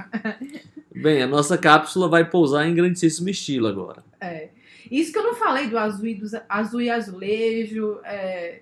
Bem, 0.94 1.22
a 1.22 1.26
nossa 1.26 1.56
cápsula 1.56 2.08
vai 2.08 2.28
pousar 2.28 2.68
em 2.68 2.74
grandíssimo 2.74 3.30
estilo 3.30 3.66
agora. 3.66 4.04
É. 4.20 4.50
Isso 4.90 5.10
que 5.10 5.18
eu 5.18 5.22
não 5.22 5.34
falei 5.34 5.66
do 5.68 5.78
azul 5.78 6.06
e, 6.06 6.14
dos, 6.14 6.32
azul 6.46 6.82
e 6.82 6.90
azulejo, 6.90 7.98
é, 8.04 8.60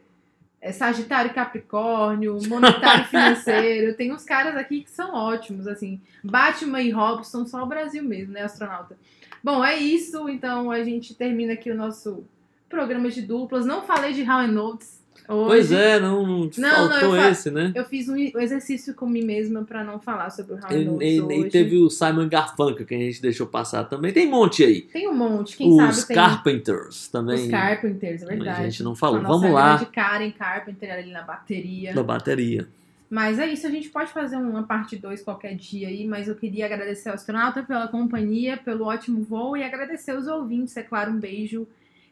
é 0.60 0.70
Sagitário 0.70 1.32
e 1.32 1.34
Capricórnio, 1.34 2.38
monetário 2.46 3.06
financeiro. 3.10 3.96
Tem 3.96 4.12
uns 4.12 4.24
caras 4.24 4.56
aqui 4.56 4.82
que 4.82 4.90
são 4.90 5.12
ótimos, 5.12 5.66
assim. 5.66 6.00
Batman 6.22 6.80
e 6.80 6.90
Robson, 6.90 7.44
só 7.44 7.64
o 7.64 7.66
Brasil 7.66 8.04
mesmo, 8.04 8.32
né, 8.32 8.42
astronauta? 8.42 8.96
Bom, 9.42 9.64
é 9.64 9.76
isso. 9.76 10.28
Então 10.28 10.70
a 10.70 10.84
gente 10.84 11.14
termina 11.14 11.54
aqui 11.54 11.72
o 11.72 11.76
nosso 11.76 12.24
programa 12.68 13.10
de 13.10 13.22
duplas. 13.22 13.66
Não 13.66 13.82
falei 13.82 14.12
de 14.12 14.22
How 14.22 14.38
and 14.38 14.52
Notes 14.52 14.99
hoje. 15.28 15.46
Pois 15.48 15.72
é, 15.72 15.98
não, 16.00 16.26
não 16.26 16.50
Não, 16.56 16.88
não, 16.88 16.90
faltou 16.90 17.16
fa- 17.16 17.30
esse, 17.30 17.50
né? 17.50 17.72
Eu 17.74 17.84
fiz 17.84 18.08
um 18.08 18.16
exercício 18.16 18.94
com 18.94 19.06
mim 19.06 19.22
mesma 19.24 19.62
pra 19.64 19.82
não 19.84 19.98
falar 20.00 20.30
sobre 20.30 20.54
o 20.54 20.56
How 20.56 20.70
E, 21.02 21.14
e- 21.16 21.20
hoje. 21.20 21.40
e 21.46 21.50
teve 21.50 21.76
o 21.78 21.88
Simon 21.90 22.28
Garfunkel 22.28 22.84
que 22.86 22.94
a 22.94 22.98
gente 22.98 23.20
deixou 23.22 23.46
passar 23.46 23.84
também. 23.84 24.12
Tem 24.12 24.26
um 24.26 24.30
monte 24.30 24.64
aí. 24.64 24.82
Tem 24.82 25.08
um 25.08 25.14
monte, 25.14 25.56
quem 25.56 25.68
Os 25.70 25.96
sabe 25.96 26.06
tem 26.08 26.16
Carpenters 26.16 27.08
também. 27.08 27.44
os 27.44 27.50
Carpenters, 27.50 28.22
é 28.22 28.26
verdade. 28.26 28.60
A 28.60 28.64
gente 28.64 28.82
não 28.82 28.94
falou. 28.94 29.20
Vamos 29.22 29.50
lá. 29.50 29.76
grande 29.76 29.92
Karen 29.92 30.30
Carpenter 30.32 30.92
ali 30.92 31.10
na 31.12 31.22
bateria. 31.22 31.94
Da 31.94 32.02
bateria. 32.02 32.68
Mas 33.08 33.40
é 33.40 33.46
isso, 33.52 33.66
a 33.66 33.70
gente 33.70 33.88
pode 33.88 34.12
fazer 34.12 34.36
uma 34.36 34.62
parte 34.62 34.94
2 34.96 35.20
qualquer 35.22 35.56
dia 35.56 35.88
aí, 35.88 36.06
mas 36.06 36.28
eu 36.28 36.36
queria 36.36 36.66
agradecer 36.66 37.08
ao 37.08 37.16
astronauta 37.16 37.60
pela 37.60 37.88
companhia, 37.88 38.56
pelo 38.56 38.84
ótimo 38.84 39.24
voo 39.24 39.56
e 39.56 39.64
agradecer 39.64 40.16
os 40.16 40.28
ouvintes, 40.28 40.76
é 40.76 40.82
claro, 40.84 41.10
um 41.10 41.18
beijo 41.18 41.66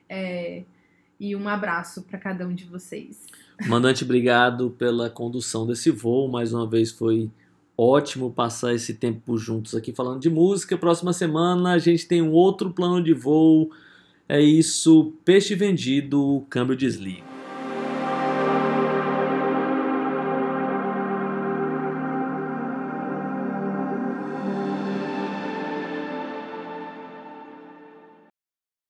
é, 0.08 0.62
e 1.18 1.34
um 1.34 1.48
abraço 1.48 2.02
para 2.02 2.18
cada 2.18 2.46
um 2.46 2.54
de 2.54 2.64
vocês. 2.64 3.26
Mandante, 3.66 4.04
obrigado 4.04 4.70
pela 4.70 5.10
condução 5.10 5.66
desse 5.66 5.90
voo. 5.90 6.28
Mais 6.28 6.52
uma 6.52 6.66
vez 6.66 6.92
foi 6.92 7.30
ótimo 7.76 8.32
passar 8.32 8.74
esse 8.74 8.94
tempo 8.94 9.36
juntos 9.36 9.74
aqui 9.74 9.92
falando 9.92 10.20
de 10.20 10.30
música. 10.30 10.76
Próxima 10.76 11.12
semana 11.12 11.72
a 11.72 11.78
gente 11.78 12.06
tem 12.06 12.22
um 12.22 12.32
outro 12.32 12.70
plano 12.70 13.02
de 13.02 13.12
voo. 13.12 13.70
É 14.28 14.40
isso, 14.40 15.12
peixe 15.24 15.54
vendido, 15.54 16.44
câmbio 16.50 16.76
desliga. 16.76 17.27